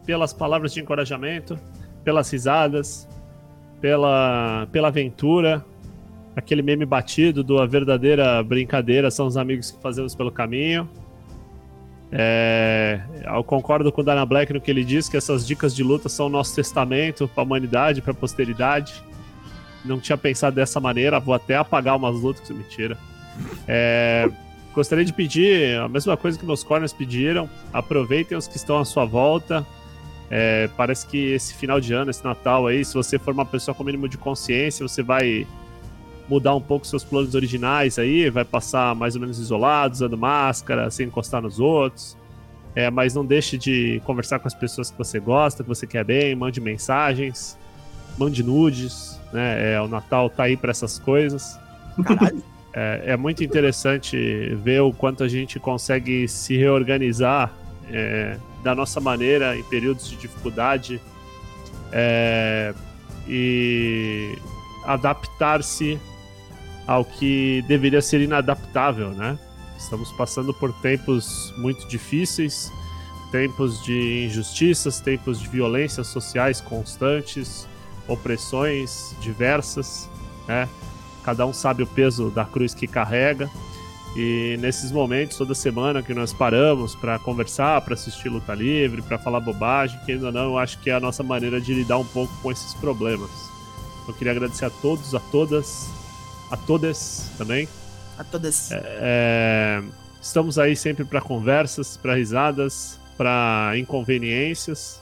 pelas 0.07 0.33
palavras 0.33 0.73
de 0.73 0.81
encorajamento, 0.81 1.59
pelas 2.05 2.31
risadas, 2.31 3.09
pela, 3.81 4.69
pela 4.71 4.89
aventura. 4.89 5.67
Aquele 6.41 6.63
meme 6.63 6.87
batido 6.87 7.45
do 7.45 7.59
a 7.59 7.67
verdadeira 7.67 8.43
brincadeira 8.43 9.11
são 9.11 9.27
os 9.27 9.37
amigos 9.37 9.71
que 9.71 9.83
fazemos 9.83 10.15
pelo 10.15 10.33
caminho. 10.33 10.89
É, 12.11 13.01
eu 13.23 13.45
concordo 13.45 13.93
com 13.93 14.01
o 14.01 14.05
Dana 14.05 14.25
Black 14.25 14.51
no 14.51 14.61
que 14.61 14.71
ele 14.71 14.83
diz 14.83 15.07
que 15.07 15.19
essas 15.19 15.47
dicas 15.47 15.77
de 15.77 15.83
luta 15.83 16.09
são 16.09 16.27
o 16.27 16.29
nosso 16.31 16.57
testamento 16.57 17.29
para 17.29 17.43
a 17.43 17.45
humanidade, 17.45 18.01
para 18.01 18.13
a 18.13 18.15
posteridade. 18.15 18.95
Não 19.85 20.01
tinha 20.01 20.17
pensado 20.17 20.57
dessa 20.57 20.81
maneira, 20.81 21.21
vou 21.21 21.35
até 21.35 21.57
apagar 21.57 21.95
umas 21.95 22.19
lutas, 22.19 22.49
que 22.49 22.55
mentira. 22.55 22.97
É, 23.69 24.31
Gostaria 24.75 25.05
de 25.05 25.13
pedir 25.13 25.79
a 25.79 25.89
mesma 25.89 26.17
coisa 26.17 26.39
que 26.39 26.47
meus 26.47 26.65
corners 26.65 26.93
pediram. 26.93 27.51
Aproveitem 27.71 28.39
os 28.39 28.47
que 28.49 28.57
estão 28.57 28.79
à 28.79 28.85
sua 28.85 29.05
volta. 29.05 29.67
É, 30.31 30.71
parece 30.75 31.07
que 31.07 31.33
esse 31.33 31.53
final 31.55 31.81
de 31.81 31.93
ano, 31.93 32.11
esse 32.11 32.25
Natal 32.25 32.67
aí, 32.67 32.83
se 32.83 32.95
você 32.95 33.19
for 33.19 33.35
uma 33.35 33.45
pessoa 33.45 33.75
com 33.75 33.85
mínimo 33.85 34.09
de 34.09 34.17
consciência, 34.17 34.87
você 34.87 35.03
vai 35.03 35.47
mudar 36.31 36.55
um 36.55 36.61
pouco 36.61 36.87
seus 36.87 37.03
planos 37.03 37.35
originais 37.35 37.99
aí, 37.99 38.31
vai 38.31 38.45
passar 38.45 38.95
mais 38.95 39.17
ou 39.17 39.21
menos 39.21 39.41
isolado, 39.41 39.95
usando 39.95 40.17
máscara, 40.17 40.89
sem 40.89 41.09
encostar 41.09 41.43
nos 41.43 41.59
outros. 41.59 42.17
É, 42.73 42.89
mas 42.89 43.15
não 43.15 43.27
deixe 43.27 43.59
de 43.59 44.01
conversar 44.05 44.39
com 44.39 44.47
as 44.47 44.55
pessoas 44.55 44.93
que 44.93 44.97
você 44.97 45.19
gosta, 45.19 45.65
que 45.65 45.69
você 45.69 45.89
quer 45.89 46.05
bem, 46.05 46.37
mande 46.37 46.61
mensagens, 46.61 47.59
mande 48.17 48.45
nudes, 48.45 49.21
né? 49.33 49.75
É, 49.75 49.81
o 49.81 49.89
Natal 49.89 50.31
tá 50.31 50.45
aí 50.45 50.57
para 50.57 50.71
essas 50.71 50.99
coisas. 50.99 51.59
Caralho. 52.05 52.43
É, 52.73 53.03
é 53.07 53.17
muito 53.17 53.43
interessante 53.43 54.17
ver 54.63 54.81
o 54.81 54.93
quanto 54.93 55.25
a 55.25 55.29
gente 55.29 55.59
consegue 55.59 56.29
se 56.29 56.57
reorganizar 56.57 57.53
é, 57.91 58.37
da 58.63 58.77
nossa 58.77 59.01
maneira 59.01 59.57
em 59.57 59.65
períodos 59.65 60.09
de 60.09 60.15
dificuldade 60.15 61.01
é, 61.91 62.73
e 63.29 64.39
adaptar-se 64.85 65.99
ao 66.91 67.05
que 67.05 67.63
deveria 67.69 68.03
ser 68.03 68.21
inadaptável, 68.21 69.11
né? 69.11 69.39
Estamos 69.79 70.11
passando 70.11 70.53
por 70.53 70.73
tempos 70.73 71.55
muito 71.57 71.87
difíceis, 71.87 72.73
tempos 73.31 73.81
de 73.85 74.25
injustiças, 74.27 74.99
tempos 74.99 75.41
de 75.41 75.47
violências 75.47 76.09
sociais 76.09 76.61
constantes, 76.61 77.69
opressões 78.09 79.15
diversas, 79.21 80.11
né? 80.49 80.69
cada 81.23 81.47
um 81.47 81.53
sabe 81.53 81.85
o 81.85 81.87
peso 81.87 82.29
da 82.29 82.45
cruz 82.45 82.75
que 82.75 82.89
carrega. 82.89 83.49
E 84.17 84.57
nesses 84.59 84.91
momentos, 84.91 85.37
toda 85.37 85.55
semana 85.55 86.03
que 86.03 86.13
nós 86.13 86.33
paramos 86.33 86.97
para 86.97 87.21
conversar, 87.21 87.81
para 87.83 87.95
assistir 87.95 88.29
luta 88.29 88.53
livre, 88.53 89.01
para 89.01 89.17
falar 89.17 89.39
bobagem, 89.39 90.01
que 90.05 90.11
ainda 90.11 90.33
não, 90.33 90.43
eu 90.43 90.59
acho 90.59 90.81
que 90.81 90.91
é 90.91 90.95
a 90.95 90.99
nossa 90.99 91.23
maneira 91.23 91.61
de 91.61 91.73
lidar 91.73 91.99
um 91.99 92.05
pouco 92.05 92.35
com 92.43 92.51
esses 92.51 92.75
problemas. 92.75 93.31
Eu 94.09 94.15
queria 94.15 94.33
agradecer 94.33 94.65
a 94.65 94.71
todos, 94.71 95.15
a 95.15 95.21
todas, 95.21 96.00
a 96.51 96.57
todas 96.57 97.31
também. 97.39 97.69
A 98.19 98.25
todas. 98.25 98.71
É, 98.73 99.83
estamos 100.21 100.59
aí 100.59 100.77
sempre 100.77 101.05
para 101.05 101.21
conversas, 101.21 101.97
para 101.97 102.15
risadas, 102.15 102.99
para 103.17 103.73
inconveniências. 103.77 105.01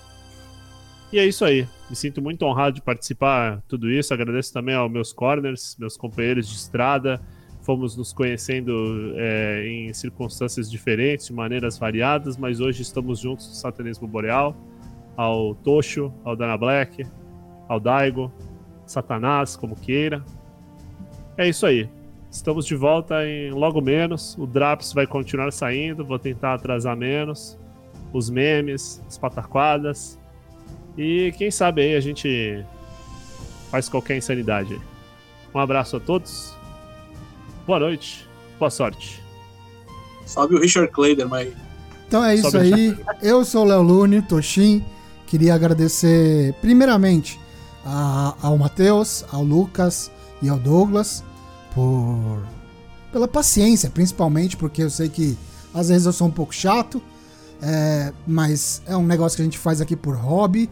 E 1.13 1.19
é 1.19 1.27
isso 1.27 1.45
aí. 1.45 1.67
Me 1.89 1.97
sinto 1.97 2.21
muito 2.21 2.45
honrado 2.45 2.75
de 2.75 2.83
participar 2.83 3.57
de 3.57 3.63
tudo 3.63 3.91
isso. 3.91 4.13
Agradeço 4.13 4.53
também 4.53 4.75
aos 4.75 4.91
meus 4.91 5.13
corners, 5.13 5.75
meus 5.79 5.97
companheiros 5.97 6.47
de 6.47 6.55
estrada. 6.55 7.21
Fomos 7.63 7.97
nos 7.97 8.13
conhecendo 8.13 9.15
é, 9.17 9.67
em 9.67 9.93
circunstâncias 9.93 10.71
diferentes, 10.71 11.27
de 11.27 11.33
maneiras 11.33 11.79
variadas, 11.79 12.37
mas 12.37 12.61
hoje 12.61 12.83
estamos 12.83 13.21
juntos 13.21 13.49
no 13.49 13.55
Satanismo 13.55 14.07
Boreal. 14.07 14.57
Ao 15.17 15.55
Tocho, 15.55 16.13
ao 16.25 16.37
Dana 16.37 16.57
Black, 16.57 17.05
ao 17.69 17.81
Daigo, 17.81 18.33
Satanás, 18.87 19.57
como 19.57 19.75
queira. 19.75 20.25
É 21.39 21.49
isso 21.49 21.65
aí. 21.65 21.89
Estamos 22.31 22.67
de 22.67 22.75
volta 22.75 23.25
em 23.27 23.51
logo 23.51 23.81
menos. 23.81 24.37
O 24.39 24.47
Draps 24.47 24.93
vai 24.93 25.07
continuar 25.07 25.51
saindo, 25.53 26.05
vou 26.05 26.19
tentar 26.19 26.55
atrasar 26.55 26.95
menos. 26.97 27.57
Os 28.13 28.29
memes, 28.29 29.01
as 29.09 29.17
pataquadas. 29.17 30.19
E 30.97 31.33
quem 31.39 31.51
sabe 31.51 31.83
aí 31.83 31.95
a 31.95 32.01
gente 32.01 32.63
faz 33.71 33.89
qualquer 33.89 34.17
insanidade. 34.17 34.75
aí. 34.75 34.81
Um 35.55 35.59
abraço 35.59 35.97
a 35.97 36.01
todos. 36.01 36.53
Boa 37.67 37.79
noite. 37.79 38.27
Boa 38.59 38.71
sorte. 38.71 39.23
Salve 40.27 40.57
o 40.57 40.61
Richard 40.61 40.91
Clayder, 40.93 41.29
mas 41.29 41.53
Então 42.07 42.23
é 42.25 42.35
isso 42.35 42.51
Sobe 42.51 42.75
aí. 42.75 42.99
Eu 43.23 43.45
sou 43.45 43.65
o 43.65 43.69
Léo 43.69 43.81
Lune, 43.83 44.21
Toshin. 44.23 44.85
Queria 45.27 45.55
agradecer, 45.55 46.55
primeiramente, 46.61 47.39
a- 47.85 48.35
ao 48.43 48.57
Matheus, 48.59 49.25
ao 49.33 49.43
Lucas 49.45 50.11
e 50.43 50.49
ao 50.49 50.59
Douglas 50.59 51.23
por 51.79 52.43
pela 53.13 53.29
paciência, 53.29 53.89
principalmente 53.89 54.57
porque 54.57 54.83
eu 54.83 54.91
sei 54.91 55.09
que 55.09 55.39
às 55.73 55.89
vezes 55.89 56.07
eu 56.07 56.13
sou 56.13 56.27
um 56.27 56.31
pouco 56.31 56.55
chato, 56.55 57.01
é, 57.63 58.13
mas 58.27 58.83
é 58.87 58.97
um 58.97 59.05
negócio 59.05 59.37
que 59.37 59.43
a 59.43 59.45
gente 59.45 59.59
faz 59.59 59.81
aqui 59.81 59.97
por 59.97 60.15
hobby. 60.17 60.69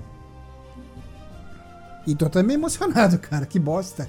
E 2.07 2.15
tô 2.15 2.27
até 2.27 2.43
meio 2.43 2.59
emocionado, 2.59 3.19
cara. 3.21 3.47
Que 3.47 3.59
bosta. 3.59 4.09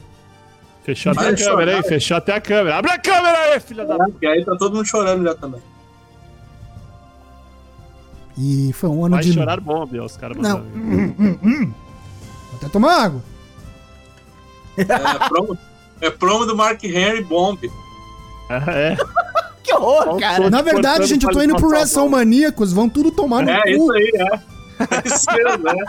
Fechou 0.83 1.11
até 1.11 1.21
Vai 1.21 1.33
a 1.33 1.37
câmera 1.37 1.77
aí, 1.77 1.83
fechou 1.83 2.17
até 2.17 2.33
a 2.35 2.41
câmera. 2.41 2.77
Abre 2.77 2.91
a 2.91 2.99
câmera 2.99 3.37
aí, 3.39 3.59
filha 3.59 3.85
da. 3.85 3.97
e 4.21 4.27
aí 4.27 4.45
tá 4.45 4.55
todo 4.57 4.75
mundo 4.75 4.85
chorando 4.85 5.23
já 5.23 5.35
também. 5.35 5.61
E 8.37 8.71
foi 8.73 8.89
um 8.89 9.05
ano 9.05 9.15
Vai 9.15 9.23
de. 9.23 9.33
chorar 9.33 9.59
bomba, 9.59 10.03
os 10.03 10.15
caras 10.15 10.37
Não. 10.37 10.59
Hum, 10.59 11.15
hum, 11.17 11.37
hum. 11.43 11.73
Vou 12.51 12.57
até 12.57 12.69
tomar 12.69 13.03
água. 13.03 13.21
É 14.77 15.27
promo, 15.27 15.57
é 16.01 16.09
promo 16.09 16.45
do 16.45 16.55
Mark 16.55 16.83
Henry 16.83 17.23
Bomb. 17.23 17.59
É, 18.49 18.95
Que 19.63 19.73
horror, 19.73 20.17
cara. 20.17 20.49
Na 20.49 20.61
verdade, 20.61 21.05
gente, 21.07 21.25
eu 21.25 21.31
tô 21.31 21.41
indo 21.41 21.55
pro 21.55 21.63
mão. 21.69 21.71
WrestleManiacos, 21.77 22.71
vão 22.71 22.87
tudo 22.87 23.11
tomar 23.11 23.43
no 23.43 23.49
É, 23.49 23.61
cu. 23.61 23.69
isso 23.69 23.91
aí, 23.93 24.11
é. 24.15 24.57
É 24.79 25.07
isso 25.07 25.25
mesmo, 25.33 25.63
né? 25.63 25.85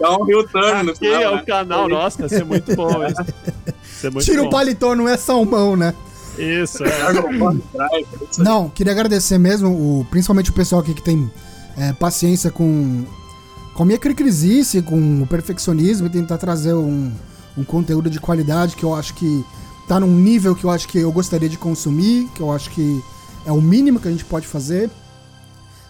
Dá 0.00 0.16
um 0.18 0.24
real 0.24 0.44
turn 0.48 0.82
no 0.82 0.90
Aqui 0.90 1.06
é 1.06 1.18
final, 1.18 1.32
o 1.32 1.36
né? 1.36 1.42
canal, 1.46 1.88
nossa, 1.88 2.22
ia 2.22 2.28
ser 2.28 2.44
muito 2.44 2.74
bom 2.74 2.90
isso. 3.06 4.10
Muito 4.10 4.24
Tira 4.24 4.42
bom. 4.42 4.48
o 4.48 4.50
paletó, 4.50 4.94
não 4.96 5.08
é 5.08 5.16
salmão, 5.16 5.76
né? 5.76 5.94
Isso, 6.36 6.84
é. 6.84 6.90
Aí. 7.92 8.04
Não, 8.38 8.68
queria 8.68 8.92
agradecer 8.92 9.38
mesmo, 9.38 9.70
o, 9.70 10.04
principalmente 10.10 10.50
o 10.50 10.52
pessoal 10.52 10.80
aqui 10.82 10.92
que 10.92 11.00
tem 11.02 11.30
é, 11.78 11.92
paciência 11.92 12.50
com, 12.50 13.04
com 13.72 13.82
a 13.84 13.86
minha 13.86 13.98
cricrisice, 13.98 14.82
com 14.82 15.22
o 15.22 15.26
perfeccionismo 15.28 16.08
e 16.08 16.10
tentar 16.10 16.36
trazer 16.36 16.74
um, 16.74 17.12
um 17.56 17.64
conteúdo 17.64 18.10
de 18.10 18.20
qualidade 18.20 18.76
que 18.76 18.84
eu 18.84 18.94
acho 18.94 19.14
que 19.14 19.44
tá 19.86 20.00
num 20.00 20.14
nível 20.18 20.54
que 20.54 20.64
eu 20.64 20.70
acho 20.70 20.88
que 20.88 20.98
eu 20.98 21.12
gostaria 21.12 21.48
de 21.48 21.58
consumir, 21.58 22.28
que 22.34 22.40
eu 22.40 22.50
acho 22.52 22.70
que 22.70 23.02
é 23.44 23.52
o 23.52 23.60
mínimo 23.60 24.00
que 24.00 24.08
a 24.08 24.10
gente 24.10 24.24
pode 24.24 24.46
fazer. 24.46 24.90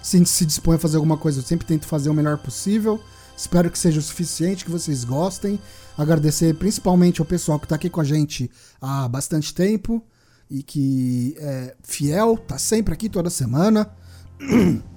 Se 0.02 0.16
a 0.16 0.18
gente 0.18 0.30
se 0.30 0.44
dispõe 0.44 0.76
a 0.76 0.78
fazer 0.78 0.96
alguma 0.96 1.16
coisa, 1.16 1.40
eu 1.40 1.44
sempre 1.44 1.66
tento 1.66 1.86
fazer 1.86 2.10
o 2.10 2.14
melhor 2.14 2.38
possível. 2.38 3.00
Espero 3.36 3.70
que 3.70 3.78
seja 3.78 3.98
o 3.98 4.02
suficiente, 4.02 4.64
que 4.64 4.70
vocês 4.70 5.04
gostem. 5.04 5.58
Agradecer 5.96 6.54
principalmente 6.54 7.20
ao 7.20 7.26
pessoal 7.26 7.58
que 7.58 7.66
tá 7.66 7.76
aqui 7.76 7.88
com 7.88 8.00
a 8.00 8.04
gente 8.04 8.50
há 8.80 9.08
bastante 9.08 9.54
tempo 9.54 10.02
e 10.50 10.62
que 10.62 11.34
é 11.38 11.74
fiel, 11.82 12.36
tá 12.36 12.58
sempre 12.58 12.92
aqui 12.92 13.08
toda 13.08 13.30
semana. 13.30 13.90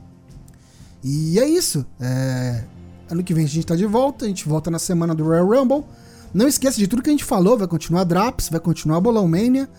E 1.04 1.40
é 1.40 1.48
isso. 1.48 1.86
É, 2.02 2.66
Ano 3.10 3.24
que 3.24 3.34
vem 3.34 3.46
a 3.46 3.48
gente 3.48 3.66
tá 3.66 3.76
de 3.76 3.86
volta, 3.86 4.26
a 4.26 4.28
gente 4.28 4.48
volta 4.48 4.70
na 4.70 4.80
semana 4.80 5.16
do 5.16 5.24
Royal 5.24 5.48
Rumble. 5.48 5.86
Não 6.34 6.48
esqueça 6.48 6.78
de 6.78 6.88
tudo 6.88 7.02
que 7.02 7.10
a 7.10 7.12
gente 7.12 7.24
falou, 7.24 7.58
vai 7.58 7.68
continuar 7.68 8.04
Draps, 8.04 8.50
vai 8.50 8.60
continuar 8.60 9.00
Bolão 9.00 9.28
Mania. 9.28 9.70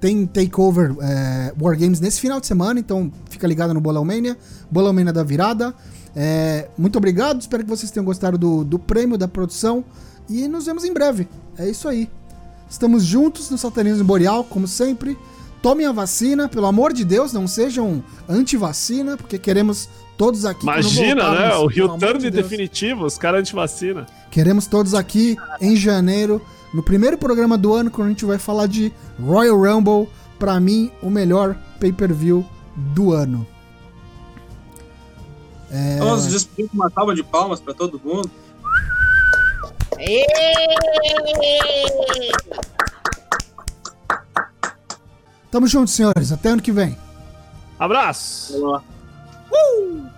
Tem 0.00 0.26
Takeover 0.26 0.94
é, 1.00 1.52
War 1.60 1.76
Games 1.76 1.98
nesse 1.98 2.20
final 2.20 2.40
de 2.40 2.46
semana, 2.46 2.78
então 2.78 3.12
fica 3.28 3.46
ligado 3.46 3.74
no 3.74 3.80
Bolão 3.80 4.04
Mania. 4.04 4.36
Bolão 4.70 4.92
Mania 4.92 5.12
da 5.12 5.24
virada. 5.24 5.74
É, 6.14 6.68
muito 6.78 6.96
obrigado, 6.96 7.40
espero 7.40 7.64
que 7.64 7.68
vocês 7.68 7.90
tenham 7.90 8.04
gostado 8.04 8.38
do, 8.38 8.64
do 8.64 8.78
prêmio, 8.78 9.18
da 9.18 9.26
produção. 9.26 9.84
E 10.28 10.46
nos 10.46 10.66
vemos 10.66 10.84
em 10.84 10.92
breve. 10.92 11.28
É 11.56 11.68
isso 11.68 11.88
aí. 11.88 12.08
Estamos 12.68 13.04
juntos 13.04 13.50
no 13.50 13.56
Satanismo 13.56 14.04
Boreal, 14.04 14.44
como 14.44 14.68
sempre. 14.68 15.18
Tomem 15.62 15.86
a 15.86 15.92
vacina, 15.92 16.48
pelo 16.48 16.66
amor 16.66 16.92
de 16.92 17.04
Deus, 17.04 17.32
não 17.32 17.48
sejam 17.48 18.04
anti-vacina, 18.28 19.16
porque 19.16 19.38
queremos 19.38 19.88
todos 20.18 20.44
aqui. 20.44 20.64
Imagina, 20.64 21.30
né? 21.30 21.54
O 21.54 21.66
Rio 21.66 21.96
Turn 21.96 22.18
de 22.18 22.30
definitivo, 22.30 23.06
os 23.06 23.16
caras 23.16 23.40
anti-vacina. 23.40 24.04
Queremos 24.30 24.66
todos 24.66 24.92
aqui 24.92 25.36
em 25.60 25.76
janeiro, 25.76 26.44
no 26.74 26.82
primeiro 26.82 27.16
programa 27.16 27.56
do 27.56 27.72
ano, 27.72 27.90
quando 27.90 28.08
a 28.08 28.10
gente 28.10 28.24
vai 28.24 28.36
falar 28.36 28.66
de 28.66 28.92
Royal 29.18 29.56
Rumble, 29.56 30.08
pra 30.38 30.58
mim, 30.58 30.90
o 31.00 31.08
melhor 31.08 31.56
pay-per-view 31.80 32.44
do 32.76 33.12
ano. 33.12 33.46
É, 35.70 35.98
Vamos 35.98 36.26
despedir 36.26 36.68
com 36.68 36.76
uma 36.76 36.90
salva 36.90 37.14
de 37.14 37.22
palmas 37.22 37.60
pra 37.60 37.72
todo 37.72 38.00
mundo. 38.04 38.30
tamo 45.50 45.66
junto, 45.66 45.90
senhores. 45.90 46.32
Até 46.32 46.50
ano 46.50 46.62
que 46.62 46.72
vem. 46.72 46.96
Abraço! 47.78 48.52
Falou. 48.54 48.82
Woo! 49.50 50.10